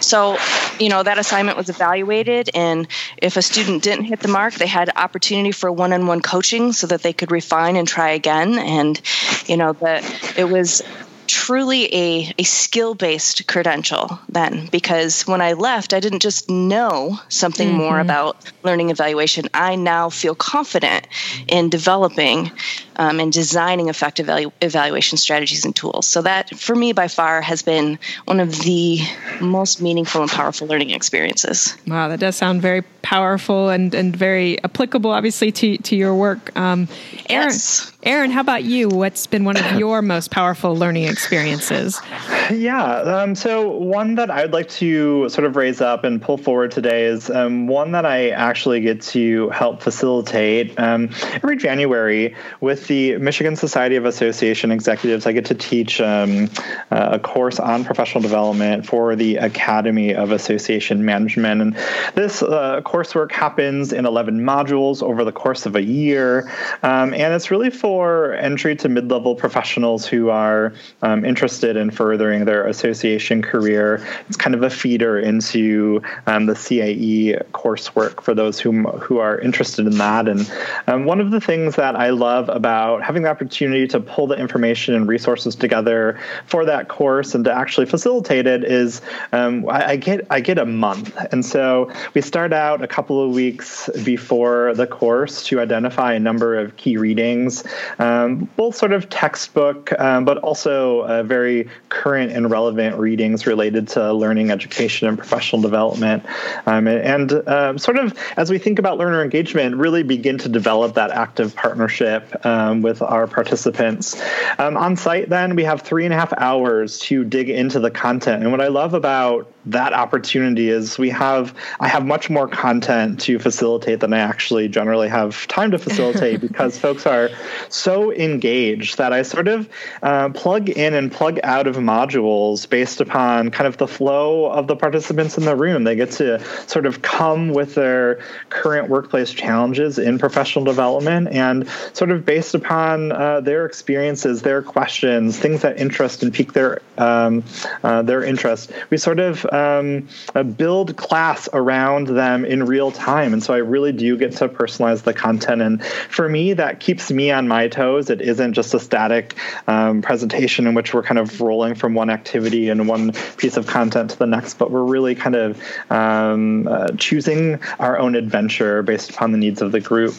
So, 0.00 0.38
you 0.78 0.88
know, 0.88 1.02
that 1.02 1.18
assignment 1.18 1.56
was 1.56 1.68
evaluated, 1.68 2.50
and 2.54 2.86
if 3.16 3.36
a 3.36 3.42
student 3.42 3.82
didn't 3.82 4.04
hit 4.04 4.20
the 4.20 4.28
mark, 4.28 4.54
they 4.54 4.66
had 4.66 4.90
opportunity 4.96 5.52
for 5.52 5.70
one 5.70 5.92
on 5.92 6.06
one 6.06 6.20
coaching 6.20 6.72
so 6.72 6.86
that 6.86 7.02
they 7.02 7.12
could 7.12 7.30
refine 7.30 7.76
and 7.76 7.86
try 7.86 8.10
again. 8.10 8.58
And, 8.58 9.00
you 9.46 9.56
know, 9.56 9.72
that 9.74 10.38
it 10.38 10.44
was 10.44 10.82
truly 11.28 11.94
a, 11.94 12.34
a 12.38 12.42
skill 12.42 12.94
based 12.94 13.46
credential 13.46 14.18
then 14.28 14.66
because 14.72 15.26
when 15.26 15.40
I 15.40 15.52
left, 15.52 15.94
I 15.94 16.00
didn't 16.00 16.20
just 16.20 16.48
know 16.50 17.18
something 17.28 17.68
mm-hmm. 17.68 17.78
more 17.78 18.00
about 18.00 18.50
learning 18.62 18.90
evaluation. 18.90 19.48
I 19.54 19.76
now 19.76 20.10
feel 20.10 20.34
confident 20.34 21.06
in 21.46 21.68
developing 21.68 22.50
um, 22.96 23.20
and 23.20 23.32
designing 23.32 23.88
effective 23.88 24.26
evalu- 24.26 24.52
evaluation 24.60 25.18
strategies 25.18 25.64
and 25.64 25.74
tools. 25.74 26.06
So, 26.06 26.22
that 26.22 26.58
for 26.58 26.74
me 26.74 26.92
by 26.92 27.08
far 27.08 27.40
has 27.40 27.62
been 27.62 27.98
one 28.24 28.40
of 28.40 28.58
the 28.60 29.00
most 29.40 29.80
meaningful 29.80 30.22
and 30.22 30.30
powerful 30.30 30.66
learning 30.66 30.90
experiences. 30.90 31.76
Wow, 31.86 32.08
that 32.08 32.20
does 32.20 32.36
sound 32.36 32.62
very 32.62 32.82
powerful 33.02 33.68
and, 33.68 33.94
and 33.94 34.14
very 34.14 34.62
applicable, 34.64 35.10
obviously, 35.10 35.52
to, 35.52 35.78
to 35.78 35.96
your 35.96 36.14
work. 36.14 36.56
Um, 36.56 36.88
Aaron, 37.28 37.48
yes. 37.48 37.92
Aaron, 38.04 38.30
how 38.30 38.40
about 38.40 38.62
you? 38.62 38.88
What's 38.88 39.26
been 39.26 39.44
one 39.44 39.56
of 39.56 39.72
your 39.78 40.02
most 40.02 40.30
powerful 40.30 40.76
learning 40.76 41.08
experiences? 41.08 42.00
Yeah, 42.48 42.84
um, 42.84 43.34
so 43.34 43.68
one 43.68 44.14
that 44.14 44.30
I'd 44.30 44.52
like 44.52 44.68
to 44.70 45.28
sort 45.28 45.44
of 45.44 45.56
raise 45.56 45.80
up 45.80 46.04
and 46.04 46.22
pull 46.22 46.38
forward 46.38 46.70
today 46.70 47.06
is 47.06 47.28
um, 47.28 47.66
one 47.66 47.90
that 47.92 48.06
I 48.06 48.30
actually 48.30 48.80
get 48.80 49.02
to 49.02 49.50
help 49.50 49.82
facilitate 49.82 50.78
um, 50.78 51.10
every 51.32 51.56
January 51.56 52.36
with 52.60 52.86
the 52.86 53.18
Michigan 53.18 53.56
Society 53.56 53.96
of 53.96 54.04
Association 54.04 54.70
Executives. 54.70 55.26
I 55.26 55.32
get 55.32 55.46
to 55.46 55.54
teach 55.54 56.00
um, 56.00 56.48
uh, 56.92 57.10
a 57.12 57.18
course 57.18 57.58
on 57.58 57.84
professional 57.84 58.22
development 58.22 58.86
for 58.86 59.16
the 59.16 59.36
Academy 59.36 60.14
of 60.14 60.30
Association 60.30 61.04
Management. 61.04 61.60
And 61.60 61.76
this 62.14 62.44
uh, 62.44 62.80
coursework 62.84 63.32
happens 63.32 63.92
in 63.92 64.06
11 64.06 64.40
modules 64.40 65.02
over 65.02 65.24
the 65.24 65.32
course 65.32 65.66
of 65.66 65.74
a 65.74 65.82
year. 65.82 66.48
Um, 66.84 67.12
and 67.12 67.34
it's 67.34 67.50
really 67.50 67.70
for 67.88 68.34
entry 68.34 68.76
to 68.76 68.86
mid 68.86 69.10
level 69.10 69.34
professionals 69.34 70.04
who 70.04 70.28
are 70.28 70.74
um, 71.00 71.24
interested 71.24 71.74
in 71.74 71.90
furthering 71.90 72.44
their 72.44 72.66
association 72.66 73.40
career. 73.40 74.06
It's 74.28 74.36
kind 74.36 74.54
of 74.54 74.62
a 74.62 74.68
feeder 74.68 75.18
into 75.18 76.02
um, 76.26 76.44
the 76.44 76.52
CAE 76.52 77.42
coursework 77.52 78.20
for 78.22 78.34
those 78.34 78.60
who, 78.60 78.82
who 78.98 79.16
are 79.20 79.38
interested 79.38 79.86
in 79.86 79.96
that. 79.96 80.28
And 80.28 80.52
um, 80.86 81.06
one 81.06 81.18
of 81.18 81.30
the 81.30 81.40
things 81.40 81.76
that 81.76 81.96
I 81.96 82.10
love 82.10 82.50
about 82.50 83.02
having 83.02 83.22
the 83.22 83.30
opportunity 83.30 83.88
to 83.88 84.00
pull 84.00 84.26
the 84.26 84.36
information 84.36 84.94
and 84.94 85.08
resources 85.08 85.56
together 85.56 86.20
for 86.44 86.66
that 86.66 86.88
course 86.88 87.34
and 87.34 87.42
to 87.46 87.52
actually 87.54 87.86
facilitate 87.86 88.46
it 88.46 88.64
is 88.64 89.00
um, 89.32 89.66
I, 89.66 89.92
I 89.92 89.96
get 89.96 90.26
I 90.28 90.40
get 90.40 90.58
a 90.58 90.66
month. 90.66 91.16
And 91.32 91.42
so 91.42 91.90
we 92.12 92.20
start 92.20 92.52
out 92.52 92.82
a 92.82 92.86
couple 92.86 93.24
of 93.24 93.30
weeks 93.30 93.88
before 94.04 94.74
the 94.74 94.86
course 94.86 95.42
to 95.44 95.58
identify 95.58 96.12
a 96.12 96.20
number 96.20 96.54
of 96.54 96.76
key 96.76 96.98
readings, 96.98 97.64
um, 97.98 98.48
both 98.56 98.76
sort 98.76 98.92
of 98.92 99.08
textbook, 99.08 99.92
um, 99.98 100.24
but 100.24 100.38
also 100.38 101.00
uh, 101.00 101.22
very 101.22 101.68
current 101.88 102.32
and 102.32 102.50
relevant 102.50 102.96
readings 102.96 103.46
related 103.46 103.88
to 103.88 104.12
learning, 104.12 104.50
education, 104.50 105.08
and 105.08 105.18
professional 105.18 105.62
development. 105.62 106.24
Um, 106.66 106.86
and 106.86 107.32
um, 107.48 107.78
sort 107.78 107.98
of 107.98 108.18
as 108.36 108.50
we 108.50 108.58
think 108.58 108.78
about 108.78 108.98
learner 108.98 109.22
engagement, 109.22 109.76
really 109.76 110.02
begin 110.02 110.38
to 110.38 110.48
develop 110.48 110.94
that 110.94 111.10
active 111.10 111.54
partnership 111.54 112.44
um, 112.44 112.82
with 112.82 113.02
our 113.02 113.26
participants. 113.26 114.20
Um, 114.58 114.76
on 114.76 114.96
site, 114.96 115.28
then, 115.28 115.56
we 115.56 115.64
have 115.64 115.82
three 115.82 116.04
and 116.04 116.14
a 116.14 116.16
half 116.16 116.32
hours 116.34 116.98
to 117.00 117.24
dig 117.24 117.50
into 117.50 117.80
the 117.80 117.90
content. 117.90 118.42
And 118.42 118.52
what 118.52 118.60
I 118.60 118.68
love 118.68 118.94
about 118.94 119.52
that 119.66 119.92
opportunity 119.92 120.70
is 120.70 120.98
we 120.98 121.10
have 121.10 121.54
I 121.80 121.88
have 121.88 122.06
much 122.06 122.30
more 122.30 122.48
content 122.48 123.20
to 123.20 123.38
facilitate 123.38 124.00
than 124.00 124.12
I 124.12 124.20
actually 124.20 124.68
generally 124.68 125.08
have 125.08 125.46
time 125.48 125.70
to 125.72 125.78
facilitate 125.78 126.40
because 126.48 126.78
folks 126.78 127.06
are 127.06 127.30
so 127.68 128.12
engaged 128.12 128.98
that 128.98 129.12
I 129.12 129.22
sort 129.22 129.48
of 129.48 129.68
uh, 130.02 130.30
plug 130.30 130.68
in 130.68 130.94
and 130.94 131.10
plug 131.10 131.40
out 131.42 131.66
of 131.66 131.76
modules 131.76 132.68
based 132.68 133.00
upon 133.00 133.50
kind 133.50 133.66
of 133.66 133.76
the 133.76 133.88
flow 133.88 134.46
of 134.46 134.66
the 134.66 134.76
participants 134.76 135.38
in 135.38 135.44
the 135.44 135.56
room. 135.56 135.84
They 135.84 135.96
get 135.96 136.12
to 136.12 136.42
sort 136.66 136.86
of 136.86 137.02
come 137.02 137.50
with 137.50 137.74
their 137.74 138.20
current 138.48 138.88
workplace 138.88 139.32
challenges 139.32 139.98
in 139.98 140.18
professional 140.18 140.64
development 140.64 141.28
and 141.28 141.68
sort 141.92 142.10
of 142.10 142.24
based 142.24 142.54
upon 142.54 143.12
uh, 143.12 143.40
their 143.40 143.66
experiences, 143.66 144.42
their 144.42 144.62
questions, 144.62 145.38
things 145.38 145.62
that 145.62 145.78
interest 145.78 146.22
and 146.22 146.32
pique 146.32 146.52
their 146.52 146.80
um, 146.98 147.44
uh, 147.82 148.02
their 148.02 148.22
interest. 148.22 148.72
We 148.90 148.98
sort 148.98 149.20
of 149.20 149.44
um, 149.52 150.08
uh, 150.34 150.42
build 150.42 150.96
class 150.96 151.48
around 151.52 152.08
them 152.08 152.44
in 152.44 152.64
real 152.64 152.90
time. 152.90 153.32
And 153.32 153.42
so 153.42 153.54
I 153.54 153.58
really 153.58 153.92
do 153.92 154.16
get 154.16 154.32
to 154.36 154.48
personalize 154.48 155.02
the 155.02 155.14
content. 155.14 155.62
And 155.62 155.84
for 155.84 156.28
me, 156.28 156.52
that 156.54 156.80
keeps 156.80 157.10
me 157.10 157.30
on 157.30 157.48
my 157.48 157.57
toes. 157.66 158.10
It 158.10 158.20
isn't 158.20 158.52
just 158.52 158.72
a 158.74 158.78
static 158.78 159.34
um, 159.66 160.02
presentation 160.02 160.68
in 160.68 160.74
which 160.74 160.94
we're 160.94 161.02
kind 161.02 161.18
of 161.18 161.40
rolling 161.40 161.74
from 161.74 161.94
one 161.94 162.10
activity 162.10 162.68
and 162.68 162.86
one 162.86 163.12
piece 163.38 163.56
of 163.56 163.66
content 163.66 164.10
to 164.10 164.18
the 164.18 164.26
next, 164.26 164.58
but 164.58 164.70
we're 164.70 164.84
really 164.84 165.16
kind 165.16 165.34
of 165.34 165.60
um, 165.90 166.68
uh, 166.68 166.88
choosing 166.96 167.58
our 167.80 167.98
own 167.98 168.14
adventure 168.14 168.82
based 168.84 169.10
upon 169.10 169.32
the 169.32 169.38
needs 169.38 169.62
of 169.62 169.72
the 169.72 169.80
group. 169.80 170.14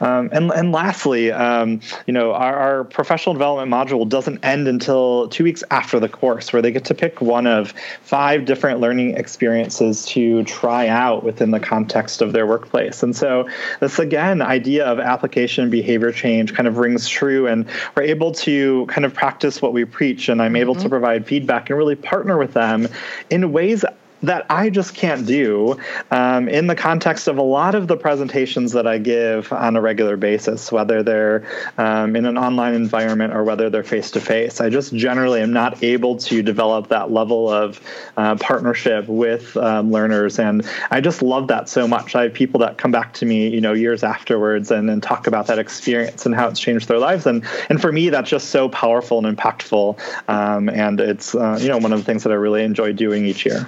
Um, 0.00 0.28
and, 0.32 0.52
and 0.52 0.70
lastly, 0.70 1.32
um, 1.32 1.80
you 2.06 2.12
know, 2.12 2.32
our, 2.32 2.56
our 2.56 2.84
professional 2.84 3.32
development 3.32 3.72
module 3.72 4.08
doesn't 4.08 4.44
end 4.44 4.68
until 4.68 5.28
two 5.28 5.42
weeks 5.42 5.64
after 5.70 5.98
the 5.98 6.08
course, 6.08 6.52
where 6.52 6.60
they 6.62 6.70
get 6.70 6.84
to 6.84 6.94
pick 6.94 7.20
one 7.20 7.46
of 7.46 7.72
five 8.02 8.44
different 8.44 8.66
different 8.66 8.80
learning 8.80 9.16
experiences 9.16 10.04
to 10.06 10.42
try 10.44 10.88
out 10.88 11.22
within 11.22 11.52
the 11.52 11.60
context 11.60 12.20
of 12.20 12.32
their 12.32 12.46
workplace. 12.46 13.02
And 13.04 13.14
so 13.14 13.48
this 13.78 13.98
again 13.98 14.42
idea 14.42 14.84
of 14.84 14.98
application 14.98 15.70
behavior 15.70 16.10
change 16.10 16.52
kind 16.52 16.66
of 16.66 16.75
rings 16.76 17.08
true 17.08 17.46
and 17.46 17.68
we're 17.94 18.02
able 18.02 18.32
to 18.32 18.86
kind 18.86 19.04
of 19.04 19.14
practice 19.14 19.60
what 19.60 19.72
we 19.72 19.84
preach 19.84 20.28
and 20.28 20.40
I'm 20.40 20.56
able 20.56 20.74
mm-hmm. 20.74 20.84
to 20.84 20.88
provide 20.88 21.26
feedback 21.26 21.70
and 21.70 21.78
really 21.78 21.96
partner 21.96 22.38
with 22.38 22.52
them 22.52 22.88
in 23.30 23.52
ways 23.52 23.84
that 24.22 24.46
I 24.50 24.70
just 24.70 24.94
can't 24.94 25.26
do 25.26 25.78
um, 26.10 26.48
in 26.48 26.66
the 26.66 26.74
context 26.74 27.28
of 27.28 27.38
a 27.38 27.42
lot 27.42 27.74
of 27.74 27.86
the 27.88 27.96
presentations 27.96 28.72
that 28.72 28.86
I 28.86 28.98
give 28.98 29.52
on 29.52 29.76
a 29.76 29.80
regular 29.80 30.16
basis, 30.16 30.72
whether 30.72 31.02
they're 31.02 31.46
um, 31.78 32.16
in 32.16 32.24
an 32.26 32.38
online 32.38 32.74
environment 32.74 33.34
or 33.34 33.44
whether 33.44 33.70
they're 33.70 33.84
face 33.84 34.10
to 34.12 34.20
face. 34.20 34.60
I 34.60 34.70
just 34.70 34.94
generally 34.94 35.40
am 35.40 35.52
not 35.52 35.82
able 35.82 36.16
to 36.16 36.42
develop 36.42 36.88
that 36.88 37.10
level 37.10 37.48
of 37.48 37.80
uh, 38.16 38.36
partnership 38.36 39.06
with 39.06 39.56
um, 39.56 39.92
learners, 39.92 40.38
and 40.38 40.66
I 40.90 41.00
just 41.00 41.22
love 41.22 41.48
that 41.48 41.68
so 41.68 41.86
much. 41.86 42.14
I 42.14 42.24
have 42.24 42.34
people 42.34 42.60
that 42.60 42.78
come 42.78 42.90
back 42.90 43.12
to 43.14 43.26
me, 43.26 43.48
you 43.48 43.60
know, 43.60 43.72
years 43.72 44.02
afterwards 44.02 44.70
and, 44.70 44.88
and 44.88 45.02
talk 45.02 45.26
about 45.26 45.46
that 45.48 45.58
experience 45.58 46.26
and 46.26 46.34
how 46.34 46.48
it's 46.48 46.60
changed 46.60 46.88
their 46.88 46.98
lives, 46.98 47.26
and 47.26 47.44
and 47.68 47.80
for 47.80 47.92
me, 47.92 48.08
that's 48.10 48.30
just 48.30 48.48
so 48.48 48.68
powerful 48.68 49.24
and 49.24 49.36
impactful, 49.36 49.98
um, 50.28 50.68
and 50.68 51.00
it's 51.00 51.34
uh, 51.34 51.58
you 51.60 51.68
know 51.68 51.78
one 51.78 51.92
of 51.92 51.98
the 51.98 52.04
things 52.04 52.22
that 52.22 52.32
I 52.32 52.36
really 52.36 52.64
enjoy 52.64 52.92
doing 52.92 53.26
each 53.26 53.44
year. 53.44 53.66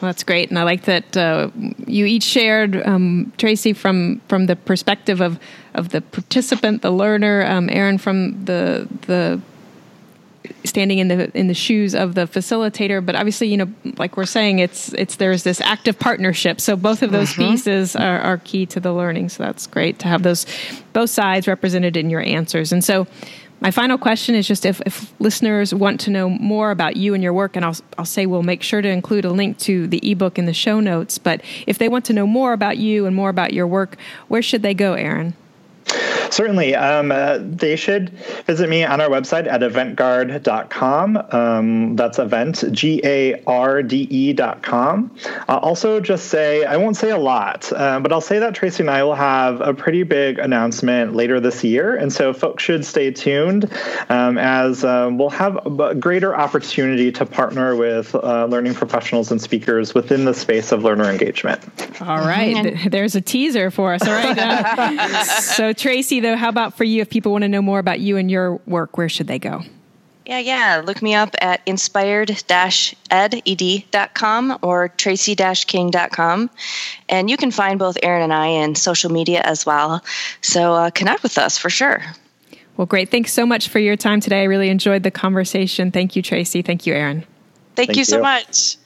Well, 0.00 0.10
that's 0.10 0.24
great, 0.24 0.50
and 0.50 0.58
I 0.58 0.64
like 0.64 0.84
that 0.84 1.16
uh, 1.16 1.50
you 1.86 2.04
each 2.04 2.22
shared 2.22 2.86
um, 2.86 3.32
Tracy 3.38 3.72
from 3.72 4.20
from 4.28 4.44
the 4.44 4.54
perspective 4.54 5.22
of 5.22 5.38
of 5.72 5.88
the 5.88 6.02
participant, 6.02 6.82
the 6.82 6.90
learner. 6.90 7.44
Um, 7.46 7.70
Aaron 7.70 7.96
from 7.96 8.44
the 8.44 8.88
the 9.06 9.40
standing 10.64 10.98
in 10.98 11.08
the 11.08 11.36
in 11.36 11.46
the 11.48 11.54
shoes 11.54 11.94
of 11.94 12.14
the 12.14 12.22
facilitator 12.22 13.04
but 13.04 13.14
obviously 13.14 13.48
you 13.48 13.56
know 13.56 13.72
like 13.98 14.16
we're 14.16 14.24
saying 14.24 14.58
it's 14.58 14.92
it's 14.94 15.16
there's 15.16 15.42
this 15.42 15.60
active 15.60 15.98
partnership 15.98 16.60
so 16.60 16.76
both 16.76 17.02
of 17.02 17.10
those 17.10 17.30
mm-hmm. 17.32 17.50
pieces 17.50 17.96
are, 17.96 18.20
are 18.20 18.38
key 18.38 18.66
to 18.66 18.80
the 18.80 18.92
learning 18.92 19.28
so 19.28 19.42
that's 19.42 19.66
great 19.66 19.98
to 19.98 20.08
have 20.08 20.22
those 20.22 20.46
both 20.92 21.10
sides 21.10 21.48
represented 21.48 21.96
in 21.96 22.10
your 22.10 22.20
answers 22.20 22.72
and 22.72 22.84
so 22.84 23.06
my 23.60 23.70
final 23.70 23.96
question 23.96 24.34
is 24.34 24.46
just 24.46 24.66
if, 24.66 24.80
if 24.84 25.18
listeners 25.20 25.72
want 25.72 26.00
to 26.00 26.10
know 26.10 26.28
more 26.28 26.70
about 26.70 26.96
you 26.96 27.14
and 27.14 27.22
your 27.22 27.32
work, 27.32 27.56
and 27.56 27.64
I'll, 27.64 27.76
I'll 27.96 28.04
say 28.04 28.26
we'll 28.26 28.42
make 28.42 28.62
sure 28.62 28.82
to 28.82 28.88
include 28.88 29.24
a 29.24 29.30
link 29.30 29.58
to 29.60 29.86
the 29.86 30.10
ebook 30.10 30.38
in 30.38 30.46
the 30.46 30.52
show 30.52 30.80
notes, 30.80 31.16
but 31.18 31.40
if 31.66 31.78
they 31.78 31.88
want 31.88 32.04
to 32.06 32.12
know 32.12 32.26
more 32.26 32.52
about 32.52 32.76
you 32.76 33.06
and 33.06 33.16
more 33.16 33.30
about 33.30 33.52
your 33.52 33.66
work, 33.66 33.96
where 34.28 34.42
should 34.42 34.62
they 34.62 34.74
go, 34.74 34.92
Aaron? 34.92 35.34
Certainly. 36.30 36.74
Um, 36.74 37.12
uh, 37.12 37.38
they 37.40 37.76
should 37.76 38.10
visit 38.46 38.68
me 38.68 38.84
on 38.84 39.00
our 39.00 39.08
website 39.08 39.46
at 39.46 39.60
eventgarde.com. 39.60 41.16
Um, 41.30 41.96
that's 41.96 42.18
event, 42.18 42.64
G 42.72 43.00
A 43.04 43.42
R 43.46 43.82
D 43.82 44.06
E.com. 44.10 45.16
I'll 45.48 45.58
also 45.58 46.00
just 46.00 46.26
say, 46.28 46.64
I 46.64 46.76
won't 46.76 46.96
say 46.96 47.10
a 47.10 47.18
lot, 47.18 47.72
uh, 47.72 48.00
but 48.00 48.12
I'll 48.12 48.20
say 48.20 48.38
that 48.38 48.54
Tracy 48.54 48.82
and 48.82 48.90
I 48.90 49.02
will 49.02 49.14
have 49.14 49.60
a 49.60 49.74
pretty 49.74 50.02
big 50.02 50.38
announcement 50.38 51.14
later 51.14 51.40
this 51.40 51.64
year. 51.64 51.96
And 51.96 52.12
so 52.12 52.32
folks 52.32 52.62
should 52.62 52.84
stay 52.84 53.10
tuned 53.10 53.70
um, 54.08 54.38
as 54.38 54.84
um, 54.84 55.18
we'll 55.18 55.30
have 55.30 55.56
a 55.66 55.94
greater 55.94 56.34
opportunity 56.34 57.12
to 57.12 57.26
partner 57.26 57.76
with 57.76 58.14
uh, 58.14 58.46
learning 58.46 58.74
professionals 58.74 59.30
and 59.30 59.40
speakers 59.40 59.94
within 59.94 60.24
the 60.24 60.34
space 60.34 60.72
of 60.72 60.82
learner 60.82 61.10
engagement. 61.10 61.60
All 62.00 62.18
right. 62.18 62.76
There's 62.90 63.14
a 63.14 63.20
teaser 63.20 63.70
for 63.70 63.94
us. 63.94 64.06
All 64.06 64.12
right. 64.12 64.36
Uh, 64.38 65.24
so, 65.24 65.72
Tracy, 65.72 66.15
though, 66.20 66.36
how 66.36 66.48
about 66.48 66.76
for 66.76 66.84
you? 66.84 67.02
If 67.02 67.10
people 67.10 67.32
want 67.32 67.42
to 67.42 67.48
know 67.48 67.62
more 67.62 67.78
about 67.78 68.00
you 68.00 68.16
and 68.16 68.30
your 68.30 68.56
work, 68.66 68.98
where 68.98 69.08
should 69.08 69.26
they 69.26 69.38
go? 69.38 69.62
Yeah, 70.26 70.40
yeah. 70.40 70.82
Look 70.84 71.00
me 71.02 71.14
up 71.14 71.36
at 71.40 71.62
inspired-ed.com 71.66 74.58
or 74.60 74.88
tracy-king.com. 74.88 76.50
And 77.08 77.30
you 77.30 77.36
can 77.36 77.52
find 77.52 77.78
both 77.78 77.96
Aaron 78.02 78.22
and 78.22 78.32
I 78.32 78.46
in 78.46 78.74
social 78.74 79.12
media 79.12 79.40
as 79.42 79.64
well. 79.64 80.02
So 80.40 80.74
uh, 80.74 80.90
connect 80.90 81.22
with 81.22 81.38
us 81.38 81.58
for 81.58 81.70
sure. 81.70 82.02
Well, 82.76 82.86
great. 82.86 83.08
Thanks 83.10 83.32
so 83.32 83.46
much 83.46 83.68
for 83.68 83.78
your 83.78 83.94
time 83.96 84.18
today. 84.20 84.40
I 84.40 84.44
really 84.44 84.68
enjoyed 84.68 85.04
the 85.04 85.12
conversation. 85.12 85.92
Thank 85.92 86.16
you, 86.16 86.22
Tracy. 86.22 86.60
Thank 86.60 86.86
you, 86.86 86.94
Aaron. 86.94 87.24
Thank, 87.76 87.90
Thank 87.90 87.98
you 87.98 88.04
so 88.04 88.20
much. 88.20 88.78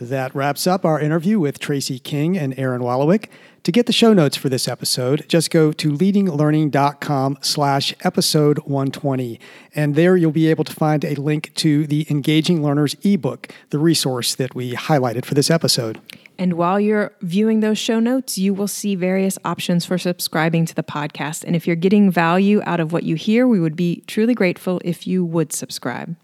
That 0.00 0.34
wraps 0.34 0.66
up 0.66 0.84
our 0.84 1.00
interview 1.00 1.38
with 1.40 1.58
Tracy 1.58 1.98
King 1.98 2.36
and 2.36 2.58
Aaron 2.58 2.82
Wolowiec. 2.82 3.28
To 3.62 3.72
get 3.72 3.86
the 3.86 3.92
show 3.92 4.12
notes 4.12 4.36
for 4.36 4.48
this 4.48 4.68
episode, 4.68 5.24
just 5.26 5.50
go 5.50 5.72
to 5.72 5.90
leadinglearning.com 5.90 7.38
slash 7.40 7.94
episode 8.04 8.58
120. 8.60 9.40
And 9.74 9.94
there 9.94 10.16
you'll 10.16 10.30
be 10.30 10.48
able 10.48 10.64
to 10.64 10.72
find 10.72 11.04
a 11.04 11.14
link 11.14 11.52
to 11.56 11.86
the 11.86 12.06
Engaging 12.08 12.62
Learners 12.62 12.94
ebook, 13.02 13.48
the 13.70 13.78
resource 13.78 14.34
that 14.36 14.54
we 14.54 14.74
highlighted 14.74 15.24
for 15.24 15.34
this 15.34 15.50
episode. 15.50 16.00
And 16.38 16.52
while 16.52 16.78
you're 16.78 17.12
viewing 17.22 17.60
those 17.60 17.78
show 17.78 17.98
notes, 17.98 18.36
you 18.36 18.52
will 18.52 18.68
see 18.68 18.94
various 18.94 19.38
options 19.44 19.86
for 19.86 19.96
subscribing 19.96 20.66
to 20.66 20.74
the 20.74 20.82
podcast. 20.82 21.42
And 21.42 21.56
if 21.56 21.66
you're 21.66 21.74
getting 21.74 22.10
value 22.10 22.60
out 22.66 22.78
of 22.78 22.92
what 22.92 23.04
you 23.04 23.14
hear, 23.14 23.48
we 23.48 23.58
would 23.58 23.74
be 23.74 24.04
truly 24.06 24.34
grateful 24.34 24.80
if 24.84 25.06
you 25.06 25.24
would 25.24 25.52
subscribe. 25.52 26.14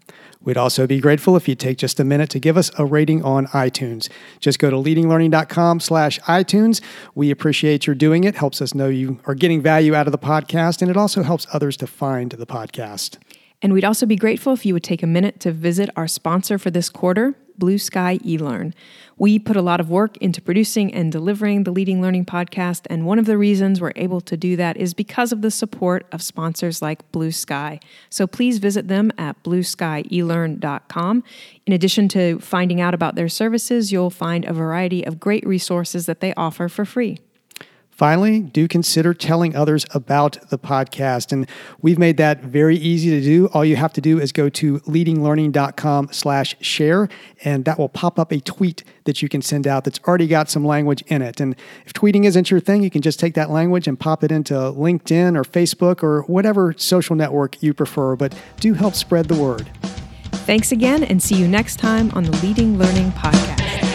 We'd 0.43 0.57
also 0.57 0.87
be 0.87 0.99
grateful 0.99 1.35
if 1.35 1.47
you'd 1.47 1.59
take 1.59 1.77
just 1.77 1.99
a 1.99 2.03
minute 2.03 2.29
to 2.31 2.39
give 2.39 2.57
us 2.57 2.69
a 2.77 2.85
rating 2.85 3.23
on 3.23 3.47
iTunes. 3.47 4.09
Just 4.39 4.59
go 4.59 4.69
to 4.69 4.75
leadinglearning.com 4.75 5.79
slash 5.79 6.19
iTunes. 6.21 6.81
We 7.15 7.31
appreciate 7.31 7.87
your 7.87 7.95
doing 7.95 8.23
it. 8.25 8.35
Helps 8.35 8.61
us 8.61 8.73
know 8.73 8.87
you 8.87 9.19
are 9.25 9.35
getting 9.35 9.61
value 9.61 9.95
out 9.95 10.07
of 10.07 10.11
the 10.11 10.17
podcast, 10.17 10.81
and 10.81 10.91
it 10.91 10.97
also 10.97 11.23
helps 11.23 11.47
others 11.53 11.77
to 11.77 11.87
find 11.87 12.31
the 12.31 12.45
podcast. 12.45 13.17
And 13.61 13.71
we'd 13.71 13.85
also 13.85 14.05
be 14.05 14.17
grateful 14.17 14.51
if 14.51 14.65
you 14.65 14.73
would 14.73 14.83
take 14.83 15.01
a 15.01 15.07
minute 15.07 15.39
to 15.39 15.51
visit 15.53 15.89
our 15.95 16.07
sponsor 16.07 16.57
for 16.57 16.69
this 16.69 16.89
quarter, 16.89 17.35
Blue 17.63 17.77
Sky 17.77 18.17
eLearn. 18.25 18.73
We 19.17 19.39
put 19.39 19.55
a 19.55 19.61
lot 19.61 19.79
of 19.79 19.89
work 19.89 20.17
into 20.17 20.41
producing 20.41 20.93
and 20.93 21.13
delivering 21.13 21.63
the 21.63 21.71
Leading 21.71 22.01
Learning 22.01 22.25
podcast, 22.25 22.85
and 22.89 23.05
one 23.05 23.19
of 23.19 23.25
the 23.25 23.37
reasons 23.37 23.79
we're 23.79 23.93
able 23.95 24.19
to 24.19 24.35
do 24.35 24.57
that 24.57 24.75
is 24.75 24.93
because 24.93 25.31
of 25.31 25.41
the 25.41 25.49
support 25.49 26.05
of 26.11 26.21
sponsors 26.21 26.81
like 26.81 27.09
Blue 27.13 27.31
Sky. 27.31 27.79
So 28.09 28.27
please 28.27 28.57
visit 28.57 28.89
them 28.89 29.13
at 29.17 29.41
blueskyelearn.com. 29.43 31.23
In 31.65 31.71
addition 31.71 32.09
to 32.09 32.39
finding 32.39 32.81
out 32.81 32.93
about 32.93 33.15
their 33.15 33.29
services, 33.29 33.93
you'll 33.93 34.09
find 34.09 34.43
a 34.43 34.51
variety 34.51 35.05
of 35.05 35.21
great 35.21 35.47
resources 35.47 36.05
that 36.05 36.19
they 36.19 36.33
offer 36.33 36.67
for 36.67 36.83
free. 36.83 37.19
Finally, 37.95 38.39
do 38.39 38.67
consider 38.67 39.13
telling 39.13 39.55
others 39.55 39.85
about 39.93 40.49
the 40.49 40.57
podcast. 40.57 41.31
And 41.31 41.47
we've 41.81 41.99
made 41.99 42.17
that 42.17 42.41
very 42.41 42.75
easy 42.75 43.11
to 43.11 43.21
do. 43.21 43.47
All 43.53 43.63
you 43.63 43.75
have 43.75 43.93
to 43.93 44.01
do 44.01 44.19
is 44.19 44.31
go 44.31 44.49
to 44.49 44.79
leadinglearning.com 44.79 46.09
slash 46.11 46.55
share, 46.59 47.07
and 47.43 47.65
that 47.65 47.77
will 47.77 47.89
pop 47.89 48.17
up 48.17 48.31
a 48.31 48.39
tweet 48.39 48.83
that 49.03 49.21
you 49.21 49.29
can 49.29 49.43
send 49.43 49.67
out 49.67 49.83
that's 49.83 49.99
already 50.07 50.27
got 50.27 50.49
some 50.49 50.65
language 50.65 51.03
in 51.07 51.21
it. 51.21 51.39
And 51.39 51.55
if 51.85 51.93
tweeting 51.93 52.25
isn't 52.25 52.49
your 52.49 52.59
thing, 52.59 52.81
you 52.81 52.89
can 52.89 53.03
just 53.03 53.19
take 53.19 53.35
that 53.35 53.51
language 53.51 53.87
and 53.87 53.99
pop 53.99 54.23
it 54.23 54.31
into 54.31 54.55
LinkedIn 54.55 55.37
or 55.37 55.43
Facebook 55.43 56.01
or 56.01 56.23
whatever 56.23 56.73
social 56.77 57.15
network 57.15 57.61
you 57.61 57.75
prefer. 57.75 58.15
But 58.15 58.33
do 58.59 58.73
help 58.73 58.95
spread 58.95 59.27
the 59.27 59.39
word. 59.39 59.69
Thanks 60.45 60.71
again, 60.71 61.03
and 61.03 61.21
see 61.21 61.35
you 61.35 61.47
next 61.47 61.77
time 61.77 62.09
on 62.11 62.23
the 62.23 62.31
Leading 62.37 62.79
Learning 62.79 63.11
Podcast. 63.11 63.92